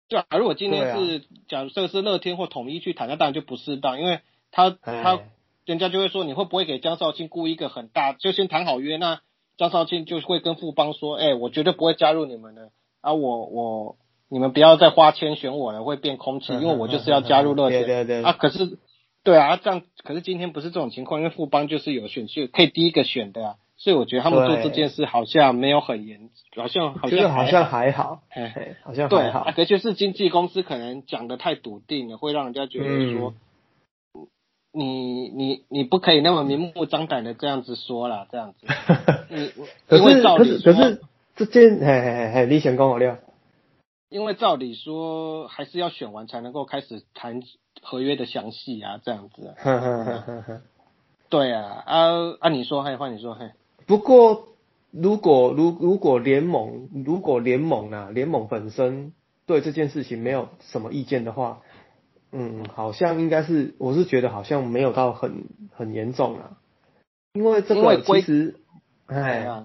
[0.07, 5.19] 对啊，如果今天是、假设是乐天或统一去谈，那当然就不适当，因为他哎他
[5.65, 9.21] 人家就会说你会不会给江少庆雇一个很大，就先谈好约，那
[9.55, 12.71] 江少庆就会跟富邦说，哎、我绝对不会加入你们的
[13.01, 13.97] 啊，我我
[14.30, 18.77] 你们不要再花钱选我了，会变空气，因为我就是要加入乐天，嗯对对对啊，可是
[19.23, 29.51] 对啊，这样可是今天不是这种情况，因为富邦就是有选秀可以第一个选的啊，所以我觉得他们做对这件事好像没有很严，好像好像好像还好，哎哎，好像对，还好啊，。
[29.51, 33.34] 可就是经纪公司可能讲的太笃定了，会让人家觉得说，
[34.72, 38.68] 你你你不可以那么明目张胆的这样子说啦，这样子。
[39.30, 39.51] 你
[39.88, 41.01] 可是可是可是
[41.35, 43.18] 这件，嘿嘿嘿嘿，你想跟我聊。
[44.10, 47.41] 因为照理说还是要选完才能够开始谈
[47.81, 49.56] 合约的详细啊，这样子。
[51.30, 52.07] 对啊，啊
[52.40, 53.52] 啊，你说，嘿，换你说，嘿，
[53.86, 54.48] 不过，
[54.90, 59.14] 如果如如果联盟如果联盟啊联盟本身
[59.45, 61.61] 对这件事情没有什么意见的话，
[62.31, 66.57] 嗯，好像应该是我是觉得好像没有到很很严重啊，
[67.34, 68.60] 因为这个其实，
[69.07, 69.64] 怎哎，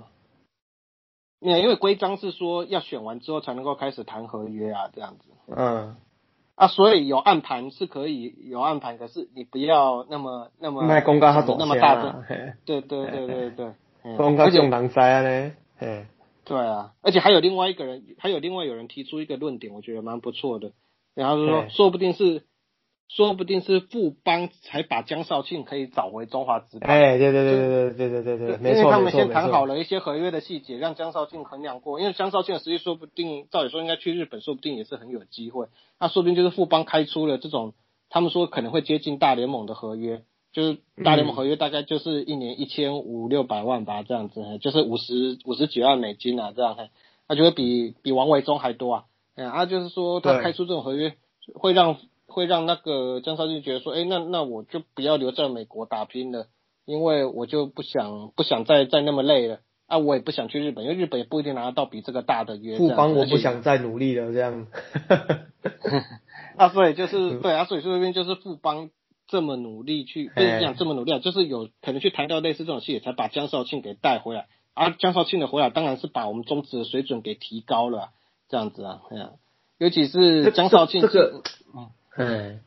[1.53, 5.31] 因为规章是说要选完之后才能够开始谈合约啊，这样子。
[5.49, 5.97] 嗯，
[6.55, 13.67] 啊，所以有暗盘是可以有暗盘，可是你不要那么那么卖公告他懂那么大的的，，对对对对对，
[14.05, 16.07] 嗯公告而且种人知啊呢，嘿，
[16.45, 20.73] 对啊，而且还有另外一个人，还有另外有人提出一个论点，我觉得蛮不错的。
[21.15, 22.43] 然后就说，说不定是，
[23.09, 26.91] 说不定是富邦才把江少庆可以找回中华职棒。
[26.91, 32.01] 哎，对对对对对对对对对，没错因为他们先谈好了一些合约的细节，让江少庆衡量过。
[32.01, 35.67] 因为江少庆的实力说不定，照理说应该去日本，说不定也是很有机会。
[36.01, 37.75] 那说不定就是富邦开出了这种，
[38.09, 40.23] 他们说可能会接近大联盟的合约，
[40.53, 46.77] 就是大联盟合约大概就是一年一千五六百万吧，这样子，就是五十五十几万美金啊，这样，
[47.29, 49.05] 那就会比比王维忠还多啊。
[49.37, 51.15] 嗯，啊，就是说他对开出这种合约，
[51.55, 51.97] 会让
[52.35, 56.49] 会让那个江少庆觉得说，哎、那那我就不要留在美国打拼了。
[56.87, 62.77] 因为我就不想不想再再那么累了啊，我也不想去日本，因为日本也不一定拿得到比这个大的约。
[62.77, 64.67] 富邦我不想再努力了，这样，
[66.59, 68.91] 啊，所以就是对啊，所以说这边就是富邦
[69.27, 74.47] 这么努力去，不是哎讲这么努力啊，就是有可能去谈到类似这种戏，才把江少庆给带回来。
[74.75, 78.09] 而、江少庆的回来，当然是把我们中职的水准给提高了啊、
[78.51, 79.31] 这样子啊，哎呀、
[79.79, 81.43] 尤其是江少庆这个
[81.75, 82.61] 嗯，哎，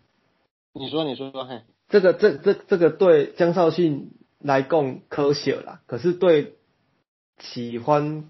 [0.74, 6.56] 你说你说嘿，这个这这这个对江少庆来讲可惜啦，可是对
[7.40, 8.26] 喜欢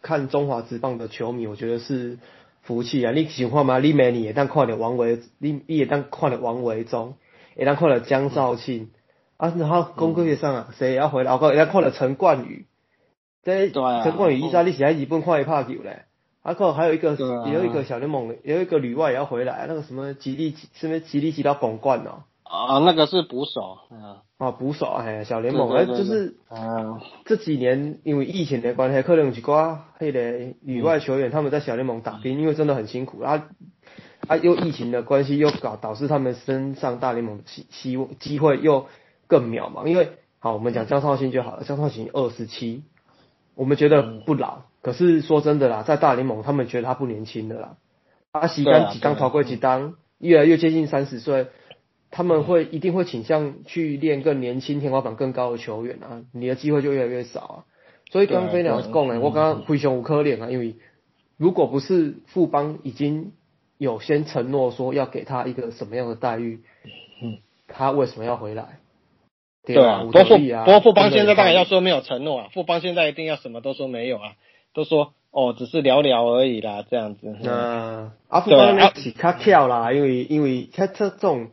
[0.00, 2.18] 看中华职棒的球迷，我觉得是
[2.62, 3.10] 福气啊！
[3.10, 3.80] 你喜欢吗？
[3.80, 7.16] 你每年也当看了王维，你你也当看了王维忠，
[7.56, 8.90] 也当看了江少庆、
[9.38, 11.34] 啊，然后公个月上啊，谁也要回来？
[11.34, 12.66] 我也当看了陈冠宇，
[13.42, 16.04] 这陈冠宇依家你是在日本看一拍球嘞。
[16.50, 17.48] 啊，可还有一个，啊。
[17.48, 25.70] 也有一个小联盟的，也有一个旅外也要回来，那个什么吉利，是不是吉利吉到拱冠哦，啊，那个是捕手，啊，啊，捕手哎，小联盟。
[25.70, 33.22] 哎，就是啊，这几年因为疫情的关系，可能有一寡迄个旅外球员他们在小联盟打拼，因为真的很辛苦。
[33.22, 33.46] 啊
[34.26, 38.86] 啊，又疫情的关系，又搞导致他们身上大联盟的希希望机会又
[39.26, 39.86] 更渺茫。
[39.86, 42.82] 因为好，我们讲江少兴就好了，江少兴二十七，
[43.54, 47.76] 我们觉得不老，可是说真的啦，在大联盟他们觉得他不年轻的啦，
[48.32, 51.46] 啊，时对啊间几当对啊逃过几当，越来越接近三十岁。
[52.12, 57.56] 他们会一定会倾向去练更年轻、天花板更高的球员啊，你的机会就越来越少啊。
[58.10, 60.74] 所以刚刚飞鸟讲的，我刚刚非常有可怜啊，因为
[61.36, 63.30] 如果不是富邦已经
[63.78, 66.64] 有先承诺说要给他一个什么样的待遇，
[67.22, 67.38] 嗯，
[67.68, 68.80] 他为什么要回来？
[69.64, 74.32] 对啊，啊，不过富啊不过富邦现在当然要说没有承诺啊，富邦现在一定要什么都说没有啊，
[74.74, 77.36] 都说哦只是聊聊而已啦，这样子。
[77.42, 81.48] 那阿，富对啊邦呢是较巧啦，因为因为他这种，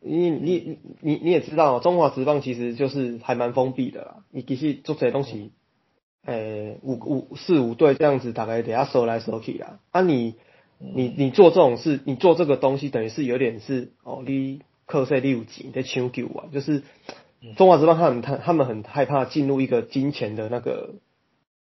[0.00, 4.16] 你你你你也知道，中华职棒其实就是还蛮封闭的啦。
[4.30, 5.52] 你其实做这些东西，
[6.26, 9.80] 诶、五五四五队这样子，大概得要收来收去啦。
[9.90, 10.34] 啊你，
[10.78, 16.82] 你你做这种事，你做这个东西，等于是有点是哦，你课税你有钱在抢救啊，就是
[17.56, 20.94] 中华职棒他很他他们很害怕进入一个金钱的那个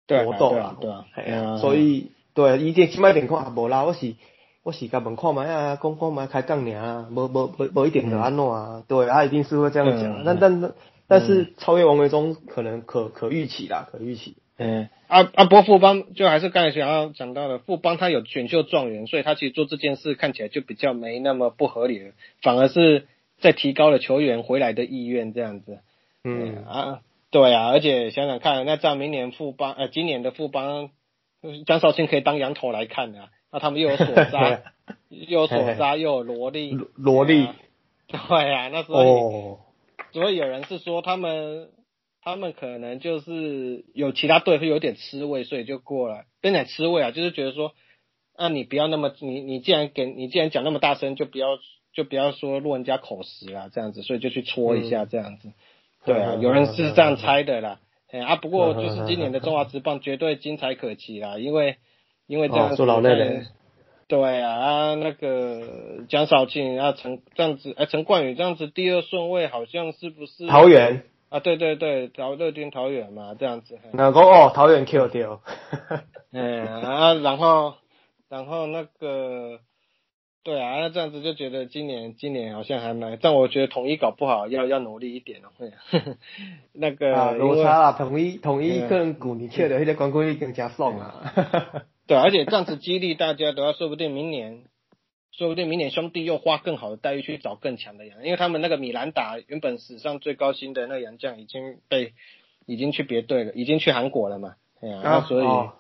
[0.07, 0.89] 活动啦，对
[1.34, 4.15] 啊，所以对，伊这即摆情况也无啦，我是
[4.63, 10.73] 我是甲问看嘛呀，讲看嘛开讲尔，无无无无一定着安诺啊，对，啊一定是会这样讲，但但
[11.07, 14.35] 但是超越王维忠可能可可预期啦，可预期。
[14.59, 22.11] 嗯，阿阿波富邦就还是刚才想要讲到的，富邦他有选秀状元，所以他其实做这件事看起来就比较没那么不合理了，
[22.41, 23.05] 反而是
[23.39, 25.79] 在提高了球员回来的意愿这样子。
[26.23, 26.65] 嗯。
[26.67, 30.91] 啊，对啊，而且想想看，那这样明年富邦呃，今年的富邦，
[31.41, 34.61] 呃江少卿可以当羊头来看啊，那他们又有索扎，
[35.09, 37.49] 又有索扎，又有萝莉，萝萝莉，
[38.07, 38.17] 对
[38.53, 39.59] 啊，那所以、哦，
[40.13, 41.69] 所以有人是说他们
[42.21, 47.73] 他们可能就是有其他队会有点吃味，所以就过来，跟讲吃味啊，就是觉得说，
[48.37, 51.57] 啊你不要那么你你既然给你既然讲那么大声，就不要
[51.91, 55.51] 就不要说落人家口实啦，这样子，所以就去戳一下这样子。
[56.07, 57.79] 对啊，有人是这样猜的啦。
[58.09, 61.75] 哎啊，不过就是今年的中华职棒绝对精彩可期啦，因为
[62.25, 63.43] 因为这样子、哦做老累嘞
[64.07, 71.41] 对啊，啊那个江少庆啊陈这样子，哎陈冠宇这样子第二顺位好像是不是桃园，啊？
[71.41, 73.77] 对对对，桃乐天桃园嘛，这样子。
[73.84, 75.41] 嘿那个哦，桃园 Q 掉，
[76.31, 77.75] 嗯 啊，然后
[78.29, 79.59] 然后那个。
[80.47, 85.49] 对啊，那这样子就觉得今年今年好像还蛮，但我觉得统一搞不好要要努力一点哦。
[85.57, 85.73] 会
[86.71, 91.33] 那个啊，因为落差啦，统一统一嗯可能古尼切的迄个冠军已经加爽啊，
[92.07, 94.61] 对，而且这样子激励大家的话，说不定明年，
[95.33, 102.13] 说不定明年兄弟又花更好的待遇去找更强的洋，因为他们那个米兰达原本史上最高薪的那个洋将已经被
[102.65, 105.73] 已经去别队了，已经去韩国了嘛，哎呀、那所以、哦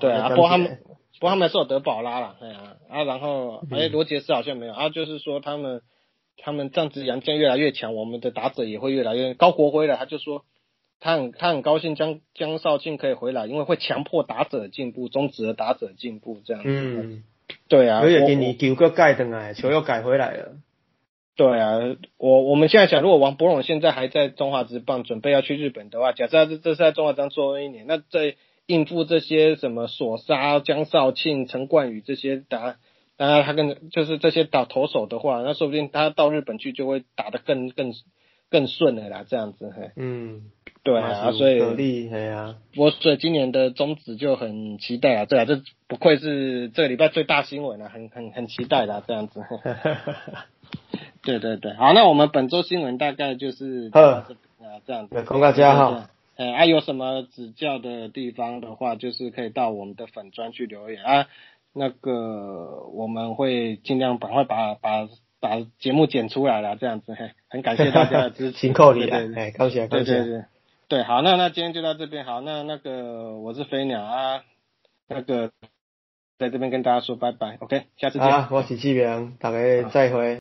[0.00, 0.78] 对啊，不过他们
[1.18, 5.80] 不过他们是有德保拉了，哎呀啊，然后哎罗杰斯好像没有啊，就是说他们
[6.36, 10.44] 他们这样子杨将越来越强，我们的打者也会越来越高国辉了，他就说
[11.00, 16.68] 他很他很高兴江江少庆可以回来，因为会强迫打者进步，终止了打者进步这样子。
[16.68, 17.24] 嗯，
[17.68, 20.52] 对啊，而且我给你球个盖回来，球又改回来了。
[21.36, 21.78] 对啊，
[22.16, 28.36] 我我们现在想，如果王伯荣现在还在中华职棒，准备要去日本的话，假设他这这是在中华职棒做一年，那在
[28.66, 32.76] 应付这些什么索沙、江少庆、陈冠宇这些打，
[33.16, 37.92] 当然他跟就是这些打投手的话，那说不定他到日本去就会打得更更
[38.50, 40.50] 更顺了啦，这样子，嘿，嗯，
[40.82, 49.40] 对啊，所以合力，哎呀，我所以今年的宗旨就很期待啊，对啊，这不愧是这个礼拜最大新闻啊，很很很期待的、啊、这样子。
[51.22, 54.26] 对对对，好，那我们本周新闻大概就是啊
[54.86, 55.14] 这样子。
[55.14, 61.26] 那公大家哈，哎，啊，有什么指教的地方的话，就是可以到我们的粉砖去留言啊。
[61.72, 65.08] 那个我们会尽量赶快把把
[65.40, 70.44] 把节目剪出来了，这样子，嘿，很感谢大家的支持， 辛苦你啊对，对哎，感谢对感谢，对对，
[70.88, 74.42] 对，好，那那今天就到这边，好，那那个我是飞鸟啊，
[75.08, 75.50] 那个
[76.38, 78.26] 在这边跟大家说拜拜，OK，下次见。
[78.26, 79.58] 啊，我是志明，大家
[79.90, 80.38] 再会。